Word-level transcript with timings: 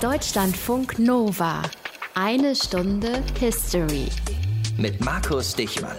Deutschlandfunk 0.00 1.00
Nova. 1.00 1.60
Eine 2.14 2.54
Stunde 2.54 3.20
History. 3.40 4.06
Mit 4.76 5.04
Markus 5.04 5.56
Dichmann. 5.56 5.96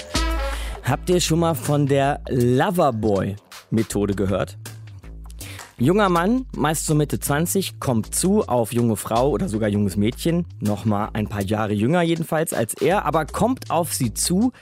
Habt 0.84 1.10
ihr 1.10 1.20
schon 1.20 1.40
mal 1.40 1.54
von 1.54 1.86
der 1.86 2.22
Loverboy-Methode 2.30 4.16
gehört? 4.16 4.58
Junger 5.78 6.08
Mann, 6.08 6.46
meist 6.56 6.86
so 6.86 6.96
Mitte 6.96 7.20
20, 7.20 7.82
kommt 7.82 8.16
zu 8.16 8.48
auf 8.48 8.72
junge 8.72 8.96
Frau 8.96 9.32
oder 9.32 9.50
sogar 9.50 9.68
junges 9.68 9.98
Mädchen, 9.98 10.46
nochmal 10.62 11.10
ein 11.12 11.28
paar 11.28 11.44
Jahre 11.44 11.74
jünger 11.74 12.02
jedenfalls 12.02 12.54
als 12.54 12.76
er, 12.76 13.04
aber 13.04 13.26
kommt 13.26 13.70
auf 13.70 13.94
sie 13.94 14.14
zu, 14.14 14.54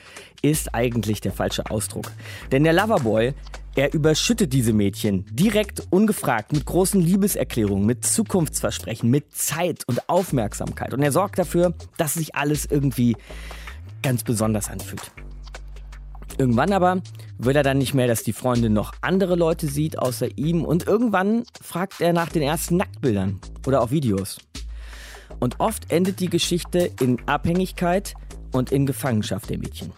ist 0.42 0.74
eigentlich 0.74 1.22
der 1.22 1.32
falsche 1.32 1.70
Ausdruck. 1.70 2.12
Denn 2.52 2.64
der 2.64 2.74
Loverboy, 2.74 3.36
er 3.78 3.94
überschüttet 3.94 4.54
diese 4.54 4.74
Mädchen 4.74 5.24
direkt 5.30 5.84
ungefragt 5.92 6.52
mit 6.52 6.66
großen 6.66 7.00
Liebeserklärungen, 7.00 7.86
mit 7.86 8.04
Zukunftsversprechen, 8.04 9.08
mit 9.08 9.36
Zeit 9.36 9.84
und 9.88 10.10
Aufmerksamkeit. 10.10 10.96
Und 10.96 11.04
er 11.04 11.12
sorgt 11.12 11.38
dafür, 11.38 11.76
dass 11.96 12.16
sich 12.16 12.34
alles 12.34 12.66
irgendwie 12.66 13.16
ganz 14.02 14.24
besonders 14.24 14.68
anfühlt. 14.70 15.12
Irgendwann 16.40 16.74
aber 16.74 17.04
will 17.38 17.56
er 17.56 17.62
dann 17.62 17.78
nicht 17.78 17.94
mehr, 17.94 18.08
dass 18.08 18.24
die 18.24 18.34
Freundin 18.34 18.74
noch 18.74 18.94
andere 19.02 19.36
Leute 19.36 19.68
sieht 19.68 20.00
außer 20.00 20.40
ihm 20.40 20.66
und 20.66 20.88
irgendwann 20.88 21.44
fragt 21.62 22.02
er 22.02 22.14
nach 22.14 22.30
den 22.30 22.42
ersten 22.42 22.78
Nacktbildern 22.78 23.40
oder 23.68 23.84
auch 23.84 23.92
Videos. 23.92 24.40
Und 25.40 25.60
oft 25.60 25.92
endet 25.92 26.20
die 26.20 26.30
Geschichte 26.30 26.92
in 27.00 27.20
Abhängigkeit 27.28 28.16
und 28.52 28.72
in 28.72 28.88
Gefangenschaft 28.88 29.52
der 29.52 29.60
Mädchen. 29.60 29.92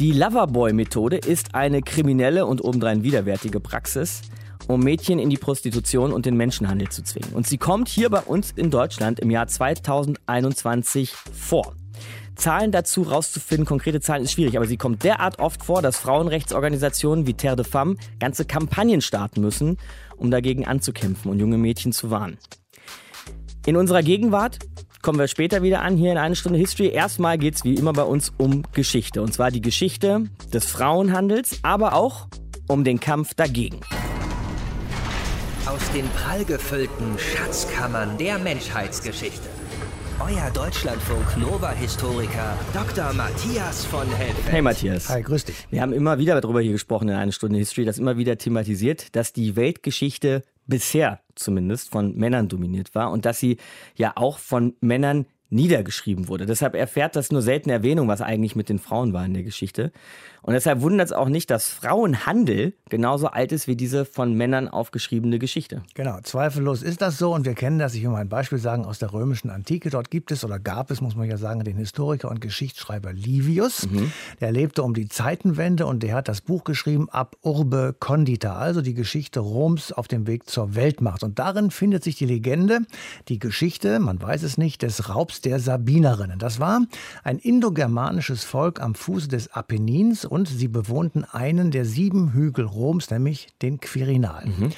Die 0.00 0.10
Loverboy-Methode 0.10 1.18
ist 1.18 1.54
eine 1.54 1.80
kriminelle 1.80 2.46
und 2.46 2.64
obendrein 2.64 3.04
widerwärtige 3.04 3.60
Praxis, 3.60 4.22
um 4.66 4.80
Mädchen 4.80 5.20
in 5.20 5.30
die 5.30 5.36
Prostitution 5.36 6.12
und 6.12 6.26
den 6.26 6.36
Menschenhandel 6.36 6.88
zu 6.88 7.04
zwingen. 7.04 7.32
Und 7.32 7.46
sie 7.46 7.58
kommt 7.58 7.88
hier 7.88 8.10
bei 8.10 8.18
uns 8.18 8.50
in 8.56 8.72
Deutschland 8.72 9.20
im 9.20 9.30
Jahr 9.30 9.46
2021 9.46 11.12
vor. 11.12 11.76
Zahlen 12.34 12.72
dazu 12.72 13.02
rauszufinden, 13.02 13.66
konkrete 13.66 14.00
Zahlen 14.00 14.24
ist 14.24 14.32
schwierig, 14.32 14.56
aber 14.56 14.66
sie 14.66 14.78
kommt 14.78 15.04
derart 15.04 15.38
oft 15.38 15.62
vor, 15.62 15.80
dass 15.80 15.96
Frauenrechtsorganisationen 15.98 17.28
wie 17.28 17.34
Terre 17.34 17.54
de 17.54 17.64
Femme 17.64 17.94
ganze 18.18 18.44
Kampagnen 18.44 19.00
starten 19.00 19.42
müssen, 19.42 19.78
um 20.16 20.32
dagegen 20.32 20.66
anzukämpfen 20.66 21.30
und 21.30 21.38
junge 21.38 21.56
Mädchen 21.56 21.92
zu 21.92 22.10
warnen. 22.10 22.36
In 23.64 23.76
unserer 23.76 24.02
Gegenwart 24.02 24.58
kommen 25.04 25.18
wir 25.18 25.28
später 25.28 25.62
wieder 25.62 25.82
an 25.82 25.98
hier 25.98 26.10
in 26.12 26.18
eine 26.18 26.34
Stunde 26.34 26.58
History. 26.58 26.88
Erstmal 26.88 27.36
geht 27.36 27.56
es 27.56 27.64
wie 27.64 27.74
immer 27.74 27.92
bei 27.92 28.04
uns 28.04 28.32
um 28.38 28.62
Geschichte. 28.72 29.20
Und 29.20 29.34
zwar 29.34 29.50
die 29.50 29.60
Geschichte 29.60 30.30
des 30.52 30.64
Frauenhandels, 30.64 31.58
aber 31.62 31.92
auch 31.92 32.26
um 32.68 32.84
den 32.84 32.98
Kampf 32.98 33.34
dagegen. 33.34 33.80
Aus 35.66 35.92
den 35.92 36.08
prallgefüllten 36.08 37.18
Schatzkammern 37.18 38.16
der 38.16 38.38
Menschheitsgeschichte. 38.38 39.46
Euer 40.20 40.50
Deutschlandfunk 40.54 41.36
Nova-Historiker 41.36 42.56
Dr. 42.72 43.12
Matthias 43.12 43.84
von 43.84 44.08
Helfeld. 44.08 44.52
Hey 44.52 44.62
Matthias. 44.62 45.10
Hi, 45.10 45.22
grüß 45.22 45.44
dich. 45.44 45.66
Wir 45.70 45.82
haben 45.82 45.92
immer 45.92 46.18
wieder 46.18 46.40
darüber 46.40 46.62
hier 46.62 46.72
gesprochen 46.72 47.10
in 47.10 47.14
einer 47.16 47.32
Stunde 47.32 47.58
History, 47.58 47.84
das 47.84 47.98
immer 47.98 48.16
wieder 48.16 48.38
thematisiert, 48.38 49.14
dass 49.14 49.34
die 49.34 49.54
Weltgeschichte 49.54 50.44
bisher 50.66 51.20
zumindest 51.34 51.90
von 51.90 52.14
Männern 52.16 52.48
dominiert 52.48 52.94
war 52.94 53.10
und 53.10 53.24
dass 53.24 53.38
sie 53.38 53.58
ja 53.96 54.12
auch 54.16 54.38
von 54.38 54.74
Männern 54.80 55.26
niedergeschrieben 55.50 56.28
wurde. 56.28 56.46
Deshalb 56.46 56.74
erfährt 56.74 57.16
das 57.16 57.30
nur 57.30 57.42
selten 57.42 57.70
Erwähnung, 57.70 58.08
was 58.08 58.20
eigentlich 58.20 58.56
mit 58.56 58.68
den 58.68 58.78
Frauen 58.78 59.12
war 59.12 59.24
in 59.24 59.34
der 59.34 59.44
Geschichte. 59.44 59.92
Und 60.46 60.52
deshalb 60.52 60.82
wundert 60.82 61.06
es 61.06 61.12
auch 61.12 61.30
nicht, 61.30 61.50
dass 61.50 61.68
Frauenhandel 61.68 62.74
genauso 62.90 63.28
alt 63.28 63.50
ist 63.50 63.66
wie 63.66 63.76
diese 63.76 64.04
von 64.04 64.34
Männern 64.34 64.68
aufgeschriebene 64.68 65.38
Geschichte. 65.38 65.82
Genau, 65.94 66.20
zweifellos 66.22 66.82
ist 66.82 67.00
das 67.00 67.16
so. 67.16 67.32
Und 67.32 67.46
wir 67.46 67.54
kennen 67.54 67.78
das, 67.78 67.94
ich 67.94 68.02
will 68.02 68.10
mal 68.10 68.20
ein 68.20 68.28
Beispiel 68.28 68.58
sagen, 68.58 68.84
aus 68.84 68.98
der 68.98 69.14
römischen 69.14 69.48
Antike. 69.48 69.88
Dort 69.88 70.10
gibt 70.10 70.30
es 70.30 70.44
oder 70.44 70.58
gab 70.58 70.90
es, 70.90 71.00
muss 71.00 71.16
man 71.16 71.30
ja 71.30 71.38
sagen, 71.38 71.64
den 71.64 71.78
Historiker 71.78 72.30
und 72.30 72.42
Geschichtsschreiber 72.42 73.14
Livius. 73.14 73.88
Mhm. 73.90 74.12
Der 74.42 74.52
lebte 74.52 74.82
um 74.82 74.92
die 74.92 75.08
Zeitenwende 75.08 75.86
und 75.86 76.02
der 76.02 76.14
hat 76.14 76.28
das 76.28 76.42
Buch 76.42 76.64
geschrieben 76.64 77.08
Ab 77.08 77.36
Urbe 77.40 77.96
Condita, 77.98 78.56
also 78.56 78.82
die 78.82 78.94
Geschichte 78.94 79.40
Roms 79.40 79.92
auf 79.92 80.08
dem 80.08 80.26
Weg 80.26 80.50
zur 80.50 80.74
Weltmacht. 80.74 81.22
Und 81.22 81.38
darin 81.38 81.70
findet 81.70 82.04
sich 82.04 82.16
die 82.16 82.26
Legende, 82.26 82.80
die 83.28 83.38
Geschichte, 83.38 83.98
man 83.98 84.20
weiß 84.20 84.42
es 84.42 84.58
nicht, 84.58 84.82
des 84.82 85.08
Raubs 85.08 85.40
der 85.40 85.58
Sabinerinnen. 85.58 86.38
Das 86.38 86.60
war 86.60 86.82
ein 87.22 87.38
indogermanisches 87.38 88.44
Volk 88.44 88.82
am 88.82 88.94
Fuße 88.94 89.28
des 89.28 89.50
Apennins 89.50 90.26
und 90.34 90.48
sie 90.48 90.66
bewohnten 90.66 91.22
einen 91.22 91.70
der 91.70 91.84
sieben 91.84 92.32
Hügel 92.32 92.64
Roms, 92.64 93.08
nämlich 93.08 93.46
den 93.62 93.78
Quirinal. 93.78 94.46
Mhm. 94.46 94.72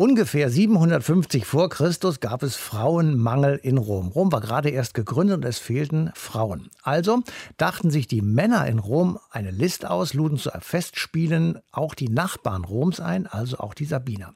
Ungefähr 0.00 0.48
750 0.48 1.44
vor 1.44 1.68
Christus 1.68 2.20
gab 2.20 2.42
es 2.42 2.56
Frauenmangel 2.56 3.60
in 3.62 3.76
Rom. 3.76 4.08
Rom 4.08 4.32
war 4.32 4.40
gerade 4.40 4.70
erst 4.70 4.94
gegründet 4.94 5.36
und 5.36 5.44
es 5.44 5.58
fehlten 5.58 6.10
Frauen. 6.14 6.70
Also 6.82 7.22
dachten 7.58 7.90
sich 7.90 8.06
die 8.06 8.22
Männer 8.22 8.66
in 8.66 8.78
Rom 8.78 9.18
eine 9.30 9.50
List 9.50 9.84
aus, 9.84 10.14
luden 10.14 10.38
zu 10.38 10.50
Festspielen 10.58 11.58
auch 11.70 11.94
die 11.94 12.08
Nachbarn 12.08 12.64
Roms 12.64 12.98
ein, 12.98 13.26
also 13.26 13.58
auch 13.58 13.74
die 13.74 13.84
Sabiner. 13.84 14.32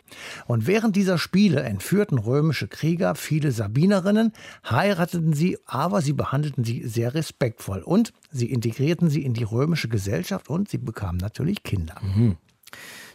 Und 0.47 0.67
während 0.67 0.97
dieser 0.97 1.17
Spiele 1.17 1.63
entführten 1.63 2.19
römische 2.19 2.69
Krieger 2.69 3.15
viele 3.15 3.51
Sabinerinnen, 3.51 4.35
heirateten 4.69 5.33
sie, 5.33 5.57
aber 5.65 6.03
sie 6.03 6.13
behandelten 6.13 6.65
sie 6.65 6.87
sehr 6.87 7.15
respektvoll 7.15 7.81
und 7.81 8.13
sie 8.31 8.51
integrierten 8.51 9.09
sie 9.09 9.25
in 9.25 9.33
die 9.33 9.45
römische 9.45 9.89
Gesellschaft 9.89 10.51
und 10.51 10.69
sie 10.69 10.77
bekamen 10.77 11.17
natürlich 11.17 11.63
Kinder. 11.63 11.95
Mhm 12.03 12.37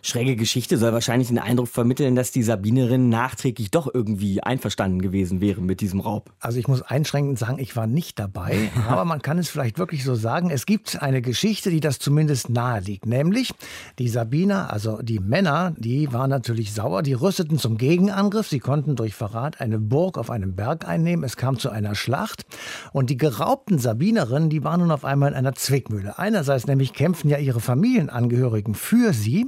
schräge 0.02 0.36
Geschichte 0.36 0.78
soll 0.78 0.94
wahrscheinlich 0.94 1.30
den 1.30 1.40
Eindruck 1.40 1.68
vermitteln, 1.68 2.16
dass 2.16 2.32
die 2.32 2.44
Sabinerin 2.44 3.10
nachträglich 3.10 3.72
doch 3.72 3.94
irgendwie 3.94 4.42
einverstanden 4.42 5.02
gewesen 5.02 5.42
wäre 5.42 5.62
mit 5.62 5.82
diesem 5.82 6.00
Raub. 6.00 6.32
Also 6.40 6.60
ich 6.60 6.68
muss 6.68 6.82
einschränkend 6.82 7.40
sagen, 7.40 7.60
ich 7.60 7.76
war 7.76 7.88
nicht 7.88 8.20
dabei, 8.20 8.70
aber 8.88 9.06
man 9.06 9.22
kann 9.22 9.38
es 9.38 9.50
vielleicht 9.50 9.78
wirklich 9.78 10.04
so 10.04 10.16
sagen. 10.16 10.50
Es 10.50 10.66
gibt 10.66 11.02
eine 11.02 11.22
Geschichte, 11.22 11.70
die 11.70 11.80
das 11.80 12.00
zumindest 12.00 12.50
nahe 12.50 12.82
liegt, 12.82 13.06
nämlich 13.06 13.52
die 13.98 14.10
Sabiner, 14.10 14.72
also 14.72 15.02
die 15.02 15.20
Männer, 15.20 15.74
die 15.78 16.12
waren 16.14 16.30
natürlich 16.30 16.74
sauer, 16.74 17.04
die 17.04 17.14
rüsteten 17.14 17.58
zum 17.58 17.78
Gegenangriff, 17.78 18.48
sie 18.48 18.60
konnten 18.60 18.96
durch 18.96 19.14
Verrat 19.14 19.62
eine 19.62 19.80
Burg 19.80 20.18
auf 20.18 20.30
einem 20.30 20.56
Berg 20.56 20.88
einnehmen, 20.88 21.24
es 21.24 21.38
kam 21.38 21.58
zu 21.58 21.70
einer 21.70 21.96
Schlacht 21.96 22.46
und 22.94 23.10
die 23.10 23.18
geraubten 23.18 23.80
Sabinerinnen, 23.80 24.50
die 24.50 24.64
waren 24.64 24.82
nun 24.82 24.92
auf 24.92 25.06
einmal 25.06 25.32
in 25.32 25.36
einer 25.36 25.54
Zwickmühle. 25.54 26.18
Einerseits 26.20 26.68
nämlich 26.68 26.94
kämpften 26.94 27.30
ja 27.30 27.38
ihre 27.38 27.60
Familienangehörigen 27.60 28.76
für 28.76 29.14
sie, 29.14 29.48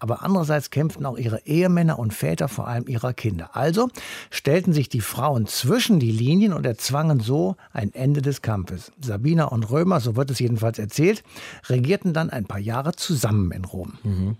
aber 0.00 0.22
andererseits 0.22 0.70
kämpften 0.70 1.06
auch 1.06 1.18
ihre 1.18 1.46
Ehemänner 1.46 1.98
und 1.98 2.14
Väter 2.14 2.48
vor 2.48 2.68
allem 2.68 2.86
ihrer 2.86 3.12
Kinder. 3.12 3.56
Also 3.56 3.88
stellten 4.30 4.72
sich 4.72 4.88
die 4.88 5.00
Frauen 5.00 5.46
zwischen 5.46 5.98
die 5.98 6.10
Linien 6.10 6.52
und 6.52 6.66
erzwangen 6.66 7.20
so 7.20 7.56
ein 7.72 7.92
Ende 7.94 8.22
des 8.22 8.42
Kampfes. 8.42 8.92
Sabiner 9.00 9.52
und 9.52 9.70
Römer, 9.70 10.00
so 10.00 10.16
wird 10.16 10.30
es 10.30 10.38
jedenfalls 10.38 10.78
erzählt, 10.78 11.22
regierten 11.68 12.12
dann 12.12 12.30
ein 12.30 12.44
paar 12.46 12.60
Jahre 12.60 12.92
zusammen 12.92 13.52
in 13.52 13.64
Rom. 13.64 13.98
Mhm. 14.02 14.36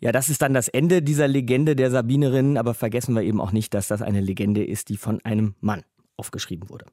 Ja, 0.00 0.12
das 0.12 0.28
ist 0.28 0.42
dann 0.42 0.54
das 0.54 0.68
Ende 0.68 1.02
dieser 1.02 1.28
Legende 1.28 1.76
der 1.76 1.90
Sabinerinnen, 1.90 2.56
aber 2.56 2.74
vergessen 2.74 3.14
wir 3.14 3.22
eben 3.22 3.40
auch 3.40 3.52
nicht, 3.52 3.74
dass 3.74 3.88
das 3.88 4.02
eine 4.02 4.20
Legende 4.20 4.64
ist, 4.64 4.88
die 4.88 4.96
von 4.96 5.20
einem 5.24 5.54
Mann 5.60 5.82
aufgeschrieben 6.16 6.68
wurde. 6.68 6.86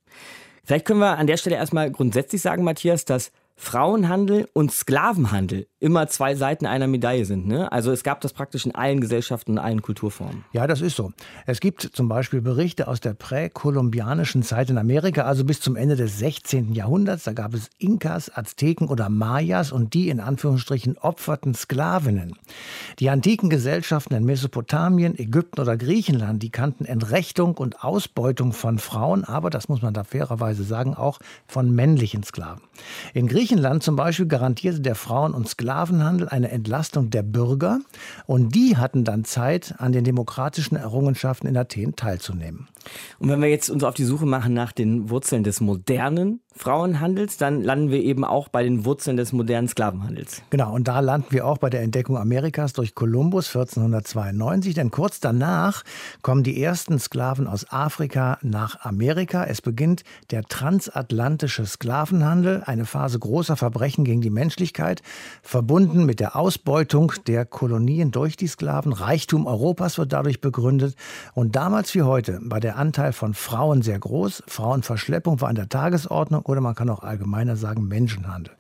Vielleicht 0.64 0.86
können 0.86 1.00
wir 1.00 1.18
an 1.18 1.28
der 1.28 1.38
Stelle 1.38 1.58
erstmal 1.58 1.92
grundsätzlich 1.92 2.42
sagen, 2.42 2.64
Matthias, 2.64 3.06
dass 3.06 3.32
Frauenhandel 3.58 4.50
und 4.54 4.72
Sklavenhandel 4.72 5.68
immer 5.80 6.08
zwei 6.08 6.36
Seiten 6.36 6.66
einer 6.66 6.88
Medaille 6.88 7.26
sind. 7.26 7.48
Ne? 7.48 7.72
Also 7.72 7.92
es 7.92 8.04
gab 8.04 8.20
das 8.22 8.34
praktisch 8.34 8.66
in 8.66 8.76
allen 8.76 9.00
Gesellschaften 9.00 9.52
und 9.52 9.58
allen 9.60 9.82
Kulturformen. 9.82 10.44
Ja, 10.52 10.68
das 10.68 10.82
ist 10.82 10.96
so. 10.96 11.14
Es 11.46 11.60
gibt 11.62 11.82
zum 11.82 12.10
Beispiel 12.10 12.42
Berichte 12.42 12.88
aus 12.88 13.00
der 13.00 13.14
präkolumbianischen 13.14 14.44
Zeit 14.44 14.70
in 14.70 14.78
Amerika, 14.78 15.24
also 15.24 15.46
bis 15.46 15.62
zum 15.62 15.76
Ende 15.76 15.96
des 15.96 16.20
16. 16.20 16.74
Jahrhunderts. 16.74 17.24
Da 17.24 17.34
gab 17.34 17.54
es 17.54 17.70
Inkas, 17.78 18.36
Azteken 18.36 18.90
oder 18.90 19.10
Mayas 19.10 19.72
und 19.72 19.94
die 19.94 20.10
in 20.10 20.20
Anführungsstrichen 20.20 20.98
opferten 20.98 21.54
Sklavinnen. 21.54 22.36
Die 23.00 23.10
antiken 23.10 23.50
Gesellschaften 23.50 24.16
in 24.16 24.26
Mesopotamien, 24.26 25.18
Ägypten 25.18 25.62
oder 25.62 25.78
Griechenland, 25.78 26.44
die 26.44 26.50
kannten 26.50 26.86
Entrechtung 26.86 27.56
und 27.56 27.84
Ausbeutung 27.84 28.52
von 28.52 28.80
Frauen, 28.80 29.24
aber 29.24 29.50
das 29.50 29.70
muss 29.70 29.82
man 29.82 29.94
da 29.94 30.04
fairerweise 30.04 30.64
sagen, 30.64 30.96
auch 30.96 31.20
von 31.48 31.74
männlichen 31.74 32.24
Sklaven. 32.24 32.64
In 33.14 33.28
Griechenland 33.28 33.45
Griechenland 33.46 33.84
zum 33.84 33.96
Beispiel 33.96 34.26
garantierte 34.26 34.82
der 34.82 34.96
Frauen- 34.96 35.36
und 35.36 35.48
Sklavenhandel 35.48 36.28
eine 36.28 36.50
Entlastung 36.50 37.12
der 37.12 37.22
Bürger 37.22 37.78
und 38.26 38.56
die 38.56 38.76
hatten 38.76 39.04
dann 39.04 39.24
Zeit, 39.24 39.76
an 39.78 39.92
den 39.92 40.04
demokratischen 40.04 40.76
Errungenschaften 40.76 41.46
in 41.46 41.56
Athen 41.56 41.96
teilzunehmen. 41.96 42.68
Und 43.20 43.30
wenn 43.30 43.40
wir 43.44 43.50
jetzt 43.50 43.70
uns 43.70 43.84
auf 43.84 43.94
die 43.94 44.04
Suche 44.04 44.26
machen 44.26 44.56
nach 44.56 44.72
den 44.72 45.12
Wurzeln 45.12 45.44
des 45.44 45.62
modernen 45.62 46.40
Frauenhandels, 46.58 47.36
dann 47.36 47.62
landen 47.62 47.92
wir 47.92 48.02
eben 48.02 48.24
auch 48.24 48.48
bei 48.48 48.64
den 48.64 48.86
Wurzeln 48.86 49.18
des 49.18 49.34
modernen 49.34 49.68
Sklavenhandels. 49.68 50.42
Genau, 50.52 50.74
und 50.74 50.88
da 50.88 51.02
landen 51.02 51.28
wir 51.32 51.46
auch 51.46 51.58
bei 51.58 51.70
der 51.70 51.82
Entdeckung 51.82 52.18
Amerikas 52.18 52.72
durch 52.72 52.96
Kolumbus 52.96 53.48
1492, 53.48 54.74
denn 54.74 54.90
kurz 54.90 55.20
danach 55.20 55.84
kommen 56.22 56.44
die 56.44 56.64
ersten 56.64 56.98
Sklaven 56.98 57.48
aus 57.48 57.70
Afrika 57.72 58.38
nach 58.42 58.86
Amerika. 58.86 59.44
Es 59.44 59.62
beginnt 59.62 60.04
der 60.32 60.44
transatlantische 60.44 61.66
Sklavenhandel, 61.66 62.64
eine 62.66 62.86
Phase 62.86 63.20
großer 63.20 63.58
Verbrechen 63.58 64.06
gegen 64.06 64.22
die 64.22 64.30
Menschlichkeit, 64.30 65.02
verbunden 65.42 66.06
mit 66.06 66.22
der 66.22 66.38
Ausbeutung 66.38 67.12
der 67.28 67.46
Kolonien 67.46 68.12
durch 68.12 68.38
die 68.38 68.48
Sklaven. 68.48 68.94
Reichtum 68.94 69.46
Europas 69.46 69.98
wird 69.98 70.14
dadurch 70.14 70.40
begründet 70.40 70.96
und 71.34 71.58
damals 71.58 71.94
wie 71.96 72.04
heute 72.04 72.40
war 72.44 72.62
der 72.62 72.78
Anteil 72.78 73.12
von 73.12 73.34
Frauen 73.34 73.82
sehr 73.82 74.00
groß. 74.00 74.44
Frauenverschleppung 74.48 75.42
war 75.42 75.50
an 75.50 75.56
der 75.56 75.68
Tagesordnung 75.68 76.45
oder 76.46 76.62
man 76.62 76.76
kann 76.76 76.90
auch 76.90 77.04
allgemeiner 77.04 77.56
sagen 77.56 77.88
Menschenhandel. 77.88 78.56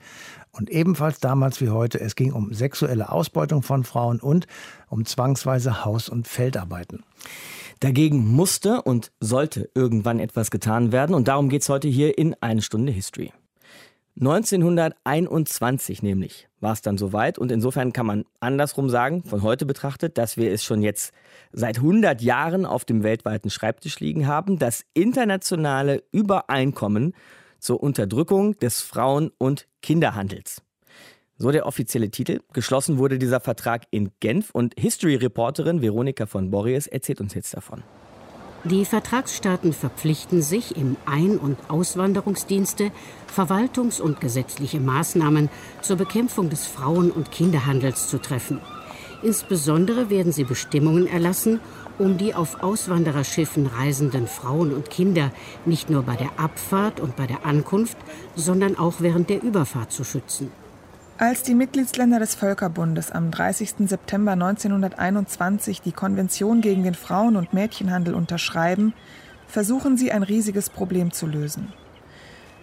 Und 0.51 0.69
ebenfalls 0.69 1.19
damals 1.19 1.59
wie 1.61 1.69
heute, 1.69 1.99
es 1.99 2.15
ging 2.15 2.31
um 2.31 2.53
sexuelle 2.53 3.11
Ausbeutung 3.11 3.61
von 3.61 3.83
Frauen 3.83 4.19
und 4.19 4.47
um 4.89 5.05
zwangsweise 5.05 5.83
Haus- 5.83 6.09
und 6.09 6.27
Feldarbeiten. 6.27 7.03
Dagegen 7.81 8.25
musste 8.25 8.81
und 8.81 9.11
sollte 9.19 9.69
irgendwann 9.75 10.19
etwas 10.19 10.49
getan 10.49 10.91
werden 10.91 11.13
und 11.13 11.27
darum 11.27 11.49
geht 11.49 11.61
es 11.61 11.69
heute 11.69 11.87
hier 11.87 12.17
in 12.17 12.35
eine 12.41 12.61
Stunde 12.61 12.91
History. 12.91 13.33
1921 14.17 16.01
nämlich 16.01 16.47
war 16.61 16.71
es 16.71 16.81
dann 16.81 16.97
soweit 16.97 17.37
und 17.37 17.51
insofern 17.51 17.91
kann 17.91 18.05
man 18.05 18.23
andersrum 18.39 18.89
sagen, 18.89 19.23
von 19.23 19.41
heute 19.41 19.65
betrachtet, 19.65 20.17
dass 20.17 20.37
wir 20.37 20.53
es 20.53 20.63
schon 20.63 20.81
jetzt 20.81 21.11
seit 21.51 21.79
100 21.79 22.21
Jahren 22.21 22.65
auf 22.65 22.85
dem 22.85 23.03
weltweiten 23.03 23.49
Schreibtisch 23.49 23.99
liegen 23.99 24.25
haben, 24.25 24.57
das 24.57 24.85
internationale 24.93 26.01
Übereinkommen 26.13 27.13
zur 27.65 27.81
Unterdrückung 27.81 28.57
des 28.59 28.81
Frauen- 28.81 29.31
und 29.39 29.67
Kinderhandels. 29.81 30.61
So 31.37 31.51
der 31.51 31.65
offizielle 31.65 32.11
Titel. 32.11 32.39
Geschlossen 32.53 32.97
wurde 32.97 33.17
dieser 33.17 33.41
Vertrag 33.41 33.87
in 33.91 34.11
Genf 34.21 34.51
und 34.51 34.73
History-Reporterin 34.79 35.81
Veronika 35.81 36.27
von 36.27 36.51
Borries 36.51 36.87
erzählt 36.87 37.19
uns 37.19 37.33
jetzt 37.33 37.53
davon. 37.53 37.83
Die 38.63 38.85
Vertragsstaaten 38.85 39.73
verpflichten 39.73 40.41
sich, 40.41 40.77
im 40.77 40.95
Ein- 41.05 41.37
und 41.37 41.57
Auswanderungsdienste 41.67 42.91
Verwaltungs- 43.35 44.01
und 44.01 44.21
gesetzliche 44.21 44.79
Maßnahmen 44.79 45.49
zur 45.81 45.97
Bekämpfung 45.97 46.49
des 46.49 46.65
Frauen- 46.65 47.11
und 47.11 47.31
Kinderhandels 47.31 48.07
zu 48.07 48.19
treffen. 48.19 48.61
Insbesondere 49.21 50.09
werden 50.09 50.31
sie 50.31 50.43
Bestimmungen 50.43 51.07
erlassen, 51.07 51.59
um 51.99 52.17
die 52.17 52.33
auf 52.33 52.63
Auswandererschiffen 52.63 53.67
reisenden 53.67 54.27
Frauen 54.27 54.73
und 54.73 54.89
Kinder 54.89 55.31
nicht 55.65 55.89
nur 55.89 56.03
bei 56.03 56.15
der 56.15 56.31
Abfahrt 56.37 56.99
und 56.99 57.15
bei 57.15 57.27
der 57.27 57.45
Ankunft, 57.45 57.97
sondern 58.35 58.77
auch 58.77 58.95
während 58.99 59.29
der 59.29 59.41
Überfahrt 59.43 59.91
zu 59.91 60.03
schützen. 60.03 60.51
Als 61.17 61.43
die 61.43 61.55
Mitgliedsländer 61.55 62.19
des 62.19 62.35
Völkerbundes 62.35 63.09
am 63.11 63.31
30. 63.31 63.87
September 63.87 64.33
1921 64.33 65.81
die 65.81 65.93
Konvention 65.93 66.59
gegen 66.59 66.83
den 66.83 66.93
Frauen- 66.93 67.37
und 67.37 67.53
Mädchenhandel 67.53 68.13
unterschreiben, 68.13 68.93
versuchen 69.47 69.95
sie 69.95 70.11
ein 70.11 70.23
riesiges 70.23 70.69
Problem 70.69 71.13
zu 71.13 71.25
lösen. 71.25 71.71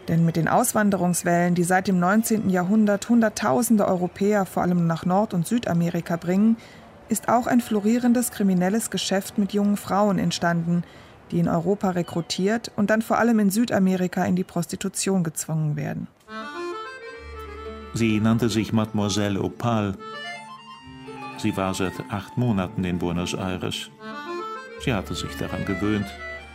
Denn 0.08 0.24
mit 0.26 0.36
den 0.36 0.48
Auswanderungswellen, 0.48 1.54
die 1.54 1.62
seit 1.62 1.88
dem 1.88 1.98
19. 1.98 2.50
Jahrhundert 2.50 3.08
Hunderttausende 3.08 3.86
Europäer 3.86 4.44
vor 4.44 4.64
allem 4.64 4.86
nach 4.86 5.06
Nord- 5.06 5.32
und 5.32 5.46
Südamerika 5.46 6.16
bringen, 6.16 6.56
ist 7.12 7.28
auch 7.28 7.46
ein 7.46 7.60
florierendes 7.60 8.30
kriminelles 8.30 8.90
Geschäft 8.90 9.36
mit 9.36 9.52
jungen 9.52 9.76
Frauen 9.76 10.18
entstanden, 10.18 10.82
die 11.30 11.38
in 11.38 11.48
Europa 11.48 11.90
rekrutiert 11.90 12.72
und 12.74 12.88
dann 12.88 13.02
vor 13.02 13.18
allem 13.18 13.38
in 13.38 13.50
Südamerika 13.50 14.24
in 14.24 14.34
die 14.34 14.44
Prostitution 14.44 15.22
gezwungen 15.22 15.76
werden. 15.76 16.08
Sie 17.94 18.18
nannte 18.18 18.48
sich 18.48 18.72
Mademoiselle 18.72 19.40
Opal. 19.42 19.94
Sie 21.36 21.54
war 21.54 21.74
seit 21.74 21.92
acht 22.08 22.38
Monaten 22.38 22.82
in 22.84 22.98
Buenos 22.98 23.34
Aires. 23.34 23.90
Sie 24.82 24.94
hatte 24.94 25.14
sich 25.14 25.36
daran 25.36 25.66
gewöhnt, 25.66 26.06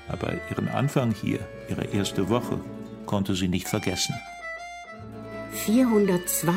aber 0.09 0.33
ihren 0.49 0.67
Anfang 0.69 1.11
hier, 1.11 1.39
ihre 1.69 1.85
erste 1.85 2.29
Woche, 2.29 2.59
konnte 3.05 3.35
sie 3.35 3.47
nicht 3.47 3.67
vergessen. 3.67 4.15
402. 5.51 6.51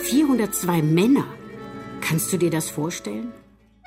402 0.00 0.82
Männer. 0.82 1.24
Kannst 2.06 2.30
du 2.34 2.36
dir 2.36 2.50
das 2.50 2.68
vorstellen? 2.68 3.32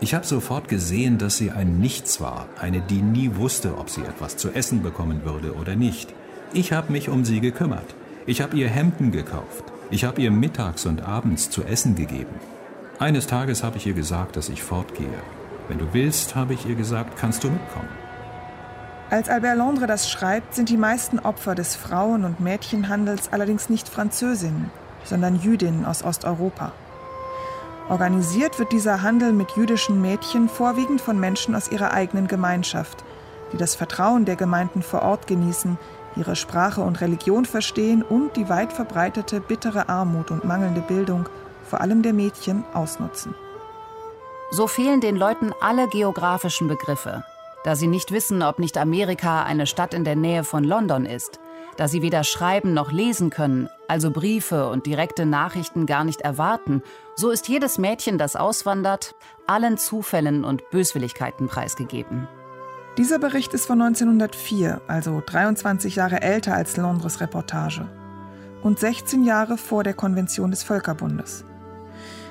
Ich 0.00 0.14
habe 0.14 0.24
sofort 0.24 0.66
gesehen, 0.66 1.18
dass 1.18 1.36
sie 1.36 1.50
ein 1.50 1.78
Nichts 1.78 2.22
war, 2.22 2.46
eine, 2.58 2.80
die 2.80 3.02
nie 3.02 3.36
wusste, 3.36 3.76
ob 3.76 3.90
sie 3.90 4.00
etwas 4.00 4.38
zu 4.38 4.48
essen 4.48 4.82
bekommen 4.82 5.26
würde 5.26 5.56
oder 5.56 5.76
nicht. 5.76 6.14
Ich 6.54 6.72
habe 6.72 6.90
mich 6.90 7.10
um 7.10 7.26
sie 7.26 7.40
gekümmert. 7.40 7.94
Ich 8.24 8.40
habe 8.40 8.56
ihr 8.56 8.70
Hemden 8.70 9.12
gekauft. 9.12 9.64
Ich 9.90 10.04
habe 10.04 10.22
ihr 10.22 10.30
mittags 10.30 10.86
und 10.86 11.02
abends 11.02 11.50
zu 11.50 11.64
essen 11.64 11.96
gegeben. 11.96 12.34
Eines 12.98 13.26
Tages 13.26 13.62
habe 13.62 13.76
ich 13.76 13.86
ihr 13.86 13.92
gesagt, 13.92 14.36
dass 14.36 14.48
ich 14.48 14.62
fortgehe. 14.62 15.20
Wenn 15.68 15.76
du 15.76 15.92
willst, 15.92 16.34
habe 16.34 16.54
ich 16.54 16.64
ihr 16.64 16.76
gesagt, 16.76 17.18
kannst 17.18 17.44
du 17.44 17.50
mitkommen. 17.50 17.90
Als 19.10 19.28
Albert 19.28 19.58
Londres 19.58 19.86
das 19.86 20.10
schreibt, 20.10 20.54
sind 20.54 20.70
die 20.70 20.78
meisten 20.78 21.18
Opfer 21.18 21.54
des 21.54 21.76
Frauen- 21.76 22.24
und 22.24 22.40
Mädchenhandels 22.40 23.30
allerdings 23.34 23.68
nicht 23.68 23.86
Französinnen, 23.86 24.70
sondern 25.04 25.40
Jüdinnen 25.40 25.84
aus 25.84 26.02
Osteuropa. 26.02 26.72
Organisiert 27.88 28.58
wird 28.58 28.72
dieser 28.72 29.02
Handel 29.02 29.32
mit 29.32 29.52
jüdischen 29.52 30.00
Mädchen 30.00 30.48
vorwiegend 30.48 31.00
von 31.00 31.20
Menschen 31.20 31.54
aus 31.54 31.70
ihrer 31.70 31.92
eigenen 31.92 32.28
Gemeinschaft, 32.28 33.04
die 33.52 33.58
das 33.58 33.74
Vertrauen 33.74 34.24
der 34.24 34.36
Gemeinden 34.36 34.82
vor 34.82 35.02
Ort 35.02 35.26
genießen, 35.26 35.78
ihre 36.16 36.34
Sprache 36.34 36.80
und 36.80 37.00
Religion 37.00 37.44
verstehen 37.44 38.02
und 38.02 38.36
die 38.36 38.48
weit 38.48 38.72
verbreitete 38.72 39.40
bittere 39.40 39.88
Armut 39.88 40.30
und 40.30 40.44
mangelnde 40.44 40.80
Bildung, 40.80 41.28
vor 41.68 41.80
allem 41.80 42.02
der 42.02 42.14
Mädchen, 42.14 42.64
ausnutzen. 42.72 43.34
So 44.50 44.66
fehlen 44.66 45.00
den 45.00 45.16
Leuten 45.16 45.52
alle 45.60 45.88
geografischen 45.88 46.68
Begriffe, 46.68 47.24
da 47.64 47.76
sie 47.76 47.88
nicht 47.88 48.12
wissen, 48.12 48.42
ob 48.42 48.58
nicht 48.58 48.78
Amerika 48.78 49.42
eine 49.42 49.66
Stadt 49.66 49.92
in 49.92 50.04
der 50.04 50.16
Nähe 50.16 50.44
von 50.44 50.64
London 50.64 51.04
ist 51.04 51.38
da 51.76 51.88
sie 51.88 52.02
weder 52.02 52.24
schreiben 52.24 52.74
noch 52.74 52.92
lesen 52.92 53.30
können, 53.30 53.68
also 53.88 54.10
Briefe 54.10 54.68
und 54.68 54.86
direkte 54.86 55.26
Nachrichten 55.26 55.86
gar 55.86 56.04
nicht 56.04 56.20
erwarten, 56.20 56.82
so 57.16 57.30
ist 57.30 57.48
jedes 57.48 57.78
Mädchen, 57.78 58.18
das 58.18 58.36
auswandert, 58.36 59.14
allen 59.46 59.78
Zufällen 59.78 60.44
und 60.44 60.68
Böswilligkeiten 60.70 61.48
preisgegeben. 61.48 62.28
Dieser 62.96 63.18
Bericht 63.18 63.54
ist 63.54 63.66
von 63.66 63.80
1904, 63.82 64.80
also 64.86 65.22
23 65.24 65.96
Jahre 65.96 66.22
älter 66.22 66.54
als 66.54 66.76
Londres 66.76 67.20
Reportage 67.20 67.88
und 68.62 68.78
16 68.78 69.24
Jahre 69.24 69.58
vor 69.58 69.84
der 69.84 69.94
Konvention 69.94 70.50
des 70.50 70.62
Völkerbundes. 70.62 71.44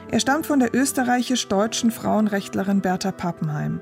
Er 0.09 0.19
stammt 0.19 0.45
von 0.45 0.59
der 0.59 0.73
österreichisch-deutschen 0.75 1.91
Frauenrechtlerin 1.91 2.81
Bertha 2.81 3.11
Pappenheim. 3.11 3.81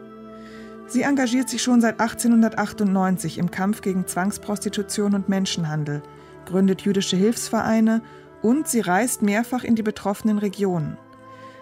Sie 0.92 1.04
engagiert 1.04 1.48
sich 1.48 1.64
schon 1.64 1.80
seit 1.80 2.02
1898 2.02 3.38
im 3.38 3.50
Kampf 3.50 3.80
gegen 3.80 4.08
Zwangsprostitution 4.08 5.16
und 5.16 5.30
Menschenhandel, 5.30 6.04
gründet 6.46 6.82
jüdische 6.82 7.16
Hilfsvereine 7.16 8.02
und 8.42 8.68
sie 8.68 8.82
reist 8.82 9.22
mehrfach 9.22 9.64
in 9.64 9.76
die 9.76 9.84
betroffenen 9.84 10.38
Regionen. 10.38 10.98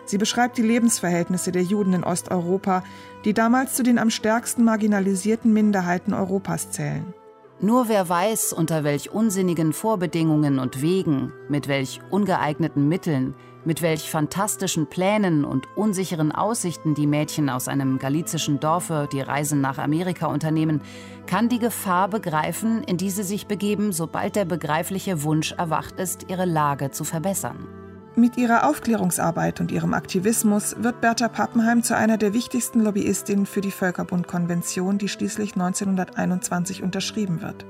Sie 0.05 0.17
beschreibt 0.17 0.57
die 0.57 0.63
Lebensverhältnisse 0.63 1.51
der 1.51 1.62
Juden 1.62 1.93
in 1.93 2.03
Osteuropa, 2.03 2.83
die 3.24 3.36
damals 3.36 3.75
zu 3.75 3.83
den 3.83 4.00
am 4.00 4.09
stärksten 4.09 4.63
marginalisierten 4.63 5.53
Minderheiten 5.53 6.15
Europas 6.15 6.71
zählen. 6.71 7.13
Nur 7.62 7.88
wer 7.88 8.09
weiß, 8.09 8.51
unter 8.53 8.83
welch 8.83 9.12
unsinnigen 9.12 9.74
Vorbedingungen 9.74 10.57
und 10.57 10.81
Wegen, 10.81 11.33
mit 11.50 11.67
welch 11.67 12.00
ungeeigneten 12.09 12.88
Mitteln, 12.88 13.36
mit 13.65 13.81
welch 13.81 14.09
fantastischen 14.09 14.87
Plänen 14.87 15.45
und 15.45 15.67
unsicheren 15.75 16.31
Aussichten 16.31 16.95
die 16.95 17.07
Mädchen 17.07 17.49
aus 17.49 17.67
einem 17.67 17.99
galizischen 17.99 18.59
Dorfe 18.59 19.07
die 19.11 19.21
Reisen 19.21 19.61
nach 19.61 19.77
Amerika 19.77 20.27
unternehmen, 20.27 20.81
kann 21.27 21.49
die 21.49 21.59
Gefahr 21.59 22.07
begreifen, 22.07 22.83
in 22.83 22.97
die 22.97 23.09
sie 23.09 23.23
sich 23.23 23.47
begeben, 23.47 23.91
sobald 23.91 24.35
der 24.35 24.45
begreifliche 24.45 25.23
Wunsch 25.23 25.51
erwacht 25.53 25.99
ist, 25.99 26.25
ihre 26.29 26.45
Lage 26.45 26.91
zu 26.91 27.03
verbessern. 27.03 27.67
Mit 28.15 28.37
ihrer 28.37 28.67
Aufklärungsarbeit 28.67 29.61
und 29.61 29.71
ihrem 29.71 29.93
Aktivismus 29.93 30.75
wird 30.79 30.99
Bertha 30.99 31.29
Pappenheim 31.29 31.83
zu 31.83 31.95
einer 31.95 32.17
der 32.17 32.33
wichtigsten 32.33 32.81
Lobbyistinnen 32.81 33.45
für 33.45 33.61
die 33.61 33.71
Völkerbundkonvention, 33.71 34.97
die 34.97 35.07
schließlich 35.07 35.53
1921 35.53 36.83
unterschrieben 36.83 37.41
wird. 37.41 37.65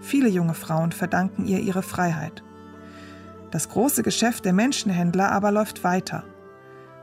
Viele 0.00 0.28
junge 0.28 0.54
Frauen 0.54 0.92
verdanken 0.92 1.46
ihr 1.46 1.60
ihre 1.60 1.82
Freiheit. 1.82 2.42
Das 3.50 3.68
große 3.68 4.02
Geschäft 4.02 4.44
der 4.44 4.52
Menschenhändler 4.52 5.32
aber 5.32 5.50
läuft 5.50 5.84
weiter. 5.84 6.24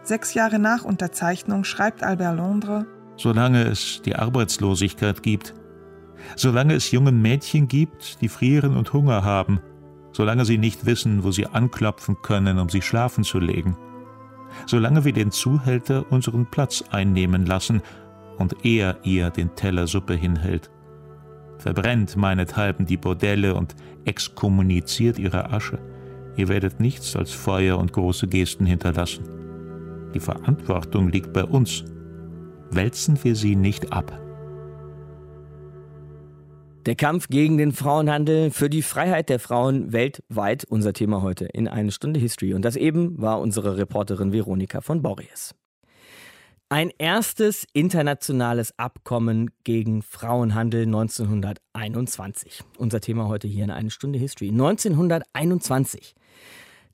Sechs 0.04 0.36
Jahre 0.36 0.60
nach 0.60 0.84
Unterzeichnung 0.84 1.64
schreibt 1.64 2.04
Albert 2.04 2.38
Londres: 2.38 2.86
Solange 3.18 3.64
es 3.64 4.02
die 4.04 4.16
Arbeitslosigkeit 4.16 5.24
gibt, 5.24 5.56
solange 6.36 6.76
es 6.76 6.92
junge 6.92 7.12
Mädchen 7.12 7.68
gibt, 7.68 8.22
die 8.22 8.30
frieren 8.30 8.78
und 8.78 8.94
Hunger 8.94 9.24
haben, 9.24 9.60
solange 10.12 10.46
sie 10.46 10.60
nicht 10.60 10.86
wissen, 10.86 11.24
wo 11.24 11.32
sie 11.32 11.48
anklopfen 11.48 12.18
können, 12.22 12.60
um 12.60 12.70
sich 12.70 12.86
schlafen 12.86 13.24
zu 13.24 13.40
legen, 13.40 13.76
solange 14.68 15.04
wir 15.06 15.14
den 15.14 15.32
Zuhälter 15.32 16.06
unseren 16.12 16.46
Platz 16.46 16.84
einnehmen 16.92 17.46
lassen 17.46 17.82
und 18.38 18.64
er 18.64 18.98
ihr 19.04 19.32
den 19.32 19.56
Teller 19.56 19.88
Suppe 19.88 20.14
hinhält. 20.14 20.70
Verbrennt 21.58 22.16
meinethalben 22.16 22.86
die 22.86 22.98
Bordelle 22.98 23.56
und 23.56 23.76
exkommuniziert 24.04 25.18
ihre 25.18 25.52
Asche. 25.52 25.80
Ihr 26.38 26.50
werdet 26.50 26.80
nichts 26.80 27.16
als 27.16 27.32
Feuer 27.32 27.78
und 27.78 27.94
große 27.94 28.28
Gesten 28.28 28.66
hinterlassen. 28.66 29.24
Die 30.14 30.20
Verantwortung 30.20 31.10
liegt 31.10 31.34
bei 31.34 31.44
uns. 31.44 31.84
Wälzen 32.72 33.24
wir 33.24 33.36
sie 33.36 33.56
nicht 33.56 33.94
ab. 33.94 34.20
Der 36.86 36.96
Kampf 36.96 37.30
gegen 37.30 37.58
den 37.58 37.72
Frauenhandel 37.72 38.52
für 38.52 38.70
die 38.70 38.84
Freiheit 38.84 39.30
der 39.30 39.40
Frauen 39.40 39.92
weltweit, 39.92 40.66
unser 40.66 40.94
Thema 40.94 41.24
heute 41.24 41.46
in 41.46 41.68
eine 41.68 41.92
Stunde 41.92 42.20
History. 42.20 42.54
Und 42.54 42.64
das 42.64 42.76
eben 42.76 43.20
war 43.20 43.40
unsere 43.40 43.78
Reporterin 43.78 44.34
Veronika 44.34 44.82
von 44.82 45.02
Borries. 45.02 45.56
Ein 46.70 46.92
erstes 46.98 47.66
internationales 47.74 48.78
Abkommen 48.78 49.52
gegen 49.64 50.02
Frauenhandel 50.02 50.84
1921. 50.84 52.64
Unser 52.78 53.02
Thema 53.02 53.28
heute 53.28 53.48
hier 53.48 53.64
in 53.64 53.72
eine 53.72 53.90
Stunde 53.90 54.20
History. 54.20 54.50
1921. 54.50 56.16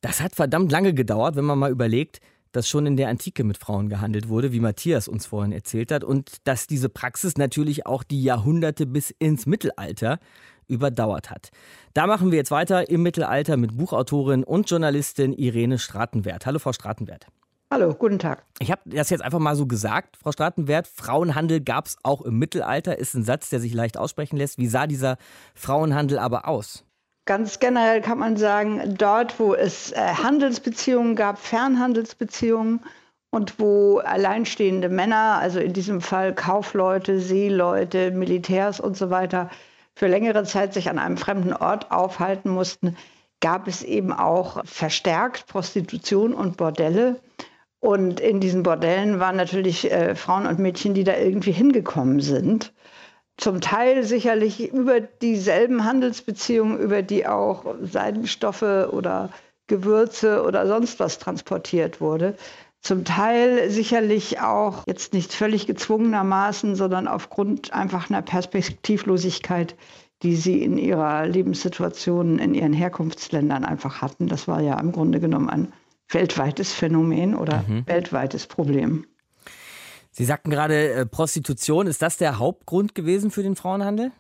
Das 0.02 0.20
hat 0.20 0.36
verdammt 0.36 0.72
lange 0.72 0.96
gedauert, 0.96 1.36
wenn 1.36 1.46
man 1.46 1.60
mal 1.60 1.72
überlegt, 1.72 2.22
dass 2.52 2.68
schon 2.68 2.86
in 2.86 2.98
der 2.98 3.08
Antike 3.08 3.44
mit 3.44 3.58
Frauen 3.58 3.88
gehandelt 3.88 4.28
wurde, 4.28 4.52
wie 4.52 4.60
Matthias 4.60 5.08
uns 5.08 5.28
vorhin 5.28 5.52
erzählt 5.52 5.92
hat, 5.92 6.04
und 6.04 6.38
dass 6.44 6.68
diese 6.68 6.90
Praxis 6.90 7.38
natürlich 7.38 7.86
auch 7.86 8.04
die 8.04 8.24
Jahrhunderte 8.24 8.88
bis 8.88 9.12
ins 9.12 9.46
Mittelalter 9.46 10.20
überdauert 10.68 11.30
hat. 11.30 11.52
Da 11.94 12.08
machen 12.08 12.32
wir 12.32 12.38
jetzt 12.38 12.52
weiter 12.52 12.90
im 12.90 13.04
Mittelalter 13.04 13.58
mit 13.58 13.78
Buchautorin 13.78 14.44
und 14.44 14.70
Journalistin 14.70 15.34
Irene 15.34 15.78
Stratenwert. 15.78 16.46
Hallo, 16.46 16.60
Frau 16.60 16.74
Stratenwert. 16.74 17.28
Hallo, 17.70 17.94
guten 17.94 18.20
Tag. 18.20 18.44
Ich 18.60 18.72
habe 18.72 18.82
das 18.86 19.12
jetzt 19.12 19.22
einfach 19.22 19.40
mal 19.40 19.56
so 19.56 19.66
gesagt, 19.66 20.18
Frau 20.18 20.32
Stratenwert. 20.32 20.88
Frauenhandel 20.88 21.62
gab 21.62 21.86
es 21.86 21.98
auch 22.04 22.22
im 22.22 22.38
Mittelalter, 22.38 22.98
ist 22.98 23.14
ein 23.14 23.24
Satz, 23.24 23.50
der 23.50 23.60
sich 23.60 23.74
leicht 23.74 23.98
aussprechen 23.98 24.36
lässt. 24.36 24.58
Wie 24.58 24.68
sah 24.68 24.88
dieser 24.88 25.18
Frauenhandel 25.56 26.20
aber 26.20 26.48
aus? 26.48 26.86
Ganz 27.26 27.60
generell 27.60 28.02
kann 28.02 28.18
man 28.18 28.36
sagen, 28.36 28.96
dort, 28.98 29.40
wo 29.40 29.54
es 29.54 29.92
äh, 29.92 29.98
Handelsbeziehungen 30.00 31.16
gab, 31.16 31.38
Fernhandelsbeziehungen 31.38 32.82
und 33.30 33.60
wo 33.60 34.00
alleinstehende 34.00 34.90
Männer, 34.90 35.38
also 35.40 35.60
in 35.60 35.74
diesem 35.74 36.02
Fall 36.02 36.34
Kaufleute, 36.34 37.20
Seeleute, 37.20 38.12
Militärs 38.12 38.80
und 38.80 38.98
so 38.98 39.12
weiter, 39.12 39.50
für 39.96 40.08
längere 40.08 40.44
Zeit 40.46 40.74
sich 40.74 40.90
an 40.90 40.98
einem 40.98 41.18
fremden 41.18 41.54
Ort 41.54 41.92
aufhalten 41.92 42.50
mussten, 42.50 42.98
gab 43.40 43.68
es 43.68 43.84
eben 43.84 44.12
auch 44.12 44.66
verstärkt 44.66 45.46
Prostitution 45.48 46.34
und 46.34 46.58
Bordelle. 46.58 47.20
Und 47.80 48.20
in 48.20 48.40
diesen 48.40 48.64
Bordellen 48.64 49.20
waren 49.20 49.36
natürlich 49.36 49.92
äh, 49.92 50.16
Frauen 50.16 50.48
und 50.48 50.60
Mädchen, 50.60 50.94
die 50.96 51.04
da 51.04 51.16
irgendwie 51.16 51.52
hingekommen 51.52 52.20
sind 52.20 52.74
zum 53.38 53.62
Teil 53.62 54.04
sicherlich 54.04 54.72
über 54.72 55.02
dieselben 55.02 55.84
Handelsbeziehungen, 55.84 56.78
über 56.80 57.02
die 57.02 57.26
auch 57.26 57.66
Seidenstoffe 57.82 58.62
oder 58.62 59.30
Gewürze 59.68 60.44
oder 60.44 60.68
sonst 60.68 61.00
was 61.00 61.18
transportiert 61.18 62.02
wurde. 62.02 62.36
Zum 62.82 63.06
Teil 63.06 63.70
sicherlich 63.70 64.42
auch 64.42 64.86
jetzt 64.88 65.14
nicht 65.14 65.34
völlig 65.34 65.68
gezwungenermaßen, 65.68 66.76
sondern 66.76 67.08
aufgrund 67.08 67.74
einfach 67.74 68.10
einer 68.10 68.22
Perspektivlosigkeit, 68.22 69.76
die 70.24 70.36
sie 70.36 70.62
in 70.62 70.78
ihrer 70.78 71.26
Lebenssituation 71.28 72.40
in 72.40 72.54
ihren 72.54 72.74
Herkunftsländern 72.74 73.66
einfach 73.66 74.02
hatten. 74.02 74.28
Das 74.28 74.48
war 74.48 74.62
ja 74.62 74.80
im 74.80 74.92
Grunde 74.92 75.20
genommen 75.20 75.50
ein 75.50 75.74
weltweites 76.10 76.74
Phänomen 76.74 77.36
oder 77.36 77.64
mhm. 77.68 77.86
weltweites 77.88 78.48
Problem. 78.48 79.06
Sie 80.12 80.26
sagten 80.26 80.50
gerade 80.50 80.92
äh, 80.92 81.06
Prostitution. 81.06 81.88
Ist 81.88 82.02
das 82.02 82.18
der 82.18 82.38
Hauptgrund 82.38 82.96
gewesen 82.96 83.32
für 83.32 83.44
den 83.44 83.56
Frauenhandel? 83.56 84.12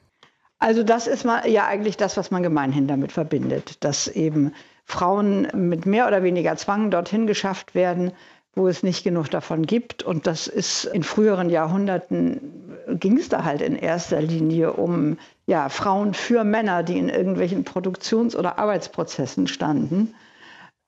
Also 0.59 0.83
das 0.83 1.07
ist 1.07 1.25
mal 1.25 1.49
ja 1.49 1.65
eigentlich 1.65 1.97
das, 1.97 2.17
was 2.17 2.31
man 2.31 2.43
gemeinhin 2.43 2.87
damit 2.87 3.11
verbindet, 3.11 3.83
dass 3.83 4.07
eben 4.07 4.53
Frauen 4.85 5.47
mit 5.53 5.85
mehr 5.85 6.07
oder 6.07 6.23
weniger 6.23 6.55
Zwang 6.55 6.91
dorthin 6.91 7.25
geschafft 7.25 7.73
werden, 7.73 8.11
wo 8.53 8.67
es 8.67 8.83
nicht 8.83 9.03
genug 9.03 9.29
davon 9.29 9.65
gibt. 9.65 10.03
Und 10.03 10.27
das 10.27 10.47
ist 10.47 10.85
in 10.85 11.03
früheren 11.03 11.49
Jahrhunderten 11.49 12.71
ging 12.87 13.17
es 13.17 13.29
da 13.29 13.43
halt 13.43 13.61
in 13.61 13.75
erster 13.75 14.21
Linie 14.21 14.73
um 14.73 15.17
ja, 15.45 15.69
Frauen 15.69 16.13
für 16.13 16.43
Männer, 16.43 16.83
die 16.83 16.97
in 16.97 17.09
irgendwelchen 17.09 17.63
Produktions- 17.63 18.35
oder 18.35 18.59
Arbeitsprozessen 18.59 19.47
standen. 19.47 20.13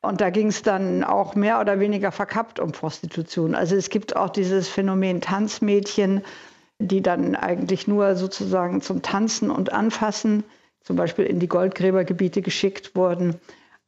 Und 0.04 0.20
da 0.20 0.32
ging 0.32 0.48
es 0.48 0.62
dann 0.62 1.06
auch 1.06 1.34
mehr 1.34 1.62
oder 1.62 1.80
weniger 1.80 2.12
verkappt 2.12 2.60
um 2.60 2.74
Prostitution. 2.74 3.56
Also 3.56 3.78
es 3.78 3.90
gibt 3.90 4.18
auch 4.18 4.30
dieses 4.30 4.68
Phänomen 4.68 5.22
Tanzmädchen, 5.22 6.22
die 6.78 7.02
dann 7.02 7.38
eigentlich 7.38 7.88
nur 7.88 8.18
sozusagen 8.18 8.82
zum 8.82 9.02
Tanzen 9.02 9.50
und 9.50 9.72
Anfassen, 9.72 10.44
zum 10.82 10.98
Beispiel 10.98 11.24
in 11.24 11.40
die 11.40 11.48
Goldgräbergebiete 11.48 12.42
geschickt 12.42 12.98
wurden. 12.98 13.40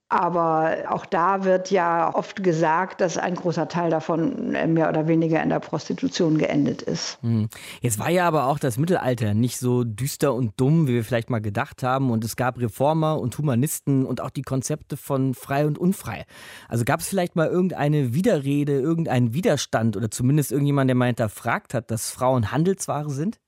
Aber 0.08 0.86
auch 0.90 1.06
da 1.06 1.46
wird 1.46 1.72
ja 1.72 2.14
oft 2.14 2.44
gesagt, 2.44 3.02
dass 3.02 3.18
ein 3.18 3.34
großer 3.34 3.68
Teil 3.68 3.90
davon 3.90 4.52
mehr 4.52 4.88
oder 4.88 5.08
weniger 5.08 5.42
in 5.42 5.50
der 5.50 5.60
Prostitution 5.60 6.38
geendet 6.38 6.84
ist. 6.84 7.18
Hm. 7.22 7.50
Jetzt 7.82 7.98
war 7.98 8.12
ja 8.12 8.28
aber 8.28 8.46
auch 8.46 8.60
das 8.60 8.78
Mittelalter 8.78 9.34
nicht 9.34 9.58
so 9.58 9.84
düster 9.84 10.36
und 10.36 10.54
dumm, 10.58 10.88
wie 10.88 10.94
wir 10.94 11.04
vielleicht 11.04 11.32
mal 11.32 11.42
gedacht 11.42 11.82
haben. 11.82 12.12
Und 12.12 12.24
es 12.24 12.36
gab 12.36 12.60
Reformer 12.60 13.20
und 13.20 13.36
Humanisten 13.40 14.06
und 14.06 14.22
auch 14.22 14.30
die 14.30 14.44
Konzepte 14.44 14.96
von 14.96 15.34
frei 15.34 15.66
und 15.66 15.80
unfrei. 15.80 16.26
Also 16.70 16.86
gab 16.86 17.00
es 17.00 17.08
vielleicht 17.08 17.36
mal 17.36 17.48
irgendeine 17.48 18.14
Widerrede, 18.14 18.74
irgendeinen 18.80 19.34
Widerstand 19.34 19.98
oder 19.98 20.12
zumindest 20.12 20.52
irgendjemand, 20.52 20.88
der 20.88 20.96
mal 20.96 21.08
hinterfragt 21.08 21.74
hat, 21.74 21.90
dass 21.90 22.12
Frauen 22.12 22.52
Handelsware 22.52 23.10
sind? 23.10 23.40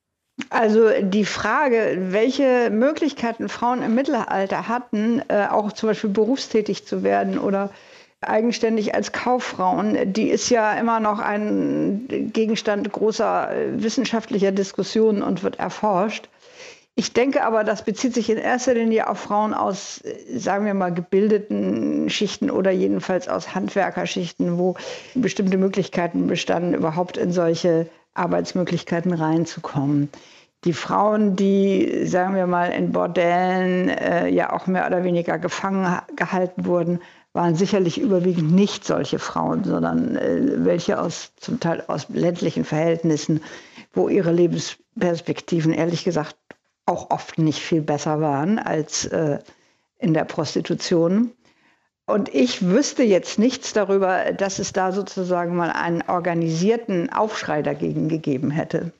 Also 0.50 0.90
die 1.00 1.24
Frage, 1.24 1.96
welche 2.10 2.70
Möglichkeiten 2.70 3.48
Frauen 3.48 3.82
im 3.82 3.94
Mittelalter 3.94 4.68
hatten, 4.68 5.22
äh, 5.28 5.46
auch 5.50 5.72
zum 5.72 5.88
Beispiel 5.88 6.10
berufstätig 6.10 6.86
zu 6.86 7.02
werden 7.02 7.38
oder 7.38 7.70
eigenständig 8.20 8.94
als 8.94 9.12
Kauffrauen, 9.12 10.12
die 10.12 10.28
ist 10.28 10.50
ja 10.50 10.72
immer 10.72 11.00
noch 11.00 11.18
ein 11.18 12.30
Gegenstand 12.32 12.90
großer 12.92 13.50
äh, 13.52 13.82
wissenschaftlicher 13.82 14.52
Diskussionen 14.52 15.22
und 15.22 15.42
wird 15.42 15.58
erforscht. 15.58 16.28
Ich 16.96 17.12
denke 17.12 17.44
aber, 17.44 17.62
das 17.62 17.84
bezieht 17.84 18.12
sich 18.14 18.28
in 18.28 18.38
erster 18.38 18.74
Linie 18.74 19.08
auf 19.08 19.20
Frauen 19.20 19.54
aus, 19.54 20.00
äh, 20.02 20.36
sagen 20.36 20.66
wir 20.66 20.74
mal, 20.74 20.92
gebildeten 20.92 22.10
Schichten 22.10 22.50
oder 22.50 22.72
jedenfalls 22.72 23.28
aus 23.28 23.54
Handwerkerschichten, 23.54 24.58
wo 24.58 24.74
bestimmte 25.14 25.58
Möglichkeiten 25.58 26.26
bestanden, 26.26 26.74
überhaupt 26.74 27.16
in 27.16 27.32
solche 27.32 27.88
Arbeitsmöglichkeiten 28.18 29.12
reinzukommen. 29.12 30.10
Die 30.64 30.72
Frauen, 30.72 31.36
die, 31.36 32.06
sagen 32.06 32.34
wir 32.34 32.46
mal, 32.46 32.72
in 32.72 32.90
Bordellen 32.90 33.88
äh, 33.88 34.28
ja 34.28 34.52
auch 34.52 34.66
mehr 34.66 34.86
oder 34.86 35.04
weniger 35.04 35.38
gefangen 35.38 36.00
gehalten 36.16 36.66
wurden, 36.66 37.00
waren 37.32 37.54
sicherlich 37.54 38.00
überwiegend 38.00 38.52
nicht 38.52 38.84
solche 38.84 39.20
Frauen, 39.20 39.62
sondern 39.62 40.16
äh, 40.16 40.64
welche 40.64 41.00
aus 41.00 41.32
zum 41.36 41.60
Teil 41.60 41.84
aus 41.86 42.08
ländlichen 42.08 42.64
Verhältnissen, 42.64 43.40
wo 43.92 44.08
ihre 44.08 44.32
Lebensperspektiven 44.32 45.72
ehrlich 45.72 46.04
gesagt 46.04 46.36
auch 46.86 47.10
oft 47.10 47.38
nicht 47.38 47.60
viel 47.60 47.82
besser 47.82 48.20
waren 48.20 48.58
als 48.58 49.04
äh, 49.04 49.38
in 49.98 50.14
der 50.14 50.24
Prostitution. 50.24 51.32
Und 52.08 52.34
ich 52.34 52.66
wüsste 52.66 53.02
jetzt 53.02 53.38
nichts 53.38 53.74
darüber, 53.74 54.32
dass 54.32 54.58
es 54.58 54.72
da 54.72 54.92
sozusagen 54.92 55.54
mal 55.54 55.70
einen 55.70 56.02
organisierten 56.08 57.12
Aufschrei 57.12 57.60
dagegen 57.60 58.08
gegeben 58.08 58.50
hätte. 58.50 58.92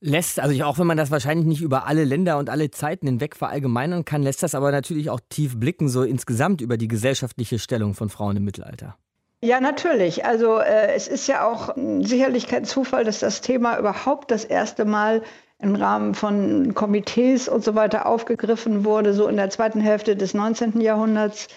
lässt, 0.00 0.40
also 0.40 0.64
auch 0.64 0.80
wenn 0.80 0.88
man 0.88 0.96
das 0.96 1.12
wahrscheinlich 1.12 1.46
nicht 1.46 1.62
über 1.62 1.86
alle 1.86 2.02
Länder 2.02 2.38
und 2.38 2.50
alle 2.50 2.72
Zeiten 2.72 3.06
hinweg 3.06 3.36
verallgemeinern 3.36 4.04
kann, 4.04 4.24
lässt 4.24 4.42
das 4.42 4.56
aber 4.56 4.72
natürlich 4.72 5.10
auch 5.10 5.20
tief 5.28 5.60
blicken, 5.60 5.88
so 5.88 6.02
insgesamt 6.02 6.60
über 6.60 6.76
die 6.76 6.88
gesellschaftliche 6.88 7.60
Stellung 7.60 7.94
von 7.94 8.08
Frauen 8.08 8.36
im 8.36 8.44
Mittelalter. 8.44 8.96
Ja, 9.40 9.60
natürlich. 9.60 10.24
Also 10.24 10.58
äh, 10.58 10.92
es 10.92 11.06
ist 11.06 11.28
ja 11.28 11.46
auch 11.46 11.76
sicherlich 12.00 12.48
kein 12.48 12.64
Zufall, 12.64 13.04
dass 13.04 13.20
das 13.20 13.42
Thema 13.42 13.78
überhaupt 13.78 14.32
das 14.32 14.44
erste 14.44 14.84
Mal 14.84 15.22
im 15.64 15.74
Rahmen 15.74 16.14
von 16.14 16.74
Komitees 16.74 17.48
und 17.48 17.64
so 17.64 17.74
weiter 17.74 18.06
aufgegriffen 18.06 18.84
wurde, 18.84 19.14
so 19.14 19.26
in 19.26 19.36
der 19.36 19.50
zweiten 19.50 19.80
Hälfte 19.80 20.14
des 20.14 20.34
19. 20.34 20.80
Jahrhunderts, 20.80 21.48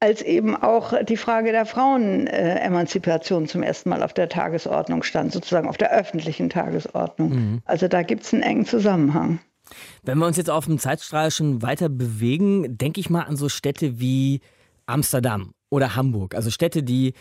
als 0.00 0.20
eben 0.20 0.56
auch 0.56 0.92
die 1.04 1.16
Frage 1.16 1.52
der 1.52 1.64
Frauenemanzipation 1.64 3.46
zum 3.46 3.62
ersten 3.62 3.88
Mal 3.88 4.02
auf 4.02 4.12
der 4.12 4.28
Tagesordnung 4.28 5.04
stand, 5.04 5.32
sozusagen 5.32 5.68
auf 5.68 5.78
der 5.78 5.92
öffentlichen 5.92 6.50
Tagesordnung. 6.50 7.30
Mhm. 7.30 7.62
Also 7.64 7.86
da 7.88 8.02
gibt 8.02 8.24
es 8.24 8.34
einen 8.34 8.42
engen 8.42 8.66
Zusammenhang. 8.66 9.38
Wenn 10.02 10.18
wir 10.18 10.26
uns 10.26 10.36
jetzt 10.36 10.50
auf 10.50 10.66
dem 10.66 10.78
Zeitstrahl 10.78 11.30
schon 11.30 11.62
weiter 11.62 11.88
bewegen, 11.88 12.76
denke 12.76 13.00
ich 13.00 13.10
mal 13.10 13.22
an 13.22 13.36
so 13.36 13.48
Städte 13.48 14.00
wie 14.00 14.40
Amsterdam 14.86 15.52
oder 15.70 15.94
Hamburg. 15.94 16.34
Also 16.34 16.50
Städte, 16.50 16.82
die 16.82 17.14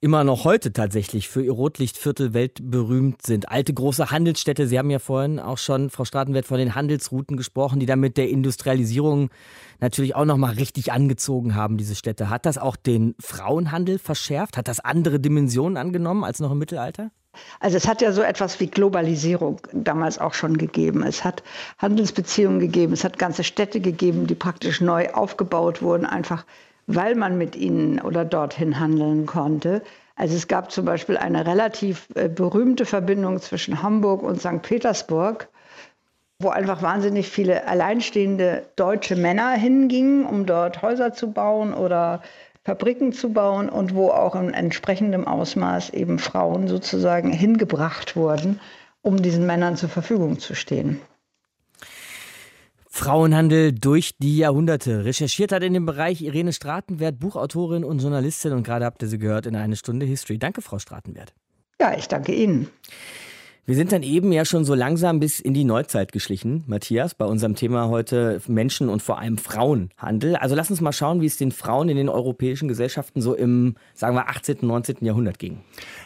immer 0.00 0.24
noch 0.24 0.44
heute 0.44 0.72
tatsächlich 0.72 1.28
für 1.28 1.42
ihr 1.42 1.52
Rotlichtviertel 1.52 2.34
weltberühmt 2.34 3.24
sind. 3.26 3.48
Alte 3.48 3.74
große 3.74 4.10
Handelsstädte. 4.10 4.66
Sie 4.66 4.78
haben 4.78 4.90
ja 4.90 4.98
vorhin 4.98 5.40
auch 5.40 5.58
schon, 5.58 5.90
Frau 5.90 6.04
Stratenwert, 6.04 6.46
von 6.46 6.58
den 6.58 6.74
Handelsrouten 6.74 7.36
gesprochen, 7.36 7.80
die 7.80 7.86
dann 7.86 8.00
mit 8.00 8.16
der 8.16 8.28
Industrialisierung 8.28 9.30
natürlich 9.80 10.14
auch 10.14 10.24
nochmal 10.24 10.54
richtig 10.54 10.92
angezogen 10.92 11.54
haben, 11.54 11.76
diese 11.76 11.94
Städte. 11.94 12.30
Hat 12.30 12.46
das 12.46 12.58
auch 12.58 12.76
den 12.76 13.14
Frauenhandel 13.20 13.98
verschärft? 13.98 14.56
Hat 14.56 14.68
das 14.68 14.80
andere 14.80 15.20
Dimensionen 15.20 15.76
angenommen 15.76 16.24
als 16.24 16.40
noch 16.40 16.52
im 16.52 16.58
Mittelalter? 16.58 17.10
Also 17.60 17.76
es 17.76 17.86
hat 17.86 18.00
ja 18.00 18.12
so 18.12 18.22
etwas 18.22 18.58
wie 18.60 18.66
Globalisierung 18.66 19.60
damals 19.72 20.18
auch 20.18 20.34
schon 20.34 20.58
gegeben. 20.58 21.02
Es 21.02 21.24
hat 21.24 21.42
Handelsbeziehungen 21.78 22.58
gegeben, 22.58 22.92
es 22.92 23.04
hat 23.04 23.18
ganze 23.18 23.44
Städte 23.44 23.80
gegeben, 23.80 24.26
die 24.26 24.34
praktisch 24.34 24.80
neu 24.80 25.10
aufgebaut 25.10 25.82
wurden, 25.82 26.06
einfach 26.06 26.44
weil 26.88 27.14
man 27.14 27.38
mit 27.38 27.54
ihnen 27.54 28.00
oder 28.00 28.24
dorthin 28.24 28.80
handeln 28.80 29.26
konnte. 29.26 29.82
Also 30.16 30.34
es 30.34 30.48
gab 30.48 30.72
zum 30.72 30.86
Beispiel 30.86 31.16
eine 31.16 31.46
relativ 31.46 32.08
äh, 32.14 32.28
berühmte 32.28 32.86
Verbindung 32.86 33.38
zwischen 33.40 33.82
Hamburg 33.82 34.22
und 34.22 34.40
St. 34.40 34.62
Petersburg, 34.62 35.48
wo 36.40 36.48
einfach 36.48 36.82
wahnsinnig 36.82 37.28
viele 37.28 37.68
alleinstehende 37.68 38.64
deutsche 38.74 39.16
Männer 39.16 39.50
hingingen, 39.50 40.24
um 40.24 40.46
dort 40.46 40.82
Häuser 40.82 41.12
zu 41.12 41.30
bauen 41.30 41.74
oder 41.74 42.22
Fabriken 42.64 43.12
zu 43.12 43.32
bauen 43.32 43.68
und 43.68 43.94
wo 43.94 44.08
auch 44.08 44.34
in 44.34 44.54
entsprechendem 44.54 45.26
Ausmaß 45.26 45.90
eben 45.90 46.18
Frauen 46.18 46.68
sozusagen 46.68 47.30
hingebracht 47.30 48.16
wurden, 48.16 48.60
um 49.02 49.20
diesen 49.20 49.46
Männern 49.46 49.76
zur 49.76 49.88
Verfügung 49.90 50.38
zu 50.38 50.54
stehen. 50.54 51.00
Frauenhandel 52.98 53.72
durch 53.72 54.18
die 54.18 54.38
Jahrhunderte. 54.38 55.04
Recherchiert 55.04 55.52
hat 55.52 55.62
in 55.62 55.72
dem 55.72 55.86
Bereich 55.86 56.20
Irene 56.20 56.52
Stratenwert, 56.52 57.20
Buchautorin 57.20 57.84
und 57.84 58.02
Journalistin 58.02 58.52
und 58.52 58.64
gerade 58.64 58.84
habt 58.84 59.00
ihr 59.02 59.08
sie 59.08 59.18
gehört 59.18 59.46
in 59.46 59.54
eine 59.54 59.76
Stunde 59.76 60.04
History. 60.04 60.36
Danke, 60.36 60.62
Frau 60.62 60.80
Stratenwert. 60.80 61.32
Ja, 61.80 61.96
ich 61.96 62.08
danke 62.08 62.34
Ihnen. 62.34 62.68
Wir 63.68 63.76
sind 63.76 63.92
dann 63.92 64.02
eben 64.02 64.32
ja 64.32 64.46
schon 64.46 64.64
so 64.64 64.72
langsam 64.72 65.20
bis 65.20 65.40
in 65.40 65.52
die 65.52 65.64
Neuzeit 65.64 66.10
geschlichen, 66.10 66.64
Matthias, 66.66 67.14
bei 67.14 67.26
unserem 67.26 67.54
Thema 67.54 67.90
heute 67.90 68.40
Menschen 68.48 68.88
und 68.88 69.02
vor 69.02 69.18
allem 69.18 69.36
Frauenhandel. 69.36 70.36
Also 70.36 70.54
lass 70.54 70.70
uns 70.70 70.80
mal 70.80 70.92
schauen, 70.92 71.20
wie 71.20 71.26
es 71.26 71.36
den 71.36 71.52
Frauen 71.52 71.90
in 71.90 71.98
den 71.98 72.08
europäischen 72.08 72.66
Gesellschaften 72.66 73.20
so 73.20 73.34
im, 73.34 73.74
sagen 73.92 74.16
wir, 74.16 74.30
18., 74.30 74.60
19. 74.62 74.96
Jahrhundert 75.02 75.38
ging. 75.38 75.58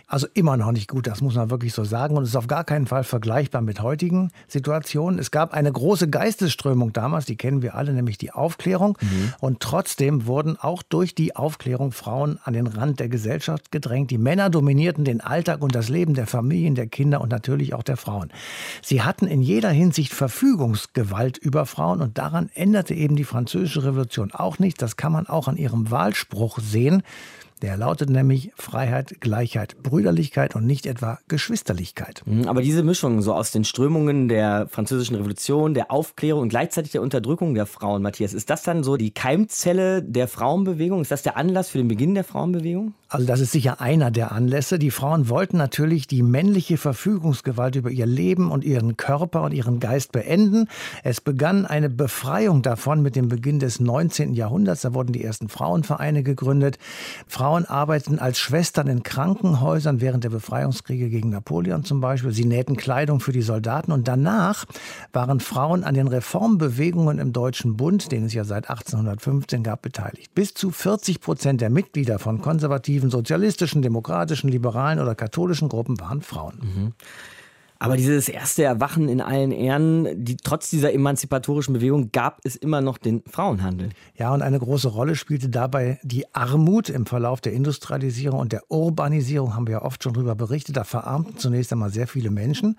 Also 0.08 0.26
immer 0.34 0.56
noch 0.56 0.72
nicht 0.72 0.88
gut, 0.88 1.06
das 1.06 1.20
muss 1.20 1.36
man 1.36 1.50
wirklich 1.50 1.72
so 1.72 1.84
sagen. 1.84 2.16
Und 2.16 2.24
es 2.24 2.30
ist 2.30 2.36
auf 2.36 2.48
gar 2.48 2.64
keinen 2.64 2.88
Fall 2.88 3.04
vergleichbar 3.04 3.62
mit 3.62 3.80
heutigen 3.80 4.32
Situationen. 4.48 5.20
Es 5.20 5.30
gab 5.30 5.54
eine 5.54 5.70
große 5.70 6.10
Geistesströmung 6.10 6.92
damals, 6.92 7.26
die 7.26 7.36
kennen 7.36 7.62
wir 7.62 7.76
alle, 7.76 7.92
nämlich 7.92 8.18
die 8.18 8.32
Aufklärung. 8.32 8.98
Mhm. 9.00 9.34
Und 9.38 9.60
trotzdem 9.60 10.26
wurden 10.26 10.56
auch 10.58 10.82
durch 10.82 11.14
die 11.14 11.36
Aufklärung 11.36 11.92
Frauen 11.92 12.40
an 12.42 12.54
den 12.54 12.66
Rand 12.66 12.98
der 12.98 13.08
Gesellschaft 13.08 13.70
gedrängt. 13.70 14.10
Die 14.10 14.18
Männer 14.18 14.50
dominierten 14.50 15.04
den 15.04 15.20
Alltag 15.20 15.62
und 15.62 15.76
das 15.76 15.88
Leben 15.88 16.14
der 16.14 16.26
Familien, 16.26 16.74
der 16.74 16.88
Kinder 16.88 17.20
und 17.20 17.30
natürlich 17.30 17.51
natürlich 17.52 17.74
auch 17.74 17.82
der 17.82 17.96
Frauen. 17.96 18.32
Sie 18.80 19.02
hatten 19.02 19.26
in 19.26 19.42
jeder 19.42 19.70
Hinsicht 19.70 20.12
Verfügungsgewalt 20.12 21.36
über 21.36 21.66
Frauen 21.66 22.00
und 22.00 22.18
daran 22.18 22.50
änderte 22.54 22.94
eben 22.94 23.14
die 23.14 23.24
Französische 23.24 23.84
Revolution 23.84 24.32
auch 24.32 24.58
nicht. 24.58 24.80
Das 24.80 24.96
kann 24.96 25.12
man 25.12 25.26
auch 25.26 25.48
an 25.48 25.56
ihrem 25.58 25.90
Wahlspruch 25.90 26.58
sehen. 26.58 27.02
Der 27.62 27.76
lautet 27.76 28.10
nämlich 28.10 28.50
Freiheit, 28.56 29.20
Gleichheit, 29.20 29.76
Brüderlichkeit 29.84 30.56
und 30.56 30.66
nicht 30.66 30.84
etwa 30.84 31.20
Geschwisterlichkeit. 31.28 32.22
Mhm, 32.26 32.48
aber 32.48 32.60
diese 32.60 32.82
Mischung 32.82 33.22
so 33.22 33.32
aus 33.32 33.52
den 33.52 33.64
Strömungen 33.64 34.28
der 34.28 34.66
französischen 34.68 35.14
Revolution, 35.14 35.72
der 35.72 35.92
Aufklärung 35.92 36.42
und 36.42 36.48
gleichzeitig 36.48 36.90
der 36.90 37.02
Unterdrückung 37.02 37.54
der 37.54 37.66
Frauen, 37.66 38.02
Matthias, 38.02 38.34
ist 38.34 38.50
das 38.50 38.64
dann 38.64 38.82
so 38.82 38.96
die 38.96 39.12
Keimzelle 39.12 40.02
der 40.02 40.26
Frauenbewegung? 40.26 41.02
Ist 41.02 41.12
das 41.12 41.22
der 41.22 41.36
Anlass 41.36 41.70
für 41.70 41.78
den 41.78 41.86
Beginn 41.86 42.14
der 42.14 42.24
Frauenbewegung? 42.24 42.94
Also 43.12 43.26
das 43.26 43.40
ist 43.40 43.52
sicher 43.52 43.80
einer 43.80 44.10
der 44.10 44.32
Anlässe. 44.32 44.78
Die 44.78 44.90
Frauen 44.90 45.28
wollten 45.28 45.58
natürlich 45.58 46.06
die 46.06 46.22
männliche 46.22 46.78
Verfügungsgewalt 46.78 47.76
über 47.76 47.90
ihr 47.90 48.06
Leben 48.06 48.50
und 48.50 48.64
ihren 48.64 48.96
Körper 48.96 49.42
und 49.42 49.52
ihren 49.52 49.80
Geist 49.80 50.12
beenden. 50.12 50.66
Es 51.04 51.20
begann 51.20 51.66
eine 51.66 51.90
Befreiung 51.90 52.62
davon 52.62 53.02
mit 53.02 53.14
dem 53.14 53.28
Beginn 53.28 53.58
des 53.58 53.80
19. 53.80 54.32
Jahrhunderts. 54.32 54.80
Da 54.80 54.94
wurden 54.94 55.12
die 55.12 55.22
ersten 55.22 55.50
Frauenvereine 55.50 56.22
gegründet. 56.22 56.78
Frauen 57.28 57.51
Frauen 57.52 57.66
arbeiteten 57.66 58.18
als 58.18 58.38
Schwestern 58.38 58.86
in 58.86 59.02
Krankenhäusern 59.02 60.00
während 60.00 60.24
der 60.24 60.30
Befreiungskriege 60.30 61.10
gegen 61.10 61.28
Napoleon 61.28 61.84
zum 61.84 62.00
Beispiel. 62.00 62.32
Sie 62.32 62.46
nähten 62.46 62.78
Kleidung 62.78 63.20
für 63.20 63.32
die 63.32 63.42
Soldaten 63.42 63.92
und 63.92 64.08
danach 64.08 64.64
waren 65.12 65.38
Frauen 65.38 65.84
an 65.84 65.92
den 65.92 66.08
Reformbewegungen 66.08 67.18
im 67.18 67.34
Deutschen 67.34 67.76
Bund, 67.76 68.10
den 68.10 68.24
es 68.24 68.32
ja 68.32 68.44
seit 68.44 68.70
1815 68.70 69.62
gab, 69.62 69.82
beteiligt. 69.82 70.34
Bis 70.34 70.54
zu 70.54 70.70
40 70.70 71.20
Prozent 71.20 71.60
der 71.60 71.68
Mitglieder 71.68 72.18
von 72.18 72.40
konservativen, 72.40 73.10
sozialistischen, 73.10 73.82
demokratischen, 73.82 74.48
liberalen 74.48 74.98
oder 74.98 75.14
katholischen 75.14 75.68
Gruppen 75.68 76.00
waren 76.00 76.22
Frauen. 76.22 76.58
Mhm. 76.62 76.92
Aber 77.82 77.96
dieses 77.96 78.28
erste 78.28 78.62
Erwachen 78.62 79.08
in 79.08 79.20
allen 79.20 79.50
Ehren, 79.50 80.24
die, 80.24 80.36
trotz 80.36 80.70
dieser 80.70 80.92
emanzipatorischen 80.92 81.74
Bewegung 81.74 82.12
gab 82.12 82.38
es 82.44 82.54
immer 82.54 82.80
noch 82.80 82.96
den 82.96 83.24
Frauenhandel. 83.28 83.88
Ja, 84.16 84.32
und 84.32 84.40
eine 84.40 84.60
große 84.60 84.86
Rolle 84.86 85.16
spielte 85.16 85.48
dabei 85.48 85.98
die 86.04 86.32
Armut 86.32 86.88
im 86.88 87.06
Verlauf 87.06 87.40
der 87.40 87.52
Industrialisierung 87.54 88.38
und 88.38 88.52
der 88.52 88.70
Urbanisierung, 88.70 89.56
haben 89.56 89.66
wir 89.66 89.72
ja 89.72 89.82
oft 89.82 90.00
schon 90.04 90.12
darüber 90.12 90.36
berichtet. 90.36 90.76
Da 90.76 90.84
verarmten 90.84 91.38
zunächst 91.38 91.72
einmal 91.72 91.90
sehr 91.90 92.06
viele 92.06 92.30
Menschen. 92.30 92.76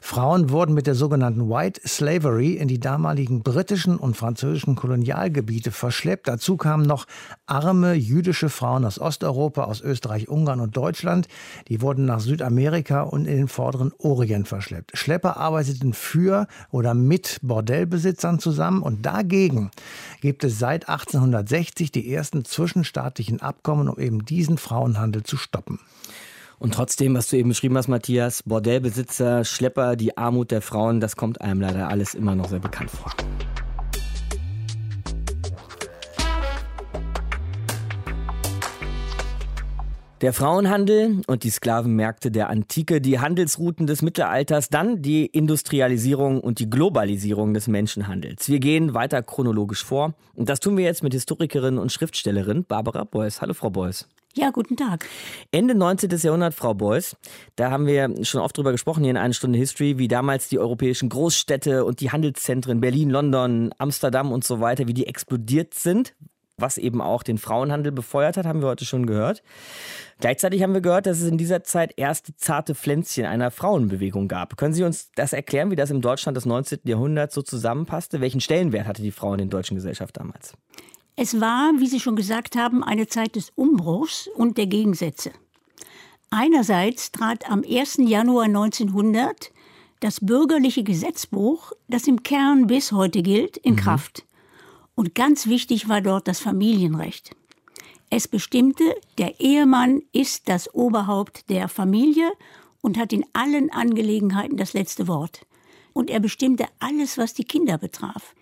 Frauen 0.00 0.50
wurden 0.50 0.74
mit 0.74 0.88
der 0.88 0.96
sogenannten 0.96 1.48
White 1.48 1.82
Slavery 1.86 2.54
in 2.54 2.66
die 2.66 2.80
damaligen 2.80 3.44
britischen 3.44 3.98
und 3.98 4.16
französischen 4.16 4.74
Kolonialgebiete 4.74 5.70
verschleppt. 5.70 6.26
Dazu 6.26 6.56
kamen 6.56 6.86
noch 6.86 7.06
arme 7.46 7.94
jüdische 7.94 8.48
Frauen 8.48 8.84
aus 8.84 9.00
Osteuropa, 9.00 9.62
aus 9.62 9.80
Österreich, 9.80 10.28
Ungarn 10.28 10.58
und 10.58 10.76
Deutschland. 10.76 11.28
Die 11.68 11.80
wurden 11.80 12.04
nach 12.04 12.18
Südamerika 12.18 13.02
und 13.02 13.26
in 13.26 13.36
den 13.36 13.48
vorderen 13.48 13.92
Orient 13.98 14.39
Indien 14.40 14.44
verschleppt. 14.44 14.96
Schlepper 14.96 15.36
arbeiteten 15.36 15.92
für 15.92 16.46
oder 16.70 16.94
mit 16.94 17.38
Bordellbesitzern 17.42 18.38
zusammen 18.38 18.82
und 18.82 19.04
dagegen 19.04 19.70
gibt 20.20 20.44
es 20.44 20.58
seit 20.58 20.88
1860 20.88 21.92
die 21.92 22.12
ersten 22.12 22.44
zwischenstaatlichen 22.44 23.40
Abkommen, 23.40 23.88
um 23.88 23.98
eben 23.98 24.24
diesen 24.24 24.58
Frauenhandel 24.58 25.22
zu 25.22 25.36
stoppen. 25.36 25.78
Und 26.58 26.74
trotzdem, 26.74 27.14
was 27.14 27.28
du 27.28 27.36
eben 27.36 27.48
beschrieben 27.48 27.76
hast, 27.76 27.88
Matthias, 27.88 28.42
Bordellbesitzer, 28.42 29.44
Schlepper, 29.44 29.96
die 29.96 30.18
Armut 30.18 30.50
der 30.50 30.60
Frauen, 30.60 31.00
das 31.00 31.16
kommt 31.16 31.40
einem 31.40 31.60
leider 31.60 31.88
alles 31.88 32.14
immer 32.14 32.34
noch 32.34 32.48
sehr 32.48 32.58
bekannt 32.60 32.90
vor. 32.90 33.12
Der 40.20 40.34
Frauenhandel 40.34 41.22
und 41.28 41.44
die 41.44 41.50
Sklavenmärkte 41.50 42.30
der 42.30 42.50
Antike, 42.50 43.00
die 43.00 43.20
Handelsrouten 43.20 43.86
des 43.86 44.02
Mittelalters, 44.02 44.68
dann 44.68 45.00
die 45.00 45.24
Industrialisierung 45.24 46.40
und 46.40 46.58
die 46.58 46.68
Globalisierung 46.68 47.54
des 47.54 47.68
Menschenhandels. 47.68 48.46
Wir 48.50 48.58
gehen 48.58 48.92
weiter 48.92 49.22
chronologisch 49.22 49.82
vor 49.82 50.12
und 50.34 50.50
das 50.50 50.60
tun 50.60 50.76
wir 50.76 50.84
jetzt 50.84 51.02
mit 51.02 51.14
Historikerin 51.14 51.78
und 51.78 51.90
Schriftstellerin 51.90 52.66
Barbara 52.66 53.04
Beuys. 53.04 53.40
Hallo 53.40 53.54
Frau 53.54 53.70
Beuys. 53.70 54.08
Ja, 54.34 54.50
guten 54.50 54.76
Tag. 54.76 55.06
Ende 55.52 55.74
19. 55.74 56.10
Jahrhundert, 56.10 56.52
Frau 56.52 56.74
Beuys. 56.74 57.16
Da 57.56 57.70
haben 57.70 57.86
wir 57.86 58.14
schon 58.22 58.42
oft 58.42 58.56
drüber 58.58 58.72
gesprochen 58.72 59.02
hier 59.02 59.12
in 59.12 59.16
einer 59.16 59.32
Stunde 59.32 59.58
History, 59.58 59.96
wie 59.96 60.06
damals 60.06 60.50
die 60.50 60.58
europäischen 60.58 61.08
Großstädte 61.08 61.86
und 61.86 62.00
die 62.00 62.12
Handelszentren 62.12 62.82
Berlin, 62.82 63.08
London, 63.08 63.70
Amsterdam 63.78 64.32
und 64.32 64.44
so 64.44 64.60
weiter, 64.60 64.86
wie 64.86 64.94
die 64.94 65.06
explodiert 65.06 65.72
sind, 65.72 66.14
was 66.60 66.78
eben 66.78 67.00
auch 67.00 67.22
den 67.22 67.38
Frauenhandel 67.38 67.92
befeuert 67.92 68.36
hat, 68.36 68.46
haben 68.46 68.60
wir 68.60 68.68
heute 68.68 68.84
schon 68.84 69.06
gehört. 69.06 69.42
Gleichzeitig 70.20 70.62
haben 70.62 70.74
wir 70.74 70.80
gehört, 70.80 71.06
dass 71.06 71.20
es 71.20 71.28
in 71.28 71.38
dieser 71.38 71.64
Zeit 71.64 71.94
erste 71.96 72.36
zarte 72.36 72.74
Pflänzchen 72.74 73.24
einer 73.24 73.50
Frauenbewegung 73.50 74.28
gab. 74.28 74.56
Können 74.56 74.74
Sie 74.74 74.84
uns 74.84 75.10
das 75.14 75.32
erklären, 75.32 75.70
wie 75.70 75.76
das 75.76 75.90
im 75.90 76.00
Deutschland 76.00 76.36
des 76.36 76.46
19. 76.46 76.80
Jahrhunderts 76.84 77.34
so 77.34 77.42
zusammenpasste? 77.42 78.20
Welchen 78.20 78.40
Stellenwert 78.40 78.86
hatte 78.86 79.02
die 79.02 79.12
Frau 79.12 79.32
in 79.32 79.38
der 79.38 79.46
deutschen 79.46 79.76
Gesellschaft 79.76 80.16
damals? 80.16 80.54
Es 81.16 81.40
war, 81.40 81.72
wie 81.78 81.86
Sie 81.86 82.00
schon 82.00 82.16
gesagt 82.16 82.56
haben, 82.56 82.82
eine 82.82 83.06
Zeit 83.06 83.36
des 83.36 83.50
Umbruchs 83.54 84.28
und 84.36 84.58
der 84.58 84.66
Gegensätze. 84.66 85.30
Einerseits 86.30 87.12
trat 87.12 87.50
am 87.50 87.64
1. 87.68 87.98
Januar 88.06 88.44
1900 88.44 89.50
das 90.00 90.20
bürgerliche 90.20 90.82
Gesetzbuch, 90.82 91.72
das 91.88 92.06
im 92.06 92.22
Kern 92.22 92.66
bis 92.66 92.92
heute 92.92 93.22
gilt, 93.22 93.58
in 93.58 93.76
Kraft. 93.76 94.24
Und 95.00 95.14
ganz 95.14 95.46
wichtig 95.46 95.88
war 95.88 96.02
dort 96.02 96.28
das 96.28 96.40
Familienrecht. 96.40 97.30
Es 98.10 98.28
bestimmte, 98.28 98.84
der 99.16 99.40
Ehemann 99.40 100.02
ist 100.12 100.46
das 100.46 100.74
Oberhaupt 100.74 101.48
der 101.48 101.68
Familie 101.68 102.30
und 102.82 102.98
hat 102.98 103.14
in 103.14 103.24
allen 103.32 103.72
Angelegenheiten 103.72 104.58
das 104.58 104.74
letzte 104.74 105.08
Wort. 105.08 105.46
Und 105.94 106.10
er 106.10 106.20
bestimmte 106.20 106.66
alles, 106.80 107.16
was 107.16 107.32
die 107.32 107.44
Kinder 107.44 107.78
betraf. 107.78 108.34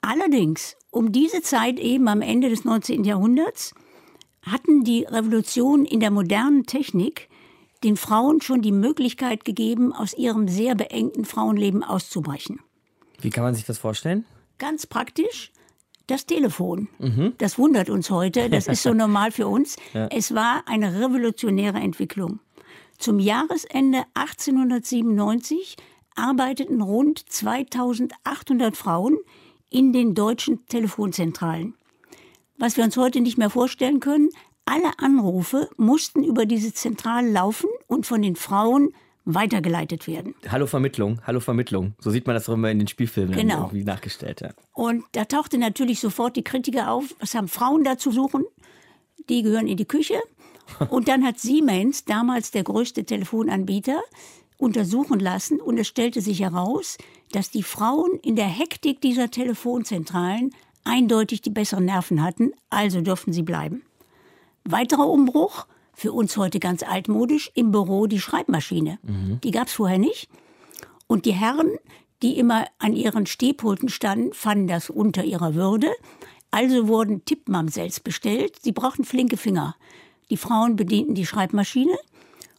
Allerdings, 0.00 0.76
um 0.92 1.10
diese 1.10 1.42
Zeit 1.42 1.80
eben 1.80 2.06
am 2.06 2.22
Ende 2.22 2.50
des 2.50 2.64
19. 2.64 3.02
Jahrhunderts, 3.02 3.74
hatten 4.42 4.84
die 4.84 5.02
Revolutionen 5.02 5.86
in 5.86 5.98
der 5.98 6.12
modernen 6.12 6.66
Technik 6.66 7.28
den 7.82 7.96
Frauen 7.96 8.40
schon 8.42 8.62
die 8.62 8.70
Möglichkeit 8.70 9.44
gegeben, 9.44 9.92
aus 9.92 10.14
ihrem 10.14 10.46
sehr 10.46 10.76
beengten 10.76 11.24
Frauenleben 11.24 11.82
auszubrechen. 11.82 12.60
Wie 13.20 13.30
kann 13.30 13.42
man 13.42 13.56
sich 13.56 13.64
das 13.64 13.78
vorstellen? 13.78 14.24
Ganz 14.58 14.86
praktisch. 14.86 15.50
Das 16.10 16.26
Telefon. 16.26 16.88
Das 17.38 17.56
wundert 17.56 17.88
uns 17.88 18.10
heute. 18.10 18.50
Das 18.50 18.66
ist 18.66 18.82
so 18.82 18.92
normal 18.94 19.30
für 19.30 19.46
uns. 19.46 19.76
Ja. 19.94 20.08
Es 20.08 20.34
war 20.34 20.64
eine 20.66 21.00
revolutionäre 21.00 21.78
Entwicklung. 21.78 22.40
Zum 22.98 23.20
Jahresende 23.20 24.02
1897 24.14 25.76
arbeiteten 26.16 26.82
rund 26.82 27.20
2800 27.28 28.76
Frauen 28.76 29.18
in 29.68 29.92
den 29.92 30.16
deutschen 30.16 30.66
Telefonzentralen. 30.66 31.74
Was 32.58 32.76
wir 32.76 32.82
uns 32.82 32.96
heute 32.96 33.20
nicht 33.20 33.38
mehr 33.38 33.48
vorstellen 33.48 34.00
können, 34.00 34.30
alle 34.64 34.98
Anrufe 34.98 35.70
mussten 35.76 36.24
über 36.24 36.44
diese 36.44 36.74
Zentrale 36.74 37.30
laufen 37.30 37.70
und 37.86 38.04
von 38.04 38.20
den 38.20 38.34
Frauen 38.34 38.92
weitergeleitet 39.24 40.06
werden. 40.06 40.34
Hallo 40.48 40.66
Vermittlung, 40.66 41.20
Hallo 41.26 41.40
Vermittlung. 41.40 41.94
So 41.98 42.10
sieht 42.10 42.26
man 42.26 42.34
das 42.34 42.48
auch 42.48 42.54
immer 42.54 42.70
in 42.70 42.78
den 42.78 42.88
Spielfilmen 42.88 43.36
Genau. 43.36 43.62
irgendwie 43.64 43.84
nachgestellt. 43.84 44.40
Ja. 44.40 44.50
Und 44.72 45.04
da 45.12 45.24
tauchte 45.24 45.58
natürlich 45.58 46.00
sofort 46.00 46.36
die 46.36 46.44
Kritiker 46.44 46.90
auf, 46.90 47.14
was 47.18 47.34
haben 47.34 47.48
Frauen 47.48 47.84
da 47.84 47.98
zu 47.98 48.10
suchen? 48.10 48.44
Die 49.28 49.42
gehören 49.42 49.66
in 49.68 49.76
die 49.76 49.84
Küche. 49.84 50.20
Und 50.88 51.08
dann 51.08 51.24
hat 51.24 51.38
Siemens, 51.38 52.04
damals 52.04 52.52
der 52.52 52.62
größte 52.62 53.04
Telefonanbieter, 53.04 54.00
untersuchen 54.56 55.18
lassen 55.18 55.60
und 55.60 55.78
es 55.78 55.88
stellte 55.88 56.20
sich 56.20 56.40
heraus, 56.42 56.98
dass 57.32 57.50
die 57.50 57.62
Frauen 57.62 58.18
in 58.22 58.36
der 58.36 58.46
Hektik 58.46 59.00
dieser 59.00 59.30
Telefonzentralen 59.30 60.50
eindeutig 60.84 61.40
die 61.40 61.50
besseren 61.50 61.86
Nerven 61.86 62.22
hatten, 62.22 62.52
also 62.68 63.00
durften 63.00 63.32
sie 63.32 63.42
bleiben. 63.42 63.82
Weiterer 64.64 65.08
Umbruch, 65.08 65.66
für 66.00 66.12
uns 66.14 66.38
heute 66.38 66.60
ganz 66.60 66.82
altmodisch, 66.82 67.50
im 67.54 67.72
Büro 67.72 68.06
die 68.06 68.20
Schreibmaschine. 68.20 68.98
Die 69.44 69.50
gab 69.50 69.66
es 69.66 69.74
vorher 69.74 69.98
nicht. 69.98 70.30
Und 71.06 71.26
die 71.26 71.34
Herren, 71.34 71.76
die 72.22 72.38
immer 72.38 72.64
an 72.78 72.94
ihren 72.94 73.26
Stehpulten 73.26 73.90
standen, 73.90 74.32
fanden 74.32 74.66
das 74.66 74.88
unter 74.88 75.24
ihrer 75.24 75.54
Würde. 75.54 75.90
Also 76.50 76.88
wurden 76.88 77.26
Tippmamsells 77.26 78.00
bestellt. 78.00 78.56
Sie 78.62 78.72
brauchten 78.72 79.04
flinke 79.04 79.36
Finger. 79.36 79.76
Die 80.30 80.38
Frauen 80.38 80.74
bedienten 80.74 81.14
die 81.14 81.26
Schreibmaschine 81.26 81.98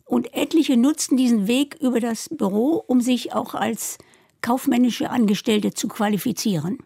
und 0.05 0.35
etliche 0.35 0.77
nutzten 0.77 1.17
diesen 1.17 1.47
Weg 1.47 1.77
über 1.81 1.99
das 1.99 2.29
Büro, 2.29 2.83
um 2.85 3.01
sich 3.01 3.33
auch 3.33 3.55
als 3.55 3.97
kaufmännische 4.41 5.09
Angestellte 5.09 5.73
zu 5.73 5.87
qualifizieren. 5.87 6.77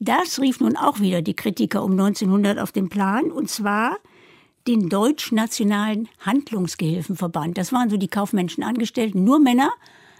Das 0.00 0.38
rief 0.38 0.60
nun 0.60 0.76
auch 0.76 1.00
wieder 1.00 1.22
die 1.22 1.34
Kritiker 1.34 1.82
um 1.82 1.92
1900 1.92 2.58
auf 2.58 2.72
den 2.72 2.90
Plan, 2.90 3.30
und 3.30 3.48
zwar 3.48 3.96
den 4.66 4.88
Deutsch-Nationalen 4.88 6.08
Handlungsgehilfenverband. 6.20 7.56
Das 7.56 7.72
waren 7.72 7.90
so 7.90 7.96
die 7.96 8.08
kaufmännischen 8.08 8.64
Angestellten, 8.64 9.24
nur 9.24 9.38
Männer. 9.38 9.70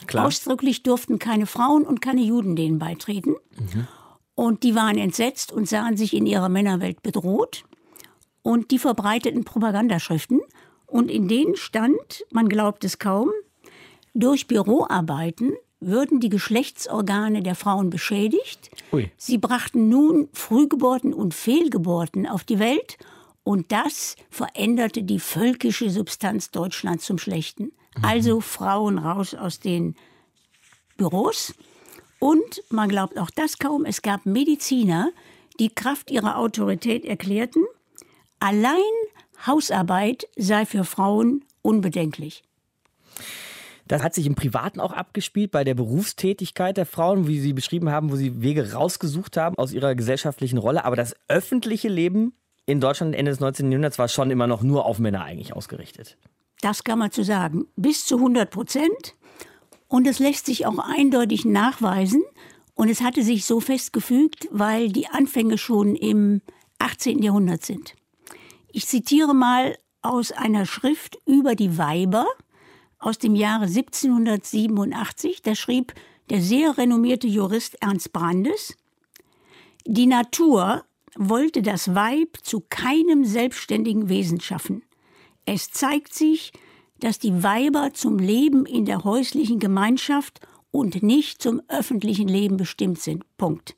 Klar. 0.07 0.27
Ausdrücklich 0.27 0.83
durften 0.83 1.19
keine 1.19 1.47
Frauen 1.47 1.85
und 1.85 2.01
keine 2.01 2.23
Juden 2.23 2.55
denen 2.55 2.79
beitreten. 2.79 3.35
Und 4.35 4.63
die 4.63 4.75
waren 4.75 4.99
entsetzt 4.99 5.51
und 5.51 5.69
sahen 5.69 5.97
sich 5.97 6.15
in 6.15 6.27
ihrer 6.27 6.49
Männerwelt 6.49 7.03
bedroht. 7.03 7.65
Und 8.43 8.71
die 8.71 8.79
verbreiteten 8.79 9.45
Propagandaschriften. 9.45 10.41
Und 10.87 11.11
in 11.11 11.27
denen 11.27 11.57
stand, 11.57 12.25
man 12.31 12.49
glaubt 12.49 12.85
es 12.85 12.99
kaum, 12.99 13.31
durch 14.15 14.47
Büroarbeiten 14.47 15.55
würden 15.81 16.21
die 16.21 16.29
Geschlechtsorgane 16.29 17.43
der 17.43 17.55
Frauen 17.55 17.91
beschädigt. 17.91 18.71
Ui. 18.93 19.11
Sie 19.17 19.39
brachten 19.39 19.89
nun 19.89 20.29
Frühgeburten 20.33 21.13
und 21.13 21.35
Fehlgeburten 21.35 22.27
auf 22.27 22.45
die 22.45 22.59
Welt 22.59 22.99
und 23.47 23.71
das 23.71 24.17
veränderte 24.29 25.05
die 25.05 25.21
völkische 25.21 25.89
Substanz 25.89 26.51
Deutschlands 26.51 27.05
zum 27.05 27.17
Schlechten. 27.17 27.71
Also 28.03 28.41
Frauen 28.41 28.99
raus 28.99 29.35
aus 29.35 29.61
den 29.61 29.95
Büros. 30.97 31.55
Und 32.19 32.65
man 32.71 32.89
glaubt 32.89 33.17
auch 33.21 33.31
das 33.31 33.59
kaum, 33.59 33.85
es 33.85 34.03
gab 34.03 34.27
Mediziner, 34.27 35.11
die 35.61 35.69
Kraft 35.69 36.11
ihrer 36.11 36.39
Autorität 36.39 37.05
erklärten, 37.05 37.63
allein 38.41 38.83
Hausarbeit 39.47 40.27
sei 40.35 40.67
für 40.67 40.83
Frauen 40.83 41.45
unbedenklich. 41.63 42.43
Das 43.87 44.03
hat 44.03 44.15
sich 44.15 44.27
im 44.27 44.35
Privaten 44.35 44.81
auch 44.81 44.93
abgespielt 44.93 45.53
bei 45.53 45.63
der 45.63 45.75
Berufstätigkeit 45.75 46.77
der 46.77 46.87
Frauen, 46.87 47.29
wie 47.29 47.39
Sie 47.39 47.53
beschrieben 47.53 47.91
haben, 47.91 48.11
wo 48.11 48.17
sie 48.17 48.43
Wege 48.43 48.73
rausgesucht 48.73 49.37
haben 49.37 49.57
aus 49.57 49.73
ihrer 49.73 49.95
gesellschaftlichen 49.95 50.59
Rolle. 50.59 50.85
Aber 50.85 50.97
das 50.97 51.15
öffentliche 51.29 51.89
Leben 51.89 52.33
in 52.67 52.81
Deutschland 52.81 53.15
Ende 53.15 53.31
des 53.31 53.41
19. 53.41 53.71
Jahrhunderts 53.71 53.99
war 53.99 54.09
schon 54.09 54.31
immer 54.31 54.47
noch 54.47 54.63
nur 54.63 54.85
auf 54.85 54.99
Männer 54.99 55.25
eigentlich 55.25 55.55
ausgerichtet. 55.55 56.19
Das 56.61 56.85
kann 56.85 56.99
man 56.99 57.13
zu 57.13 57.23
sagen. 57.23 57.67
Bis 57.77 58.07
zu 58.07 58.17
100 58.17 58.51
Prozent. 58.51 59.15
Und 59.89 60.07
es 60.07 60.19
lässt 60.19 60.47
sich 60.47 60.67
auch 60.67 60.79
eindeutig 60.79 61.45
nachweisen. 61.45 62.23
Und 62.75 62.89
es 62.89 63.01
hatte 63.01 63.23
sich 63.23 63.45
so 63.45 63.61
festgefügt, 63.61 64.49
weil 64.51 64.91
die 64.91 65.07
Anfänge 65.07 65.59
schon 65.59 65.95
im 65.95 66.43
18. 66.79 67.23
Jahrhundert 67.23 67.65
sind. 67.65 67.95
Ich 68.73 68.87
zitiere 68.87 69.35
mal 69.35 69.79
aus 70.03 70.33
einer 70.33 70.67
Schrift 70.67 71.19
über 71.25 71.55
die 71.55 71.79
Weiber 71.79 72.27
aus 72.99 73.19
dem 73.19 73.35
Jahre 73.35 73.67
1787. 73.67 75.43
Da 75.43 75.55
schrieb 75.55 75.95
der 76.31 76.41
sehr 76.41 76.77
renommierte 76.77 77.29
Jurist 77.29 77.81
Ernst 77.81 78.13
Brandes, 78.13 78.77
die 79.87 80.07
Natur 80.07 80.85
wollte 81.17 81.63
das 81.63 81.95
Weib 81.95 82.39
zu 82.43 82.63
keinem 82.69 83.25
selbstständigen 83.25 84.09
Wesen 84.09 84.41
schaffen. 84.41 84.83
Es 85.45 85.71
zeigt 85.71 86.15
sich, 86.15 86.53
dass 87.01 87.19
die 87.19 87.43
Weiber 87.43 87.93
zum 87.93 88.19
Leben 88.19 88.67
in 88.67 88.85
der 88.85 89.05
häuslichen 89.05 89.59
Gemeinschaft 89.59 90.41
und 90.71 91.03
nicht 91.03 91.43
zum 91.43 91.63
öffentlichen 91.69 92.29
Leben 92.29 92.57
bestimmt 92.57 93.01
sind. 93.01 93.25
Punkt. 93.37 93.77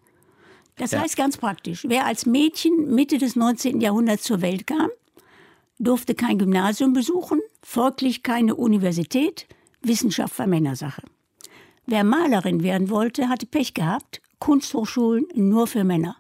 Das 0.77 0.92
Ja. 0.92 1.01
heißt 1.01 1.16
ganz 1.16 1.37
praktisch, 1.37 1.85
wer 1.88 2.07
als 2.07 2.27
Mädchen 2.27 2.94
Mitte 2.94 3.18
des 3.18 3.35
19. 3.37 3.81
Jahrhunderts 3.81 4.22
zur 4.22 4.40
Welt 4.40 4.66
kam, 4.66 4.88
durfte 5.79 6.14
kein 6.14 6.38
Gymnasium 6.38 6.92
besuchen, 6.92 7.40
folglich 7.62 8.22
keine 8.22 8.55
Universität, 8.55 9.46
Wissenschaft 9.83 10.38
war 10.38 10.46
Männersache. 10.46 11.03
Wer 11.87 12.05
Malerin 12.05 12.62
werden 12.62 12.90
wollte, 12.90 13.29
hatte 13.29 13.46
Pech 13.46 13.74
gehabt, 13.74 14.20
Kunsthochschulen 14.40 15.27
nur 15.35 15.66
für 15.66 15.85
Männer. 15.85 16.16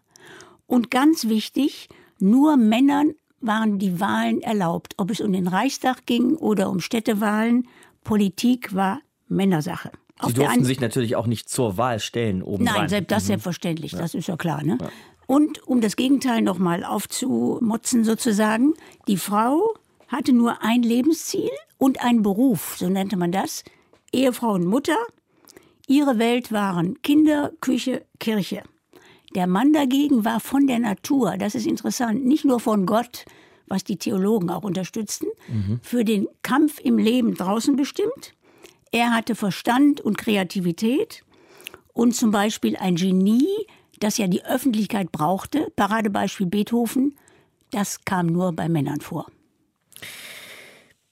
Und 0.68 0.92
ganz 0.92 1.28
wichtig, 1.28 1.88
nur 2.20 2.56
Männern 2.56 3.14
waren 3.40 3.78
die 3.78 4.00
Wahlen 4.00 4.42
erlaubt, 4.42 4.94
ob 4.98 5.10
es 5.10 5.20
um 5.20 5.32
den 5.32 5.48
Reichstag 5.48 6.06
ging 6.06 6.36
oder 6.36 6.70
um 6.70 6.80
Städtewahlen. 6.80 7.66
Politik 8.04 8.74
war 8.74 9.00
Männersache. 9.28 9.90
Sie 10.20 10.24
Auf 10.24 10.32
durften 10.34 10.64
sich 10.64 10.80
natürlich 10.80 11.16
auch 11.16 11.26
nicht 11.26 11.48
zur 11.48 11.76
Wahl 11.76 12.00
stellen 12.00 12.42
oben 12.42 12.64
Nein, 12.64 12.88
selbst, 12.88 13.10
das 13.10 13.26
selbstverständlich, 13.26 13.92
das 13.92 14.14
ist 14.14 14.28
ja 14.28 14.36
klar. 14.36 14.62
Ne? 14.62 14.78
Und 15.26 15.66
um 15.66 15.80
das 15.80 15.96
Gegenteil 15.96 16.42
nochmal 16.42 16.84
aufzumotzen 16.84 18.04
sozusagen, 18.04 18.74
die 19.06 19.16
Frau 19.16 19.74
hatte 20.08 20.32
nur 20.32 20.62
ein 20.62 20.82
Lebensziel 20.82 21.50
und 21.76 22.02
einen 22.02 22.22
Beruf, 22.22 22.76
so 22.78 22.88
nannte 22.88 23.16
man 23.16 23.30
das, 23.30 23.62
Ehefrau 24.12 24.54
und 24.54 24.66
Mutter. 24.66 24.96
Ihre 25.86 26.18
Welt 26.18 26.50
waren 26.50 27.00
Kinder, 27.02 27.52
Küche, 27.60 28.04
Kirche. 28.18 28.62
Der 29.38 29.46
Mann 29.46 29.72
dagegen 29.72 30.24
war 30.24 30.40
von 30.40 30.66
der 30.66 30.80
Natur, 30.80 31.36
das 31.38 31.54
ist 31.54 31.64
interessant, 31.64 32.26
nicht 32.26 32.44
nur 32.44 32.58
von 32.58 32.86
Gott, 32.86 33.24
was 33.68 33.84
die 33.84 33.96
Theologen 33.96 34.50
auch 34.50 34.64
unterstützten, 34.64 35.26
für 35.80 36.04
den 36.04 36.26
Kampf 36.42 36.80
im 36.80 36.98
Leben 36.98 37.34
draußen 37.36 37.76
bestimmt. 37.76 38.34
Er 38.90 39.14
hatte 39.14 39.36
Verstand 39.36 40.00
und 40.00 40.18
Kreativität 40.18 41.22
und 41.92 42.16
zum 42.16 42.32
Beispiel 42.32 42.76
ein 42.78 42.96
Genie, 42.96 43.46
das 44.00 44.18
ja 44.18 44.26
die 44.26 44.44
Öffentlichkeit 44.44 45.12
brauchte, 45.12 45.70
Paradebeispiel 45.76 46.46
Beethoven, 46.46 47.14
das 47.70 48.04
kam 48.04 48.26
nur 48.26 48.52
bei 48.52 48.68
Männern 48.68 49.00
vor. 49.00 49.30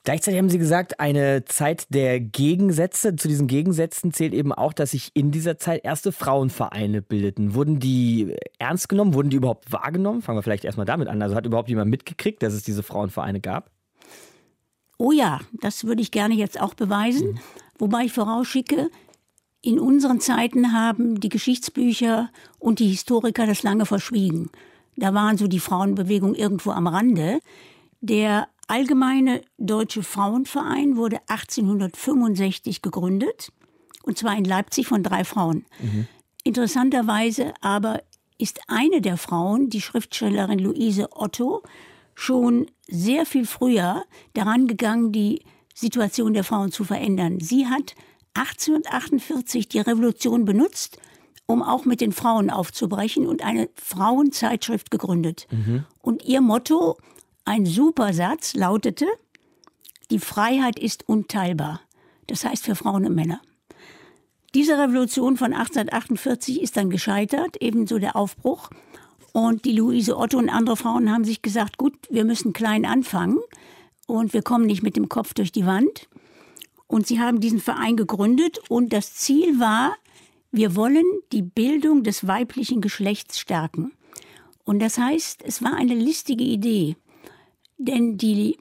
Gleichzeitig 0.06 0.38
haben 0.38 0.50
Sie 0.50 0.58
gesagt, 0.58 1.00
eine 1.00 1.44
Zeit 1.46 1.92
der 1.92 2.20
Gegensätze. 2.20 3.16
Zu 3.16 3.26
diesen 3.26 3.48
Gegensätzen 3.48 4.12
zählt 4.12 4.34
eben 4.34 4.52
auch, 4.52 4.72
dass 4.72 4.92
sich 4.92 5.10
in 5.14 5.32
dieser 5.32 5.58
Zeit 5.58 5.84
erste 5.84 6.12
Frauenvereine 6.12 7.02
bildeten. 7.02 7.54
Wurden 7.54 7.80
die 7.80 8.36
ernst 8.60 8.88
genommen? 8.88 9.14
Wurden 9.14 9.30
die 9.30 9.36
überhaupt 9.36 9.72
wahrgenommen? 9.72 10.22
Fangen 10.22 10.38
wir 10.38 10.44
vielleicht 10.44 10.64
erstmal 10.64 10.86
damit 10.86 11.08
an. 11.08 11.20
Also 11.20 11.34
hat 11.34 11.44
überhaupt 11.44 11.68
jemand 11.68 11.90
mitgekriegt, 11.90 12.40
dass 12.44 12.54
es 12.54 12.62
diese 12.62 12.84
Frauenvereine 12.84 13.40
gab? 13.40 13.72
Oh 14.96 15.10
ja, 15.10 15.40
das 15.60 15.82
würde 15.82 16.02
ich 16.02 16.12
gerne 16.12 16.34
jetzt 16.34 16.60
auch 16.60 16.74
beweisen. 16.74 17.40
Wobei 17.76 18.04
ich 18.04 18.12
vorausschicke, 18.12 18.90
In 19.60 19.80
unseren 19.80 20.20
Zeiten 20.20 20.72
haben 20.72 21.18
die 21.18 21.30
Geschichtsbücher 21.30 22.30
und 22.60 22.78
die 22.78 22.86
Historiker 22.86 23.48
das 23.48 23.64
lange 23.64 23.86
verschwiegen. 23.86 24.50
Da 24.94 25.12
waren 25.14 25.36
so 25.36 25.48
die 25.48 25.58
Frauenbewegung 25.58 26.36
irgendwo 26.36 26.70
am 26.70 26.86
Rande. 26.86 27.40
Der 28.00 28.46
Allgemeine 28.68 29.42
Deutsche 29.58 30.02
Frauenverein 30.02 30.96
wurde 30.96 31.20
1865 31.28 32.82
gegründet, 32.82 33.52
und 34.02 34.18
zwar 34.18 34.36
in 34.36 34.44
Leipzig 34.44 34.86
von 34.86 35.02
drei 35.02 35.24
Frauen. 35.24 35.64
Mhm. 35.80 36.08
Interessanterweise 36.42 37.54
aber 37.60 38.02
ist 38.38 38.60
eine 38.68 39.00
der 39.00 39.16
Frauen, 39.16 39.70
die 39.70 39.80
Schriftstellerin 39.80 40.58
Luise 40.58 41.08
Otto, 41.12 41.62
schon 42.14 42.66
sehr 42.88 43.26
viel 43.26 43.46
früher 43.46 44.04
daran 44.34 44.66
gegangen, 44.66 45.12
die 45.12 45.42
Situation 45.74 46.34
der 46.34 46.44
Frauen 46.44 46.72
zu 46.72 46.84
verändern. 46.84 47.40
Sie 47.40 47.66
hat 47.66 47.94
1848 48.34 49.68
die 49.68 49.80
Revolution 49.80 50.44
benutzt, 50.44 50.98
um 51.46 51.62
auch 51.62 51.84
mit 51.84 52.00
den 52.00 52.12
Frauen 52.12 52.50
aufzubrechen 52.50 53.26
und 53.26 53.44
eine 53.44 53.68
Frauenzeitschrift 53.76 54.90
gegründet. 54.90 55.46
Mhm. 55.50 55.84
Und 56.00 56.24
ihr 56.24 56.40
Motto, 56.40 56.96
ein 57.46 57.64
super 57.64 58.12
Satz, 58.12 58.54
lautete, 58.54 59.06
die 60.10 60.18
Freiheit 60.18 60.78
ist 60.78 61.08
unteilbar. 61.08 61.80
Das 62.26 62.44
heißt 62.44 62.64
für 62.64 62.74
Frauen 62.74 63.06
und 63.06 63.14
Männer. 63.14 63.40
Diese 64.54 64.76
Revolution 64.78 65.36
von 65.36 65.52
1848 65.52 66.60
ist 66.60 66.76
dann 66.76 66.90
gescheitert, 66.90 67.56
ebenso 67.60 67.98
der 67.98 68.16
Aufbruch. 68.16 68.70
Und 69.32 69.64
die 69.64 69.72
Luise 69.72 70.16
Otto 70.16 70.38
und 70.38 70.48
andere 70.48 70.76
Frauen 70.76 71.10
haben 71.12 71.24
sich 71.24 71.40
gesagt, 71.40 71.78
gut, 71.78 71.94
wir 72.10 72.24
müssen 72.24 72.52
klein 72.52 72.84
anfangen 72.84 73.38
und 74.06 74.32
wir 74.32 74.42
kommen 74.42 74.66
nicht 74.66 74.82
mit 74.82 74.96
dem 74.96 75.08
Kopf 75.08 75.34
durch 75.34 75.52
die 75.52 75.66
Wand. 75.66 76.08
Und 76.88 77.06
sie 77.06 77.20
haben 77.20 77.40
diesen 77.40 77.60
Verein 77.60 77.96
gegründet 77.96 78.58
und 78.68 78.92
das 78.92 79.14
Ziel 79.14 79.60
war, 79.60 79.94
wir 80.50 80.74
wollen 80.74 81.04
die 81.32 81.42
Bildung 81.42 82.02
des 82.02 82.26
weiblichen 82.26 82.80
Geschlechts 82.80 83.38
stärken. 83.38 83.92
Und 84.64 84.80
das 84.80 84.98
heißt, 84.98 85.42
es 85.44 85.62
war 85.62 85.74
eine 85.74 85.94
listige 85.94 86.44
Idee, 86.44 86.96
denn 87.78 88.16
die 88.16 88.58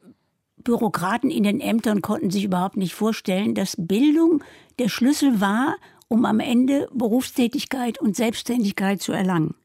Bürokraten 0.57 1.29
in 1.29 1.43
den 1.43 1.59
Ämtern 1.59 2.01
konnten 2.01 2.31
sich 2.31 2.43
überhaupt 2.43 2.77
nicht 2.77 2.93
vorstellen, 2.93 3.55
dass 3.55 3.75
Bildung 3.77 4.43
der 4.79 4.89
Schlüssel 4.89 5.39
war, 5.39 5.75
um 6.07 6.25
am 6.25 6.39
Ende 6.39 6.87
Berufstätigkeit 6.93 7.99
und 7.99 8.15
Selbstständigkeit 8.15 9.01
zu 9.01 9.11
erlangen. 9.11 9.55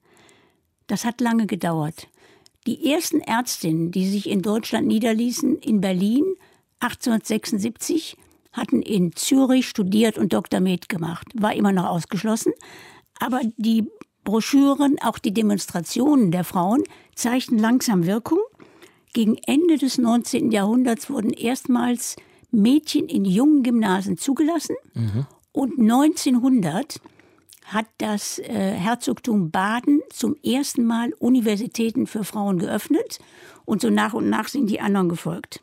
Das 0.86 1.04
hat 1.04 1.20
lange 1.20 1.46
gedauert. 1.46 2.08
Die 2.66 2.92
ersten 2.92 3.20
Ärztinnen, 3.20 3.90
die 3.90 4.08
sich 4.08 4.28
in 4.28 4.42
Deutschland 4.42 4.86
niederließen, 4.86 5.56
in 5.58 5.80
Berlin 5.80 6.24
1876, 6.80 8.16
hatten 8.52 8.82
in 8.82 9.12
Zürich 9.14 9.68
studiert 9.68 10.18
und 10.18 10.32
Dr. 10.32 10.60
Med 10.60 10.88
gemacht. 10.88 11.28
War 11.34 11.54
immer 11.54 11.72
noch 11.72 11.86
ausgeschlossen. 11.86 12.52
Aber 13.18 13.40
die 13.56 13.86
Broschüren, 14.24 14.98
auch 15.00 15.18
die 15.18 15.32
Demonstrationen 15.32 16.30
der 16.30 16.44
Frauen 16.44 16.82
zeigten 17.14 17.58
langsam 17.58 18.06
Wirkung. 18.06 18.40
Gegen 19.12 19.36
Ende 19.46 19.76
des 19.76 19.98
19. 19.98 20.50
Jahrhunderts 20.52 21.10
wurden 21.10 21.30
erstmals 21.30 22.16
Mädchen 22.50 23.08
in 23.08 23.24
jungen 23.24 23.62
Gymnasien 23.62 24.18
zugelassen. 24.18 24.76
Mhm. 24.94 25.26
Und 25.52 25.78
1900 25.78 27.00
hat 27.64 27.86
das 27.98 28.38
äh, 28.38 28.48
Herzogtum 28.48 29.50
Baden 29.50 30.00
zum 30.10 30.36
ersten 30.44 30.84
Mal 30.84 31.12
Universitäten 31.18 32.06
für 32.06 32.24
Frauen 32.24 32.58
geöffnet. 32.58 33.18
Und 33.64 33.80
so 33.80 33.90
nach 33.90 34.12
und 34.12 34.28
nach 34.28 34.48
sind 34.48 34.68
die 34.68 34.80
anderen 34.80 35.08
gefolgt. 35.08 35.62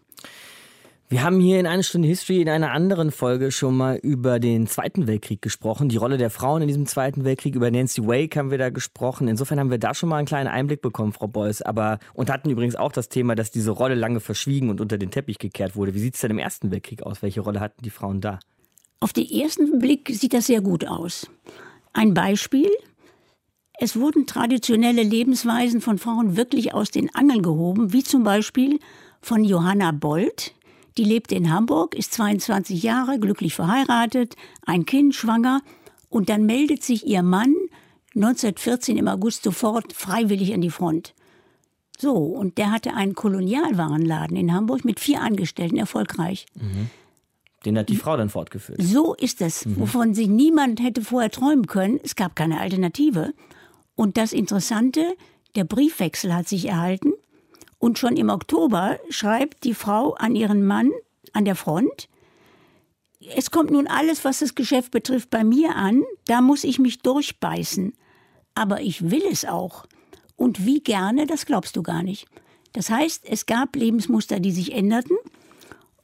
Wir 1.10 1.24
haben 1.24 1.40
hier 1.40 1.58
in 1.58 1.68
einer 1.68 1.84
Stunde 1.84 2.10
History 2.10 2.42
in 2.42 2.50
einer 2.50 2.72
anderen 2.72 3.12
Folge 3.12 3.50
schon 3.50 3.78
mal 3.78 3.96
über 3.96 4.42
den 4.42 4.68
Zweiten 4.68 5.08
Weltkrieg 5.08 5.42
gesprochen, 5.42 5.88
die 5.88 5.96
Rolle 5.96 6.18
der 6.18 6.30
Frauen 6.30 6.62
in 6.62 6.68
diesem 6.68 6.86
Zweiten 6.86 7.24
Weltkrieg. 7.24 7.56
Über 7.56 7.72
Nancy 7.72 8.06
Wake 8.06 8.36
haben 8.36 8.52
wir 8.52 8.58
da 8.58 8.72
gesprochen. 8.72 9.30
Insofern 9.30 9.58
haben 9.58 9.72
wir 9.72 9.78
da 9.78 9.94
schon 9.94 10.10
mal 10.10 10.18
einen 10.18 10.28
kleinen 10.28 10.50
Einblick 10.50 10.82
bekommen, 10.82 11.14
Frau 11.14 11.28
Beuys. 11.28 11.62
Aber 11.62 12.00
und 12.14 12.30
hatten 12.30 12.50
übrigens 12.50 12.76
auch 12.76 12.92
das 12.92 13.08
Thema, 13.08 13.36
dass 13.36 13.52
diese 13.52 13.72
Rolle 13.72 13.96
lange 13.96 14.20
verschwiegen 14.20 14.70
und 14.70 14.82
unter 14.82 14.98
den 14.98 15.10
Teppich 15.10 15.40
gekehrt 15.40 15.78
wurde. 15.78 15.94
Wie 15.94 16.00
sieht 16.00 16.16
es 16.16 16.22
denn 16.22 16.32
im 16.32 16.40
Ersten 16.40 16.72
Weltkrieg 16.72 17.04
aus? 17.04 17.22
Welche 17.22 17.40
Rolle 17.40 17.62
hatten 17.62 17.82
die 17.84 17.90
Frauen 17.90 18.20
da? 18.20 18.40
Auf 19.00 19.14
den 19.14 19.30
ersten 19.30 19.80
Blick 19.80 20.10
sieht 20.12 20.34
das 20.34 20.48
sehr 20.48 20.60
gut 20.60 20.86
aus. 20.86 21.30
Ein 21.94 22.14
Beispiel. 22.14 22.70
Es 23.80 23.98
wurden 23.98 24.28
traditionelle 24.28 25.04
Lebensweisen 25.04 25.80
von 25.80 26.00
Frauen 26.00 26.36
wirklich 26.36 26.74
aus 26.74 26.92
den 26.92 27.16
Angeln 27.16 27.44
gehoben, 27.44 27.94
wie 27.94 28.04
zum 28.04 28.26
Beispiel 28.26 28.80
von 29.22 29.46
Johanna 29.46 29.92
Bold, 29.94 30.54
die 30.98 31.04
lebt 31.04 31.32
in 31.32 31.52
Hamburg, 31.52 31.96
ist 31.96 32.14
22 32.14 32.84
Jahre, 32.84 33.20
glücklich 33.20 33.56
verheiratet, 33.56 34.36
ein 34.66 34.86
Kind, 34.86 35.16
schwanger. 35.16 35.62
Und 36.10 36.30
dann 36.30 36.46
meldet 36.46 36.84
sich 36.84 37.06
ihr 37.06 37.22
Mann 37.22 37.54
1914 38.16 38.98
im 38.98 39.08
August 39.08 39.44
sofort 39.44 39.94
freiwillig 39.94 40.54
an 40.54 40.62
die 40.62 40.72
Front. 40.72 41.14
So, 41.98 42.14
und 42.14 42.58
der 42.58 42.72
hatte 42.72 42.94
einen 42.94 43.16
Kolonialwarenladen 43.16 44.38
in 44.38 44.54
Hamburg 44.54 44.86
mit 44.86 45.00
vier 45.00 45.22
Angestellten, 45.22 45.78
erfolgreich. 45.78 46.46
Mhm. 46.56 46.90
Den 47.66 47.78
hat 47.78 47.90
die 47.90 47.96
Frau 47.96 48.16
dann 48.16 48.30
fortgeführt. 48.30 48.82
So 48.82 49.16
ist 49.16 49.42
es, 49.42 49.66
mhm. 49.66 49.80
wovon 49.80 50.14
sich 50.14 50.28
niemand 50.28 50.82
hätte 50.82 51.02
vorher 51.02 51.32
träumen 51.32 51.68
können. 51.68 52.00
Es 52.04 52.16
gab 52.16 52.36
keine 52.36 52.60
Alternative. 52.60 53.34
Und 53.96 54.18
das 54.18 54.32
Interessante, 54.32 55.16
der 55.56 55.64
Briefwechsel 55.64 56.34
hat 56.36 56.48
sich 56.48 56.68
erhalten. 56.68 57.14
Und 57.80 58.00
schon 58.00 58.18
im 58.18 58.30
Oktober 58.30 59.00
schreibt 59.10 59.64
die 59.64 59.74
Frau 59.74 60.14
an 60.14 60.36
ihren 60.36 60.66
Mann 60.66 60.92
an 61.34 61.46
der 61.46 61.56
Front, 61.56 62.10
es 63.36 63.52
kommt 63.52 63.72
nun 63.72 63.88
alles, 63.88 64.24
was 64.24 64.40
das 64.40 64.56
Geschäft 64.56 64.92
betrifft, 64.92 65.30
bei 65.30 65.44
mir 65.44 65.76
an, 65.76 66.04
da 66.26 66.42
muss 66.42 66.64
ich 66.64 66.80
mich 66.80 67.00
durchbeißen. 67.00 67.94
Aber 68.56 68.82
ich 68.82 69.10
will 69.10 69.24
es 69.30 69.46
auch. 69.46 69.86
Und 70.36 70.66
wie 70.66 70.82
gerne, 70.82 71.26
das 71.26 71.46
glaubst 71.46 71.76
du 71.76 71.84
gar 71.84 72.04
nicht. 72.04 72.28
Das 72.74 72.90
heißt, 72.90 73.26
es 73.28 73.46
gab 73.46 73.76
Lebensmuster, 73.76 74.40
die 74.40 74.52
sich 74.52 74.74
änderten. 74.74 75.18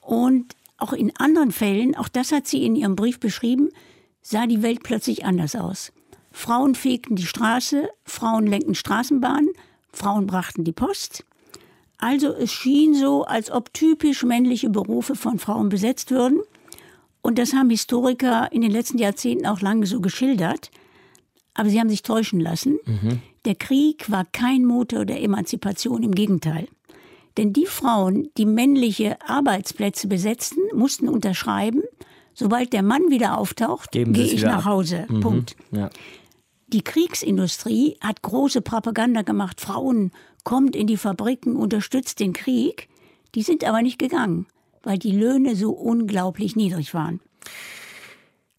Und 0.02 0.56
auch 0.78 0.94
in 0.94 1.16
anderen 1.18 1.52
Fällen, 1.52 1.96
auch 1.96 2.08
das 2.10 2.32
hat 2.32 2.48
sie 2.48 2.66
in 2.66 2.76
ihrem 2.76 2.96
Brief 2.96 3.20
beschrieben, 3.20 3.70
sah 4.22 4.48
die 4.48 4.64
Welt 4.64 4.82
plötzlich 4.84 5.24
anders 5.24 5.56
aus. 5.56 5.94
Frauen 6.32 6.74
fegten 6.74 7.16
die 7.16 7.28
Straße, 7.28 7.90
Frauen 8.06 8.48
lenkten 8.48 8.76
Straßenbahnen, 8.76 9.50
Frauen 9.92 10.26
brachten 10.26 10.64
die 10.64 10.72
Post. 10.72 11.26
Also 12.04 12.34
es 12.34 12.52
schien 12.52 12.94
so, 12.94 13.24
als 13.24 13.50
ob 13.50 13.74
typisch 13.74 14.24
männliche 14.24 14.70
Berufe 14.70 15.16
von 15.16 15.39
Frauen 15.39 15.70
besetzt 15.70 16.12
würden. 16.12 16.42
Und 17.22 17.39
das 17.39 17.54
haben 17.54 17.70
Historiker 17.70 18.52
in 18.52 18.60
den 18.60 18.72
letzten 18.72 18.98
Jahrzehnten 18.98 19.46
auch 19.46 19.62
lange 19.62 19.86
so 19.86 20.02
geschildert. 20.02 20.70
Aber 21.54 21.70
sie 21.70 21.80
haben 21.80 21.88
sich 21.88 22.04
täuschen 22.04 22.42
lassen. 22.42 22.78
Mhm. 22.86 23.22
Der 23.46 23.56
Krieg 23.56 24.12
war 24.12 24.26
kein 24.26 24.66
Motor 24.66 25.06
der 25.06 25.24
Emanzipation, 25.24 26.04
im 26.04 26.13
Gegenteil. 26.13 26.68
Denn 27.38 27.54
die 27.54 27.68
Frauen, 27.68 28.28
die 28.38 28.46
männliche 28.46 29.16
Arbeitsplätze 29.26 30.10
besetzten, 30.10 30.60
mussten 30.76 31.08
unterschreiben, 31.08 31.84
sobald 32.34 32.74
der 32.74 32.84
Mann 32.84 33.12
wieder 33.12 33.38
auftaucht, 33.38 33.94
gehe 33.94 34.06
ich 34.06 34.44
nach 34.44 34.66
Hause. 34.66 35.06
Mhm. 35.08 35.20
Punkt. 35.22 35.56
Ja. 35.72 35.89
Die 36.74 36.82
Kriegsindustrie 36.82 37.98
hat 38.02 38.24
große 38.24 38.64
Propaganda 38.64 39.22
gemacht. 39.22 39.62
Frauen 39.62 40.12
kommt 40.44 40.76
in 40.76 40.88
die 40.88 40.98
Fabriken, 40.98 41.56
unterstützt 41.56 42.20
den 42.20 42.34
Krieg. 42.34 42.90
Die 43.36 43.44
sind 43.44 43.64
aber 43.64 43.84
nicht 43.84 44.00
gegangen, 44.00 44.48
weil 44.82 44.98
die 44.98 45.12
Löhne 45.12 45.56
so 45.56 45.70
unglaublich 45.70 46.56
niedrig 46.56 46.96
waren. 46.96 47.20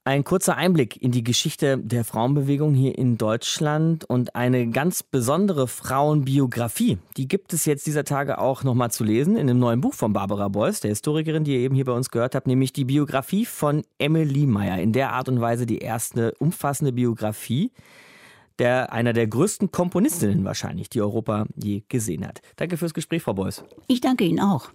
Ein 0.04 0.22
kurzer 0.22 0.56
Einblick 0.56 1.02
in 1.02 1.10
die 1.10 1.24
Geschichte 1.24 1.76
der 1.76 2.04
Frauenbewegung 2.04 2.72
hier 2.72 2.96
in 2.96 3.18
Deutschland 3.18 4.04
und 4.04 4.36
eine 4.36 4.68
ganz 4.68 5.02
besondere 5.02 5.66
Frauenbiografie. 5.66 6.98
Die 7.16 7.26
gibt 7.26 7.52
es 7.52 7.64
jetzt 7.64 7.84
dieser 7.84 8.04
Tage 8.04 8.38
auch 8.38 8.62
nochmal 8.62 8.92
zu 8.92 9.02
lesen 9.02 9.34
in 9.34 9.50
einem 9.50 9.58
neuen 9.58 9.80
Buch 9.80 9.94
von 9.94 10.12
Barbara 10.12 10.46
Beuys, 10.46 10.78
der 10.78 10.90
Historikerin, 10.90 11.42
die 11.42 11.54
ihr 11.54 11.60
eben 11.60 11.74
hier 11.74 11.86
bei 11.86 11.92
uns 11.92 12.10
gehört 12.10 12.36
habt, 12.36 12.46
nämlich 12.46 12.72
die 12.72 12.84
Biografie 12.84 13.44
von 13.44 13.82
Emily 13.98 14.46
Meyer. 14.46 14.78
In 14.78 14.92
der 14.92 15.12
Art 15.14 15.28
und 15.28 15.40
Weise 15.40 15.66
die 15.66 15.78
erste 15.78 16.32
umfassende 16.38 16.92
Biografie 16.92 17.72
der 18.58 18.92
einer 18.92 19.12
der 19.12 19.26
größten 19.26 19.70
Komponistinnen 19.70 20.44
wahrscheinlich, 20.44 20.88
die 20.88 21.00
Europa 21.00 21.46
je 21.56 21.82
gesehen 21.88 22.26
hat. 22.26 22.40
Danke 22.56 22.76
fürs 22.76 22.94
Gespräch, 22.94 23.22
Frau 23.22 23.34
Beuys. 23.34 23.64
Ich 23.88 24.00
danke 24.00 24.24
Ihnen 24.24 24.40
auch. 24.40 24.70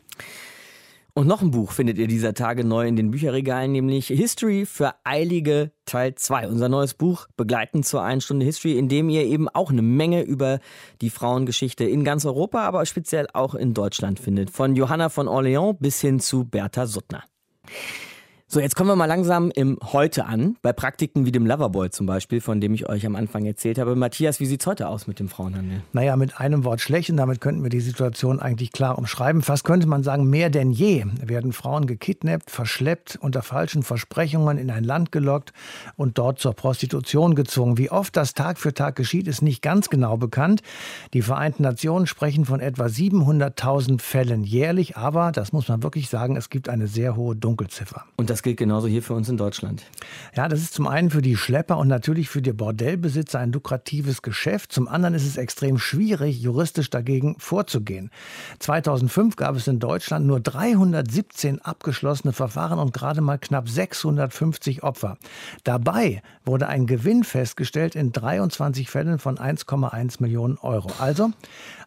Und 1.13 1.27
noch 1.27 1.41
ein 1.41 1.51
Buch 1.51 1.71
findet 1.71 1.97
ihr 1.97 2.07
dieser 2.07 2.33
Tage 2.33 2.63
neu 2.63 2.87
in 2.87 2.95
den 2.95 3.11
Bücherregalen, 3.11 3.71
nämlich 3.71 4.07
History 4.07 4.65
für 4.65 4.93
Eilige 5.03 5.71
Teil 5.85 6.15
2. 6.15 6.47
Unser 6.47 6.69
neues 6.69 6.93
Buch 6.93 7.27
begleitend 7.35 7.85
zur 7.85 8.03
1 8.03 8.23
Stunde 8.23 8.45
History, 8.45 8.77
in 8.77 8.87
dem 8.87 9.09
ihr 9.09 9.23
eben 9.25 9.49
auch 9.49 9.69
eine 9.69 9.81
Menge 9.81 10.21
über 10.21 10.59
die 11.01 11.09
Frauengeschichte 11.09 11.83
in 11.83 12.03
ganz 12.03 12.25
Europa, 12.25 12.61
aber 12.61 12.85
speziell 12.85 13.27
auch 13.33 13.55
in 13.55 13.73
Deutschland 13.73 14.19
findet. 14.19 14.49
Von 14.49 14.75
Johanna 14.75 15.09
von 15.09 15.27
Orléans 15.27 15.75
bis 15.79 15.99
hin 15.99 16.19
zu 16.19 16.45
Bertha 16.45 16.85
Suttner. 16.85 17.23
So, 18.51 18.59
jetzt 18.59 18.75
kommen 18.75 18.89
wir 18.89 18.95
mal 18.95 19.05
langsam 19.05 19.51
im 19.51 19.77
Heute 19.93 20.25
an, 20.25 20.57
bei 20.63 20.73
Praktiken 20.73 21.27
wie 21.27 21.31
dem 21.31 21.45
Loverboy 21.45 21.91
zum 21.91 22.07
Beispiel, 22.07 22.41
von 22.41 22.59
dem 22.59 22.73
ich 22.73 22.89
euch 22.89 23.05
am 23.05 23.15
Anfang 23.15 23.45
erzählt 23.45 23.77
habe. 23.77 23.95
Matthias, 23.95 24.39
wie 24.39 24.47
sieht 24.47 24.62
es 24.62 24.65
heute 24.65 24.88
aus 24.88 25.05
mit 25.05 25.19
dem 25.19 25.29
Frauenhandel? 25.29 25.83
Naja, 25.93 26.15
mit 26.15 26.39
einem 26.39 26.63
Wort 26.63 26.81
schlecht 26.81 27.12
und 27.12 27.17
damit 27.17 27.41
könnten 27.41 27.62
wir 27.62 27.69
die 27.69 27.79
Situation 27.79 28.39
eigentlich 28.39 28.71
klar 28.71 28.97
umschreiben. 28.97 29.43
Fast 29.43 29.65
könnte 29.65 29.85
man 29.85 30.01
sagen, 30.01 30.31
mehr 30.31 30.49
denn 30.49 30.71
je 30.71 31.05
werden 31.23 31.53
Frauen 31.53 31.85
gekidnappt, 31.85 32.49
verschleppt, 32.49 33.19
unter 33.21 33.43
falschen 33.43 33.83
Versprechungen 33.83 34.57
in 34.57 34.71
ein 34.71 34.83
Land 34.83 35.12
gelockt 35.12 35.53
und 35.95 36.17
dort 36.17 36.39
zur 36.39 36.55
Prostitution 36.55 37.35
gezwungen. 37.35 37.77
Wie 37.77 37.91
oft 37.91 38.17
das 38.17 38.33
Tag 38.33 38.57
für 38.57 38.73
Tag 38.73 38.95
geschieht, 38.95 39.27
ist 39.27 39.43
nicht 39.43 39.62
ganz 39.62 39.91
genau 39.91 40.17
bekannt. 40.17 40.63
Die 41.13 41.21
Vereinten 41.21 41.62
Nationen 41.62 42.07
sprechen 42.07 42.45
von 42.45 42.62
etwa 42.62 42.85
700.000 42.85 44.01
Fällen 44.01 44.43
jährlich, 44.43 44.97
aber, 44.97 45.31
das 45.31 45.53
muss 45.53 45.67
man 45.67 45.83
wirklich 45.83 46.09
sagen, 46.09 46.35
es 46.35 46.49
gibt 46.49 46.67
eine 46.67 46.88
sehr 46.88 47.15
hohe 47.15 47.35
Dunkelziffer. 47.35 48.05
Und 48.17 48.31
das 48.31 48.38
das 48.39 48.43
gilt 48.43 48.56
genauso 48.56 48.88
hier 48.88 49.04
für 49.04 49.15
uns 49.15 49.28
in 49.28 49.36
Deutschland. 49.36 49.84
Ja, 50.34 50.47
das 50.47 50.62
ist 50.62 50.73
zum 50.73 50.88
einen 50.88 51.10
für 51.10 51.21
die 51.21 51.36
Schlepper 51.36 51.78
und 51.78 51.89
natürlich 51.89 52.30
für 52.30 52.41
die 52.41 52.54
Bordellbesitzer 52.54 53.38
ein 53.38 53.52
lukratives 53.52 54.21
Geschäft. 54.21 54.71
Zum 54.71 54.88
anderen 54.88 55.13
ist 55.13 55.28
es 55.28 55.36
extrem 55.36 55.78
schwierig, 55.78 56.39
juristisch 56.39 56.89
dagegen 56.89 57.36
vorzugehen. 57.38 58.12
2005 58.60 59.36
gab 59.36 59.58
es 59.58 59.67
in 59.67 59.80
Deutschland 59.80 60.25
nur 60.25 60.39
317 60.39 61.60
abgeschlossene 61.60 62.32
Verfahren 62.32 62.80
und 62.80 62.93
gerade 62.93 63.19
mal 63.19 63.39
knapp 63.39 63.67
650 63.67 64.84
Opfer. 64.84 65.17
Dabei 65.65 66.21
wurde 66.45 66.69
ein 66.69 66.88
Gewinn 66.88 67.25
festgestellt 67.25 67.93
in 67.93 68.13
23 68.13 68.89
Fällen 68.89 69.19
von 69.19 69.38
1,1 69.38 70.21
Millionen 70.21 70.58
Euro. 70.60 70.89
Also 70.99 71.32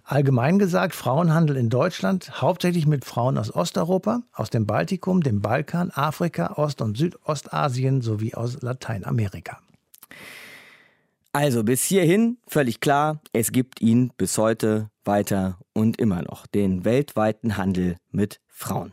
Allgemein 0.05 0.59
gesagt, 0.59 0.95
Frauenhandel 0.95 1.57
in 1.57 1.71
Deutschland 1.71 2.43
hauptsächlich 2.43 2.87
mit 2.87 3.05
Frauen 3.05 3.38
aus 3.38 3.55
Osteuropa, 3.55 4.23
aus 4.33 4.51
dem 4.51 4.67
Baltikum, 4.67 5.23
dem 5.23 5.41
Balkan, 5.41 5.91
Afrika, 5.91 6.55
Ost- 6.57 6.83
und 6.83 6.97
Südostasien 6.97 8.03
sowie 8.03 8.35
aus 8.35 8.61
Lateinamerika. 8.62 9.59
Also 11.33 11.65
bis 11.65 11.83
hierhin 11.85 12.37
völlig 12.47 12.81
klar, 12.81 13.21
es 13.33 13.53
gibt 13.53 13.81
ihn 13.81 14.12
bis 14.17 14.37
heute 14.37 14.91
weiter 15.05 15.59
und 15.73 15.99
immer 15.99 16.23
noch, 16.23 16.47
den 16.47 16.85
weltweiten 16.85 17.57
Handel 17.57 17.97
mit 18.11 18.41
Frauen. 18.49 18.93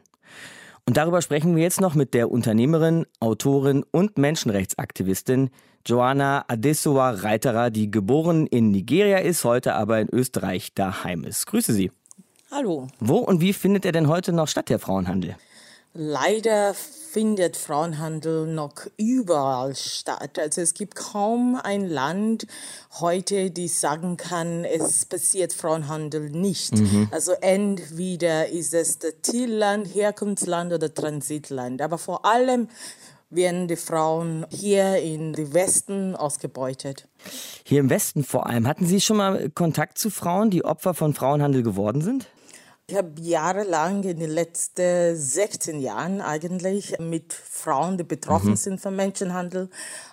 Und 0.89 0.97
darüber 0.97 1.21
sprechen 1.21 1.55
wir 1.55 1.61
jetzt 1.61 1.81
noch 1.81 1.93
mit 1.93 2.15
der 2.15 2.31
Unternehmerin, 2.31 3.05
Autorin 3.19 3.85
und 3.91 4.17
Menschenrechtsaktivistin 4.17 5.51
Joanna 5.85 6.45
Adesowa 6.47 7.11
Reiterer, 7.11 7.69
die 7.69 7.91
geboren 7.91 8.47
in 8.47 8.71
Nigeria 8.71 9.19
ist, 9.19 9.43
heute 9.43 9.75
aber 9.75 9.99
in 9.99 10.09
Österreich 10.11 10.73
daheim 10.73 11.25
ist. 11.25 11.45
Grüße 11.45 11.73
Sie. 11.73 11.91
Hallo. 12.49 12.87
Wo 12.99 13.17
und 13.17 13.39
wie 13.39 13.53
findet 13.53 13.85
er 13.85 13.91
denn 13.91 14.07
heute 14.07 14.33
noch 14.33 14.47
statt, 14.47 14.69
der 14.69 14.79
Frauenhandel? 14.79 15.35
Leider 15.93 16.75
findet 16.75 17.57
Frauenhandel 17.57 18.45
noch 18.45 18.73
überall 18.97 19.75
statt. 19.75 20.37
Also 20.37 20.61
es 20.61 20.75
gibt 20.75 20.95
kaum 20.95 21.59
ein 21.61 21.87
Land 21.87 22.45
heute, 22.99 23.49
die 23.49 23.67
sagen 23.67 24.15
kann, 24.15 24.63
es 24.63 25.05
passiert 25.05 25.51
Frauenhandel 25.51 26.29
nicht. 26.29 26.73
Mhm. 26.77 27.07
Also 27.11 27.31
entweder 27.41 28.49
ist 28.49 28.75
es 28.75 28.99
das 28.99 29.13
Zielland, 29.23 29.87
Herkunftsland 29.87 30.73
oder 30.73 30.93
Transitland. 30.93 31.81
Aber 31.81 31.97
vor 31.97 32.25
allem 32.25 32.67
werden 33.31 33.67
die 33.67 33.75
Frauen 33.75 34.45
hier 34.49 34.97
in 34.97 35.33
den 35.33 35.53
Westen 35.53 36.15
ausgebeutet. 36.15 37.07
Hier 37.63 37.79
im 37.79 37.89
Westen 37.89 38.23
vor 38.23 38.47
allem. 38.47 38.67
Hatten 38.67 38.85
Sie 38.85 39.01
schon 39.01 39.17
mal 39.17 39.49
Kontakt 39.49 39.97
zu 39.97 40.09
Frauen, 40.11 40.51
die 40.51 40.63
Opfer 40.63 40.93
von 40.93 41.13
Frauenhandel 41.13 41.63
geworden 41.63 42.01
sind? 42.01 42.27
Ich 42.89 42.95
habe 42.95 43.21
jahrelang 43.21 44.01
in 44.01 44.19
den 44.19 44.31
letzten 44.31 45.15
16 45.15 45.79
Jahren 45.79 46.21
eigentlich 46.21 46.97
mit 46.97 47.33
Frauen, 47.33 47.99
die 47.99 48.03
betroffen 48.03 48.49
mhm. 48.49 48.55
sind 48.55 48.81
vom 48.81 48.95
Menschenhandel, 48.95 49.69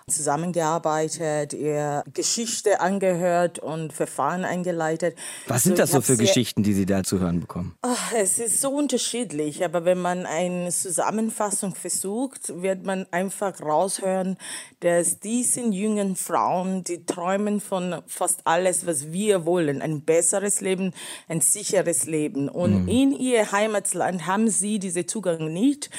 zusammengearbeitet, 0.09 1.51
ihr 1.51 2.01
Geschichte 2.13 2.79
angehört 2.79 3.59
und 3.59 3.91
Verfahren 3.91 4.45
eingeleitet. 4.45 5.17
Was 5.47 5.63
sind 5.63 5.81
also 5.81 5.97
das 5.97 6.07
so 6.07 6.13
für 6.13 6.17
Geschichten, 6.17 6.63
die 6.63 6.73
Sie 6.73 6.85
da 6.85 7.03
zu 7.03 7.19
hören 7.19 7.41
bekommen? 7.41 7.75
Ach, 7.81 8.13
es 8.13 8.39
ist 8.39 8.61
so 8.61 8.69
unterschiedlich, 8.69 9.65
aber 9.65 9.83
wenn 9.83 9.99
man 9.99 10.25
eine 10.25 10.71
Zusammenfassung 10.71 11.75
versucht, 11.75 12.61
wird 12.61 12.85
man 12.85 13.05
einfach 13.11 13.59
raushören, 13.59 14.37
dass 14.79 15.19
diese 15.19 15.59
jungen 15.59 16.15
Frauen, 16.15 16.85
die 16.85 17.05
träumen 17.05 17.59
von 17.59 18.01
fast 18.07 18.39
alles, 18.45 18.87
was 18.87 19.11
wir 19.11 19.45
wollen, 19.45 19.81
ein 19.81 20.03
besseres 20.03 20.61
Leben, 20.61 20.93
ein 21.27 21.41
sicheres 21.41 22.05
Leben. 22.05 22.47
Und 22.47 22.83
mhm. 22.83 22.87
in 22.87 23.11
ihr 23.11 23.51
Heimatland 23.51 24.25
haben 24.25 24.47
sie 24.47 24.79
diesen 24.79 25.05
Zugang 25.05 25.51
nicht 25.51 25.89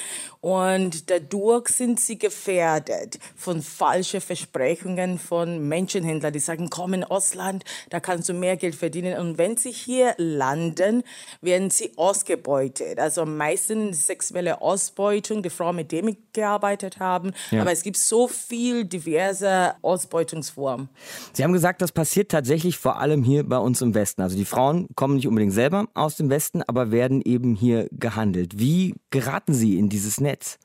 und 0.41 1.09
dadurch 1.09 1.67
sind 1.67 1.99
sie 1.99 2.17
gefährdet 2.17 3.19
von 3.35 3.61
falschen 3.61 4.21
Versprechungen 4.21 5.19
von 5.19 5.67
Menschenhändlern, 5.67 6.31
die 6.31 6.39
sagen, 6.39 6.69
komm 6.69 6.93
in 6.93 7.03
Ausland, 7.03 7.65
da 7.89 7.99
kannst 7.99 8.29
du 8.29 8.33
mehr 8.33 8.55
Geld 8.55 8.75
verdienen. 8.75 9.19
Und 9.19 9.37
wenn 9.37 9.57
sie 9.57 9.71
hier 9.71 10.13
landen, 10.17 11.03
werden 11.41 11.69
sie 11.69 11.91
ausgebeutet. 11.97 12.99
Also 12.99 13.25
meistens 13.25 14.05
sexuelle 14.05 14.61
Ausbeutung, 14.61 15.43
die 15.43 15.49
Frauen, 15.49 15.75
mit 15.75 15.91
denen 15.91 16.09
wir 16.09 16.17
gearbeitet 16.31 16.99
haben. 16.99 17.33
Ja. 17.51 17.61
Aber 17.61 17.73
es 17.73 17.83
gibt 17.83 17.97
so 17.97 18.29
viel 18.29 18.85
diverse 18.85 19.73
Ausbeutungsformen. 19.81 20.87
Sie 21.33 21.43
haben 21.43 21.53
gesagt, 21.53 21.81
das 21.81 21.91
passiert 21.91 22.31
tatsächlich 22.31 22.77
vor 22.77 22.99
allem 22.99 23.23
hier 23.23 23.43
bei 23.43 23.57
uns 23.57 23.81
im 23.81 23.93
Westen. 23.93 24.21
Also 24.21 24.37
die 24.37 24.45
Frauen 24.45 24.87
kommen 24.95 25.15
nicht 25.15 25.27
unbedingt 25.27 25.53
selber 25.53 25.87
aus 25.95 26.15
dem 26.15 26.29
Westen, 26.29 26.63
aber 26.63 26.91
werden 26.91 27.21
eben 27.21 27.55
hier 27.55 27.89
gehandelt. 27.91 28.57
Wie 28.57 28.95
geraten 29.09 29.53
Sie 29.53 29.77
in 29.77 29.89
dieses 29.89 30.21
Netz? 30.21 30.28
Netz? 30.29 30.57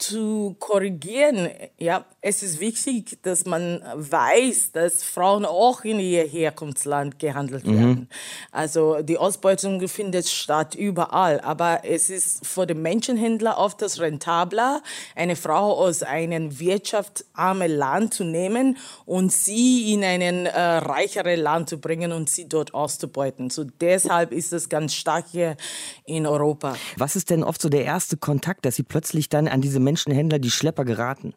Zu 0.00 0.56
korrigieren, 0.58 1.50
ja, 1.78 2.06
es 2.22 2.42
ist 2.42 2.58
wichtig, 2.58 3.18
dass 3.22 3.44
man 3.44 3.82
weiß, 3.94 4.72
dass 4.72 5.02
Frauen 5.02 5.44
auch 5.44 5.84
in 5.84 6.00
ihr 6.00 6.24
Herkunftsland 6.24 7.18
gehandelt 7.18 7.66
mhm. 7.66 7.78
werden. 7.78 8.08
Also 8.50 9.02
die 9.02 9.18
Ausbeutung 9.18 9.86
findet 9.88 10.26
statt 10.26 10.74
überall, 10.74 11.40
aber 11.40 11.80
es 11.84 12.08
ist 12.08 12.46
für 12.46 12.66
den 12.66 12.80
Menschenhändler 12.80 13.58
oft 13.58 13.82
das 13.82 14.00
rentabler, 14.00 14.82
eine 15.14 15.36
Frau 15.36 15.74
aus 15.74 16.02
einem 16.02 16.58
wirtschaftsarmen 16.58 17.70
Land 17.70 18.14
zu 18.14 18.24
nehmen 18.24 18.78
und 19.04 19.32
sie 19.32 19.92
in 19.92 20.02
ein 20.02 20.46
äh, 20.46 20.60
reicheres 20.60 21.38
Land 21.38 21.68
zu 21.68 21.78
bringen 21.78 22.12
und 22.12 22.30
sie 22.30 22.48
dort 22.48 22.74
auszubeuten. 22.74 23.50
So 23.50 23.64
deshalb 23.64 24.32
ist 24.32 24.52
es 24.52 24.70
ganz 24.70 24.94
stark 24.94 25.26
hier 25.30 25.56
in 26.06 26.26
Europa. 26.26 26.76
Was 26.96 27.16
ist 27.16 27.30
denn 27.30 27.44
oft 27.44 27.60
so 27.60 27.68
der 27.68 27.84
erste 27.84 28.16
Kontakt, 28.16 28.64
dass 28.64 28.76
sie 28.76 28.82
plötzlich 28.82 29.28
dann 29.28 29.48
an 29.48 29.60
diese 29.60 29.80
Menschenhändler, 29.90 30.38
die 30.38 30.52
Schlepper 30.52 30.84
geraten? 30.84 31.34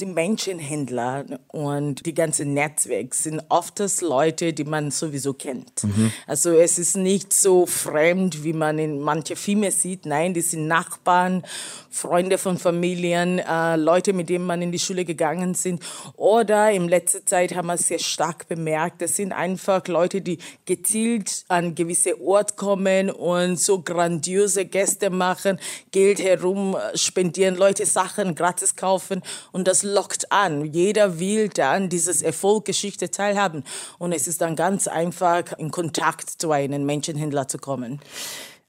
Die 0.00 0.06
Menschenhändler 0.06 1.24
und 1.48 2.06
die 2.06 2.14
ganzen 2.14 2.54
Netzwerke 2.54 3.14
sind 3.14 3.42
oft 3.50 3.78
das 3.78 4.00
Leute, 4.00 4.52
die 4.52 4.64
man 4.64 4.90
sowieso 4.90 5.34
kennt. 5.34 5.84
Mhm. 5.84 6.12
Also 6.26 6.50
es 6.50 6.78
ist 6.78 6.96
nicht 6.96 7.32
so 7.32 7.66
fremd, 7.66 8.42
wie 8.42 8.54
man 8.54 8.78
in 8.78 9.00
manche 9.00 9.36
Filme 9.36 9.70
sieht. 9.70 10.06
Nein, 10.06 10.34
die 10.34 10.40
sind 10.40 10.66
Nachbarn, 10.66 11.44
Freunde 11.90 12.38
von 12.38 12.58
Familien, 12.58 13.38
äh, 13.38 13.76
Leute, 13.76 14.12
mit 14.12 14.28
denen 14.30 14.46
man 14.46 14.62
in 14.62 14.72
die 14.72 14.78
Schule 14.78 15.04
gegangen 15.04 15.54
sind. 15.54 15.82
Oder 16.16 16.72
in 16.72 16.88
letzter 16.88 17.24
Zeit 17.24 17.54
haben 17.54 17.66
wir 17.66 17.76
sehr 17.76 17.98
stark 17.98 18.48
bemerkt, 18.48 19.02
das 19.02 19.16
sind 19.16 19.32
einfach 19.32 19.86
Leute, 19.88 20.22
die 20.22 20.38
gezielt 20.64 21.44
an 21.48 21.74
gewisse 21.74 22.20
Ort 22.20 22.56
kommen 22.56 23.10
und 23.10 23.60
so 23.60 23.82
grandiose 23.82 24.64
Gäste 24.64 25.10
machen, 25.10 25.60
Geld 25.90 26.22
herum 26.22 26.76
spendieren, 26.94 27.56
Leute 27.56 27.84
Sachen 27.84 28.34
gratis 28.34 28.74
kaufen 28.74 29.22
und 29.52 29.68
das 29.68 29.81
lockt 29.82 30.32
an. 30.32 30.64
Jeder 30.64 31.18
will 31.18 31.48
dann 31.48 31.88
dieses 31.88 32.22
Erfolgsgeschichte 32.22 33.10
teilhaben. 33.10 33.64
Und 33.98 34.12
es 34.12 34.26
ist 34.26 34.40
dann 34.40 34.56
ganz 34.56 34.88
einfach, 34.88 35.52
in 35.58 35.70
Kontakt 35.70 36.28
zu 36.28 36.50
einem 36.50 36.84
Menschenhändler 36.86 37.48
zu 37.48 37.58
kommen. 37.58 38.00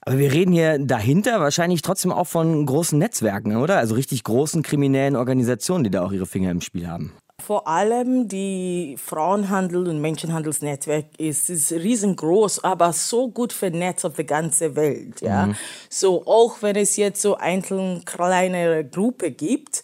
Aber 0.00 0.18
wir 0.18 0.32
reden 0.32 0.52
hier 0.52 0.78
dahinter 0.78 1.40
wahrscheinlich 1.40 1.80
trotzdem 1.80 2.12
auch 2.12 2.26
von 2.26 2.66
großen 2.66 2.98
Netzwerken, 2.98 3.56
oder? 3.56 3.78
Also 3.78 3.94
richtig 3.94 4.22
großen 4.24 4.62
kriminellen 4.62 5.16
Organisationen, 5.16 5.84
die 5.84 5.90
da 5.90 6.04
auch 6.04 6.12
ihre 6.12 6.26
Finger 6.26 6.50
im 6.50 6.60
Spiel 6.60 6.88
haben. 6.88 7.12
Vor 7.42 7.66
allem 7.66 8.28
die 8.28 8.96
Frauenhandel- 8.96 9.88
und 9.88 10.00
Menschenhandelsnetzwerk 10.00 11.06
ist, 11.18 11.50
ist 11.50 11.72
riesengroß, 11.72 12.62
aber 12.62 12.92
so 12.92 13.28
gut 13.28 13.52
vernetzt 13.52 14.06
auf 14.06 14.14
der 14.14 14.24
ganzen 14.24 14.76
Welt. 14.76 15.20
Ja? 15.20 15.46
Mhm. 15.46 15.56
So, 15.90 16.26
auch 16.26 16.62
wenn 16.62 16.76
es 16.76 16.96
jetzt 16.96 17.20
so 17.20 17.36
einzelne 17.36 18.02
kleine 18.04 18.84
Gruppen 18.88 19.36
gibt, 19.36 19.82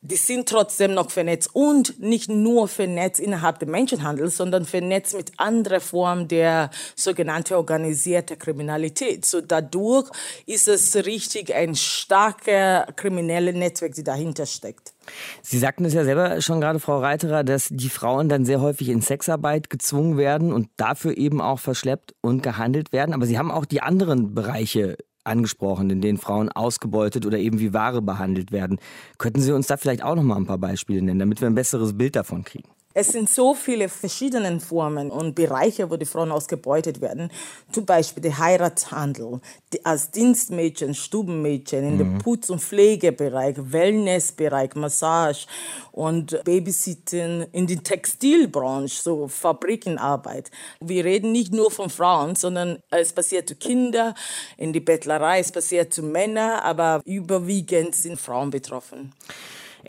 die 0.00 0.16
sind 0.16 0.48
trotzdem 0.48 0.94
noch 0.94 1.10
vernetzt 1.10 1.50
und 1.54 1.98
nicht 1.98 2.28
nur 2.28 2.68
vernetzt 2.68 3.18
innerhalb 3.20 3.58
des 3.58 3.68
Menschenhandels, 3.68 4.36
sondern 4.36 4.64
vernetzt 4.64 5.16
mit 5.16 5.32
anderen 5.38 5.80
Formen 5.80 6.28
der 6.28 6.70
sogenannten 6.94 7.54
organisierten 7.54 8.38
Kriminalität. 8.38 9.26
So 9.26 9.40
dadurch 9.40 10.08
ist 10.46 10.68
es 10.68 10.94
richtig 10.94 11.52
ein 11.54 11.74
starker 11.74 12.86
kriminelles 12.94 13.56
Netzwerk, 13.56 13.94
die 13.94 14.04
dahinter 14.04 14.46
steckt. 14.46 14.94
Sie 15.42 15.58
sagten 15.58 15.84
es 15.84 15.94
ja 15.94 16.04
selber 16.04 16.40
schon 16.42 16.60
gerade, 16.60 16.78
Frau 16.78 16.98
Reiterer, 17.00 17.42
dass 17.42 17.68
die 17.70 17.88
Frauen 17.88 18.28
dann 18.28 18.44
sehr 18.44 18.60
häufig 18.60 18.90
in 18.90 19.00
Sexarbeit 19.00 19.70
gezwungen 19.70 20.16
werden 20.16 20.52
und 20.52 20.68
dafür 20.76 21.16
eben 21.16 21.40
auch 21.40 21.58
verschleppt 21.58 22.14
und 22.20 22.42
gehandelt 22.42 22.92
werden. 22.92 23.14
Aber 23.14 23.26
Sie 23.26 23.38
haben 23.38 23.50
auch 23.50 23.64
die 23.64 23.80
anderen 23.80 24.34
Bereiche 24.34 24.96
angesprochen, 25.28 25.90
in 25.90 26.00
denen 26.00 26.18
Frauen 26.18 26.48
ausgebeutet 26.48 27.26
oder 27.26 27.38
eben 27.38 27.60
wie 27.60 27.72
Ware 27.72 28.02
behandelt 28.02 28.52
werden. 28.52 28.78
Könnten 29.18 29.40
Sie 29.40 29.52
uns 29.52 29.66
da 29.66 29.76
vielleicht 29.76 30.02
auch 30.02 30.16
noch 30.16 30.22
mal 30.22 30.36
ein 30.36 30.46
paar 30.46 30.58
Beispiele 30.58 31.02
nennen, 31.02 31.20
damit 31.20 31.40
wir 31.40 31.48
ein 31.48 31.54
besseres 31.54 31.96
Bild 31.96 32.16
davon 32.16 32.44
kriegen? 32.44 32.68
Es 32.94 33.08
sind 33.08 33.28
so 33.28 33.54
viele 33.54 33.90
verschiedene 33.90 34.58
Formen 34.60 35.10
und 35.10 35.34
Bereiche, 35.34 35.90
wo 35.90 35.96
die 35.96 36.06
Frauen 36.06 36.32
ausgebeutet 36.32 37.02
werden. 37.02 37.30
Zum 37.70 37.84
Beispiel 37.84 38.22
der 38.22 38.38
Heiratshandel, 38.38 39.40
die, 39.72 39.84
als 39.84 40.10
Dienstmädchen, 40.10 40.94
Stubenmädchen, 40.94 41.84
in 41.84 41.94
mhm. 41.94 41.98
dem 41.98 42.18
Putz- 42.18 42.48
und 42.48 42.62
Pflegebereich, 42.62 43.56
Wellnessbereich, 43.58 44.74
Massage 44.74 45.46
und 45.92 46.42
Babysitten, 46.44 47.46
in 47.52 47.66
der 47.66 47.82
Textilbranche, 47.82 49.02
so 49.02 49.28
Fabrikenarbeit. 49.28 50.50
Wir 50.80 51.04
reden 51.04 51.30
nicht 51.30 51.52
nur 51.52 51.70
von 51.70 51.90
Frauen, 51.90 52.36
sondern 52.36 52.78
es 52.90 53.12
passiert 53.12 53.50
zu 53.50 53.56
Kindern, 53.56 54.14
in 54.56 54.72
die 54.72 54.80
Bettlerei, 54.80 55.40
es 55.40 55.52
passiert 55.52 55.92
zu 55.92 56.02
Männern, 56.02 56.60
aber 56.60 57.02
überwiegend 57.04 57.94
sind 57.94 58.18
Frauen 58.18 58.48
betroffen. 58.48 59.12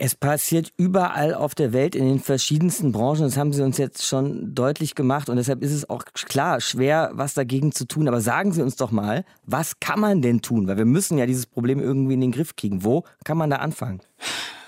Es 0.02 0.14
passiert 0.14 0.72
überall 0.78 1.34
auf 1.34 1.54
der 1.54 1.74
Welt 1.74 1.94
in 1.94 2.06
den 2.06 2.20
verschiedensten 2.20 2.90
Branchen. 2.90 3.20
Das 3.20 3.36
haben 3.36 3.52
Sie 3.52 3.62
uns 3.62 3.76
jetzt 3.76 4.06
schon 4.06 4.54
deutlich 4.54 4.94
gemacht. 4.94 5.28
Und 5.28 5.36
deshalb 5.36 5.60
ist 5.62 5.72
es 5.72 5.90
auch 5.90 6.06
klar 6.14 6.62
schwer, 6.62 7.10
was 7.12 7.34
dagegen 7.34 7.70
zu 7.70 7.84
tun. 7.84 8.08
Aber 8.08 8.22
sagen 8.22 8.52
Sie 8.52 8.62
uns 8.62 8.76
doch 8.76 8.92
mal, 8.92 9.26
was 9.44 9.78
kann 9.78 10.00
man 10.00 10.22
denn 10.22 10.40
tun? 10.40 10.66
Weil 10.66 10.78
wir 10.78 10.86
müssen 10.86 11.18
ja 11.18 11.26
dieses 11.26 11.44
Problem 11.44 11.80
irgendwie 11.80 12.14
in 12.14 12.22
den 12.22 12.32
Griff 12.32 12.56
kriegen. 12.56 12.82
Wo 12.82 13.04
kann 13.24 13.36
man 13.36 13.50
da 13.50 13.56
anfangen? 13.56 14.00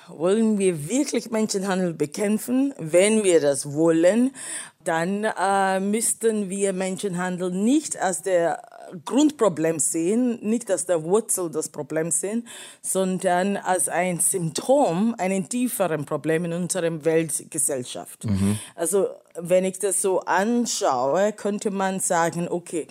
Wollen 0.07 0.59
wir 0.59 0.91
wirklich 0.91 1.30
Menschenhandel 1.30 1.95
bekämpfen? 1.95 2.74
Wenn 2.78 3.24
wir 3.24 3.41
das 3.41 3.72
wollen, 3.72 4.33
dann 4.85 5.24
äh, 5.24 5.80
müssten 5.80 6.51
wir 6.51 6.74
Menschenhandel 6.74 7.53
nicht 7.53 7.99
als 7.99 8.20
der 8.20 8.61
Grundproblem 9.05 9.78
sehen, 9.78 10.38
nicht 10.43 10.70
als 10.70 10.86
der 10.86 11.05
Wurzel 11.05 11.51
des 11.51 11.68
Problems 11.68 12.20
sehen, 12.20 12.47
sondern 12.80 13.57
als 13.57 13.88
ein 13.88 14.20
Symptom, 14.20 15.14
einen 15.18 15.49
tieferen 15.49 16.05
Problem 16.05 16.45
in 16.45 16.53
unserer 16.53 17.05
Weltgesellschaft. 17.05 18.24
Mhm. 18.24 18.59
Also 18.74 19.09
wenn 19.34 19.64
ich 19.64 19.78
das 19.78 20.03
so 20.03 20.20
anschaue, 20.20 21.32
könnte 21.32 21.70
man 21.70 22.01
sagen, 22.01 22.49
okay, 22.49 22.86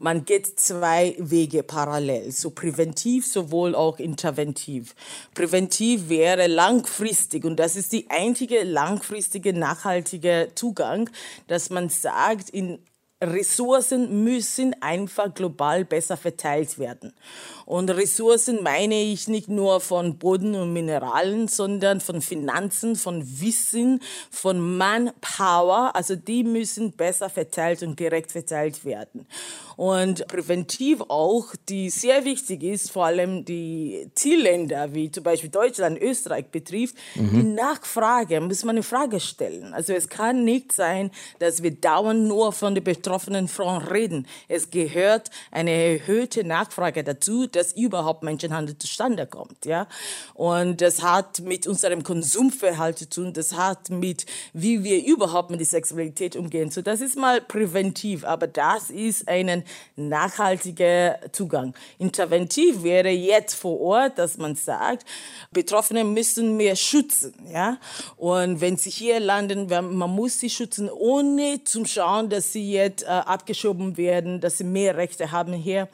man 0.00 0.24
geht 0.24 0.58
zwei 0.58 1.14
Wege 1.18 1.62
parallel, 1.62 2.32
so 2.32 2.50
präventiv, 2.50 3.26
sowohl 3.26 3.74
auch 3.74 3.98
interventiv. 3.98 4.94
Präventiv 5.34 6.08
wäre 6.08 6.46
langfristig 6.46 7.44
und 7.44 7.56
das 7.56 7.76
ist 7.76 7.92
die 7.92 8.08
einzige 8.08 8.62
langfristige, 8.64 9.52
nachhaltige 9.52 10.52
Zugang, 10.54 11.10
dass 11.48 11.68
man 11.68 11.90
sagt, 11.90 12.48
in 12.48 12.78
Ressourcen 13.22 14.24
müssen 14.24 14.74
einfach 14.80 15.34
global 15.34 15.84
besser 15.84 16.16
verteilt 16.16 16.78
werden. 16.78 17.12
Und 17.66 17.90
Ressourcen 17.90 18.62
meine 18.62 19.00
ich 19.00 19.28
nicht 19.28 19.48
nur 19.48 19.80
von 19.80 20.16
Boden 20.16 20.54
und 20.54 20.72
Mineralen, 20.72 21.46
sondern 21.46 22.00
von 22.00 22.22
Finanzen, 22.22 22.96
von 22.96 23.22
Wissen, 23.40 24.00
von 24.30 24.78
Manpower. 24.78 25.94
Also 25.94 26.16
die 26.16 26.44
müssen 26.44 26.92
besser 26.92 27.28
verteilt 27.28 27.82
und 27.82 27.96
gerecht 27.96 28.32
verteilt 28.32 28.84
werden. 28.86 29.26
Und 29.76 30.26
präventiv 30.26 31.00
auch, 31.08 31.54
die 31.68 31.90
sehr 31.90 32.24
wichtig 32.24 32.62
ist, 32.62 32.90
vor 32.90 33.06
allem 33.06 33.44
die 33.44 34.10
Zielländer 34.14 34.94
wie 34.94 35.10
zum 35.10 35.24
Beispiel 35.24 35.50
Deutschland, 35.50 36.00
Österreich 36.00 36.46
betrifft, 36.50 36.96
mhm. 37.14 37.30
die 37.30 37.42
Nachfrage, 37.44 38.40
muss 38.40 38.64
man 38.64 38.76
eine 38.76 38.82
Frage 38.82 39.20
stellen. 39.20 39.72
Also 39.72 39.92
es 39.92 40.08
kann 40.08 40.44
nicht 40.44 40.72
sein, 40.72 41.10
dass 41.38 41.62
wir 41.62 41.70
dauernd 41.70 42.26
nur 42.26 42.52
von 42.52 42.74
den 42.74 42.84
betroffenen 43.10 43.48
Frauen 43.48 43.82
reden. 43.82 44.24
Es 44.46 44.70
gehört 44.70 45.30
eine 45.50 45.72
erhöhte 45.72 46.44
Nachfrage 46.44 47.02
dazu, 47.02 47.48
dass 47.48 47.72
überhaupt 47.72 48.22
Menschenhandel 48.22 48.78
zustande 48.78 49.26
kommt. 49.26 49.66
Ja? 49.66 49.88
Und 50.34 50.80
das 50.80 51.02
hat 51.02 51.40
mit 51.40 51.66
unserem 51.66 52.04
Konsumverhalten 52.04 53.10
zu 53.10 53.22
tun, 53.22 53.32
das 53.32 53.54
hat 53.56 53.90
mit, 53.90 54.26
wie 54.52 54.84
wir 54.84 55.04
überhaupt 55.04 55.50
mit 55.50 55.58
der 55.58 55.66
Sexualität 55.66 56.36
umgehen. 56.36 56.70
So, 56.70 56.82
das 56.82 57.00
ist 57.00 57.16
mal 57.16 57.40
präventiv, 57.40 58.24
aber 58.24 58.46
das 58.46 58.90
ist 58.90 59.26
ein 59.26 59.64
nachhaltiger 59.96 61.18
Zugang. 61.32 61.74
Interventiv 61.98 62.84
wäre 62.84 63.10
jetzt 63.10 63.54
vor 63.54 63.80
Ort, 63.80 64.18
dass 64.18 64.38
man 64.38 64.54
sagt, 64.54 65.04
Betroffene 65.50 66.04
müssen 66.04 66.56
mehr 66.56 66.76
schützen. 66.76 67.34
Ja? 67.52 67.78
Und 68.16 68.60
wenn 68.60 68.76
sie 68.76 68.90
hier 68.90 69.18
landen, 69.18 69.66
man 69.68 70.10
muss 70.10 70.38
sie 70.38 70.50
schützen, 70.50 70.88
ohne 70.88 71.64
zu 71.64 71.84
schauen, 71.86 72.28
dass 72.28 72.52
sie 72.52 72.70
jetzt 72.70 72.99
äh, 73.02 73.06
abgeschoben 73.06 73.96
werden, 73.96 74.40
dass 74.40 74.58
sie 74.58 74.64
mehr 74.64 74.96
Rechte 74.96 75.32
haben 75.32 75.52
hier. 75.52 75.88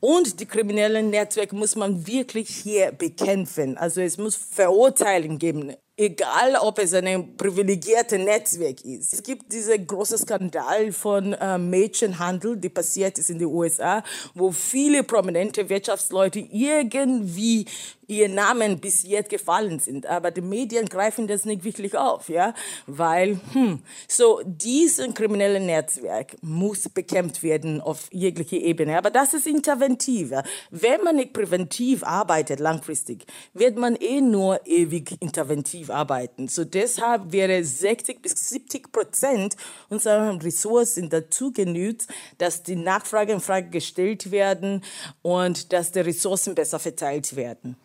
Und 0.00 0.40
die 0.40 0.46
kriminellen 0.46 1.10
Netzwerk 1.10 1.52
muss 1.52 1.76
man 1.76 2.06
wirklich 2.06 2.48
hier 2.48 2.92
bekämpfen. 2.92 3.76
Also 3.76 4.00
es 4.00 4.18
muss 4.18 4.36
Verurteilung 4.36 5.38
geben 5.38 5.72
egal 5.96 6.56
ob 6.60 6.78
es 6.78 6.92
ein 6.92 7.36
privilegiertes 7.36 8.18
Netzwerk 8.18 8.84
ist. 8.84 9.14
Es 9.14 9.22
gibt 9.22 9.50
diesen 9.52 9.86
großen 9.86 10.18
Skandal 10.18 10.92
von 10.92 11.32
äh, 11.32 11.58
Mädchenhandel, 11.58 12.56
die 12.56 12.68
passiert 12.68 13.18
ist 13.18 13.30
in 13.30 13.38
den 13.38 13.48
USA, 13.48 14.02
wo 14.34 14.52
viele 14.52 15.02
prominente 15.02 15.68
Wirtschaftsleute 15.68 16.40
irgendwie 16.40 17.64
ihr 18.06 18.28
Namen 18.28 18.78
bis 18.78 19.02
jetzt 19.02 19.30
gefallen 19.30 19.78
sind. 19.78 20.06
Aber 20.06 20.30
die 20.30 20.40
Medien 20.40 20.86
greifen 20.86 21.26
das 21.26 21.44
nicht 21.44 21.64
wirklich 21.64 21.96
auf, 21.96 22.28
ja, 22.28 22.54
weil, 22.86 23.40
hm, 23.52 23.82
so, 24.08 24.40
dieses 24.44 25.14
kriminelle 25.14 25.60
Netzwerk 25.60 26.36
muss 26.42 26.88
bekämpft 26.88 27.42
werden 27.42 27.80
auf 27.80 28.08
jeglicher 28.12 28.56
Ebene. 28.56 28.96
Aber 28.98 29.10
das 29.10 29.34
ist 29.34 29.46
interventiver. 29.46 30.42
Wenn 30.70 31.02
man 31.02 31.16
nicht 31.16 31.32
präventiv 31.32 32.04
arbeitet, 32.04 32.60
langfristig, 32.60 33.26
wird 33.54 33.76
man 33.76 33.96
eh 33.96 34.20
nur 34.20 34.66
ewig 34.66 35.16
interventiv 35.20 35.90
arbeiten. 35.90 36.48
So, 36.48 36.64
deshalb 36.64 37.32
wäre 37.32 37.64
60 37.64 38.22
bis 38.22 38.48
70 38.50 38.92
Prozent 38.92 39.56
unserer 39.88 40.42
Ressourcen 40.42 41.10
dazu 41.10 41.52
genügt, 41.52 42.06
dass 42.38 42.62
die 42.62 42.76
Nachfrage 42.76 43.32
in 43.32 43.40
Frage 43.40 43.70
gestellt 43.70 44.30
werden 44.30 44.82
und 45.22 45.72
dass 45.72 45.92
die 45.92 46.00
Ressourcen 46.00 46.54
besser 46.54 46.78
verteilt 46.78 47.36
werden. 47.36 47.76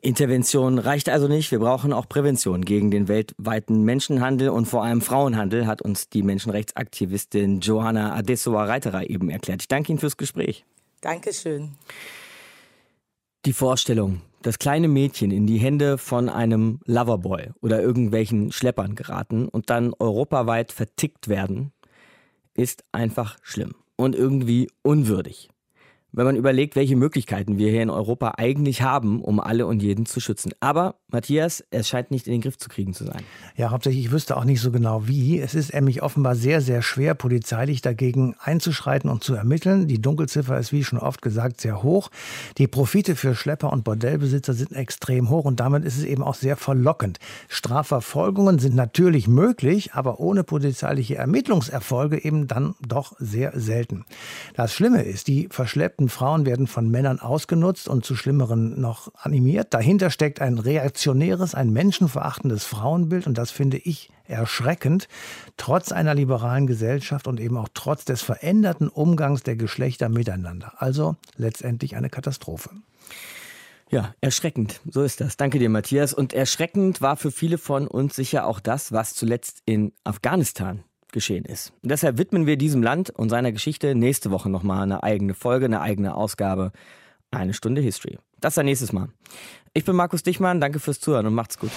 Intervention 0.00 0.78
reicht 0.78 1.08
also 1.08 1.28
nicht. 1.28 1.50
Wir 1.50 1.58
brauchen 1.58 1.92
auch 1.92 2.08
Prävention 2.08 2.64
gegen 2.64 2.90
den 2.90 3.08
weltweiten 3.08 3.82
Menschenhandel 3.82 4.50
und 4.50 4.66
vor 4.66 4.84
allem 4.84 5.00
Frauenhandel, 5.00 5.66
hat 5.66 5.82
uns 5.82 6.08
die 6.08 6.22
Menschenrechtsaktivistin 6.22 7.60
Johanna 7.60 8.14
Adesoa-Reiterer 8.14 9.10
eben 9.10 9.30
erklärt. 9.30 9.62
Ich 9.62 9.68
danke 9.68 9.92
Ihnen 9.92 9.98
fürs 9.98 10.16
Gespräch. 10.16 10.64
Dankeschön. 11.00 11.72
Die 13.44 13.52
Vorstellung, 13.52 14.20
das 14.42 14.58
kleine 14.58 14.88
Mädchen 14.88 15.30
in 15.30 15.46
die 15.46 15.58
Hände 15.58 15.98
von 15.98 16.28
einem 16.28 16.80
Loverboy 16.84 17.50
oder 17.60 17.80
irgendwelchen 17.80 18.52
Schleppern 18.52 18.94
geraten 18.94 19.48
und 19.48 19.70
dann 19.70 19.94
europaweit 19.98 20.72
vertickt 20.72 21.28
werden, 21.28 21.72
ist 22.54 22.84
einfach 22.92 23.36
schlimm 23.42 23.74
und 23.96 24.14
irgendwie 24.14 24.68
unwürdig 24.82 25.48
wenn 26.12 26.24
man 26.24 26.36
überlegt, 26.36 26.74
welche 26.74 26.96
Möglichkeiten 26.96 27.58
wir 27.58 27.70
hier 27.70 27.82
in 27.82 27.90
Europa 27.90 28.34
eigentlich 28.38 28.82
haben, 28.82 29.22
um 29.22 29.40
alle 29.40 29.66
und 29.66 29.82
jeden 29.82 30.06
zu 30.06 30.20
schützen. 30.20 30.52
Aber 30.60 30.96
Matthias, 31.08 31.64
es 31.70 31.88
scheint 31.88 32.10
nicht 32.10 32.26
in 32.26 32.32
den 32.32 32.40
Griff 32.40 32.56
zu 32.56 32.68
kriegen 32.68 32.94
zu 32.94 33.04
sein. 33.04 33.22
Ja, 33.56 33.70
hauptsächlich, 33.70 34.06
ich 34.06 34.10
wüsste 34.10 34.36
auch 34.36 34.44
nicht 34.44 34.60
so 34.60 34.70
genau 34.70 35.06
wie. 35.06 35.38
Es 35.38 35.54
ist 35.54 35.74
nämlich 35.74 36.02
offenbar 36.02 36.34
sehr, 36.34 36.60
sehr 36.60 36.80
schwer, 36.80 37.14
polizeilich 37.14 37.82
dagegen 37.82 38.34
einzuschreiten 38.40 39.10
und 39.10 39.22
zu 39.22 39.34
ermitteln. 39.34 39.86
Die 39.86 40.00
Dunkelziffer 40.00 40.58
ist, 40.58 40.72
wie 40.72 40.82
schon 40.82 40.98
oft 40.98 41.20
gesagt, 41.20 41.60
sehr 41.60 41.82
hoch. 41.82 42.10
Die 42.56 42.66
Profite 42.66 43.14
für 43.14 43.34
Schlepper 43.34 43.72
und 43.72 43.84
Bordellbesitzer 43.84 44.54
sind 44.54 44.72
extrem 44.72 45.28
hoch 45.28 45.44
und 45.44 45.60
damit 45.60 45.84
ist 45.84 45.98
es 45.98 46.04
eben 46.04 46.22
auch 46.22 46.34
sehr 46.34 46.56
verlockend. 46.56 47.18
Strafverfolgungen 47.48 48.58
sind 48.58 48.74
natürlich 48.74 49.28
möglich, 49.28 49.92
aber 49.92 50.20
ohne 50.20 50.42
polizeiliche 50.42 51.16
Ermittlungserfolge 51.16 52.24
eben 52.24 52.48
dann 52.48 52.74
doch 52.86 53.12
sehr 53.18 53.52
selten. 53.58 54.04
Das 54.54 54.72
Schlimme 54.72 55.02
ist, 55.02 55.28
die 55.28 55.48
verschleppten 55.50 55.97
verschleppten 55.98 56.08
Frauen 56.08 56.46
werden 56.46 56.66
von 56.68 56.88
Männern 56.88 57.18
ausgenutzt 57.18 57.88
und 57.88 58.04
zu 58.04 58.14
Schlimmeren 58.14 58.80
noch 58.80 59.12
animiert. 59.16 59.74
Dahinter 59.74 60.10
steckt 60.10 60.40
ein 60.40 60.58
reaktionäres, 60.58 61.56
ein 61.56 61.72
menschenverachtendes 61.72 62.64
Frauenbild 62.64 63.26
und 63.26 63.36
das 63.36 63.50
finde 63.50 63.78
ich 63.78 64.10
erschreckend, 64.28 65.08
trotz 65.56 65.90
einer 65.90 66.14
liberalen 66.14 66.68
Gesellschaft 66.68 67.26
und 67.26 67.40
eben 67.40 67.56
auch 67.56 67.68
trotz 67.74 68.04
des 68.04 68.22
veränderten 68.22 68.88
Umgangs 68.88 69.42
der 69.42 69.56
Geschlechter 69.56 70.08
miteinander. 70.08 70.72
Also 70.76 71.16
letztendlich 71.36 71.96
eine 71.96 72.10
Katastrophe. 72.10 72.70
Ja, 73.90 74.14
erschreckend. 74.20 74.80
So 74.88 75.02
ist 75.02 75.20
das. 75.20 75.36
Danke 75.36 75.58
dir, 75.58 75.70
Matthias. 75.70 76.12
Und 76.12 76.32
erschreckend 76.32 77.00
war 77.00 77.16
für 77.16 77.32
viele 77.32 77.58
von 77.58 77.88
uns 77.88 78.14
sicher 78.14 78.46
auch 78.46 78.60
das, 78.60 78.92
was 78.92 79.14
zuletzt 79.14 79.62
in 79.64 79.92
Afghanistan 80.04 80.84
geschehen 81.12 81.44
ist. 81.44 81.72
Und 81.82 81.90
deshalb 81.90 82.18
widmen 82.18 82.46
wir 82.46 82.56
diesem 82.56 82.82
Land 82.82 83.10
und 83.10 83.28
seiner 83.28 83.52
Geschichte 83.52 83.94
nächste 83.94 84.30
Woche 84.30 84.48
nochmal 84.48 84.82
eine 84.82 85.02
eigene 85.02 85.34
Folge, 85.34 85.66
eine 85.66 85.80
eigene 85.80 86.14
Ausgabe. 86.14 86.72
Eine 87.30 87.52
Stunde 87.52 87.80
History. 87.80 88.18
Das 88.40 88.54
dann 88.54 88.66
nächstes 88.66 88.92
Mal. 88.92 89.08
Ich 89.74 89.84
bin 89.84 89.96
Markus 89.96 90.22
Dichmann, 90.22 90.60
danke 90.60 90.80
fürs 90.80 91.00
Zuhören 91.00 91.26
und 91.26 91.34
macht's 91.34 91.58
gut. 91.58 91.70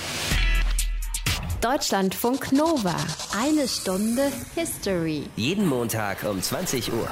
Deutschlandfunk 1.61 2.51
Nova. 2.53 2.95
Eine 3.37 3.67
Stunde 3.67 4.31
History. 4.55 5.23
Jeden 5.35 5.67
Montag 5.67 6.23
um 6.23 6.41
20 6.41 6.91
Uhr. 6.91 7.07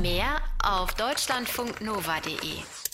Mehr 0.00 0.38
auf 0.62 0.94
deutschlandfunknova.de. 0.94 2.85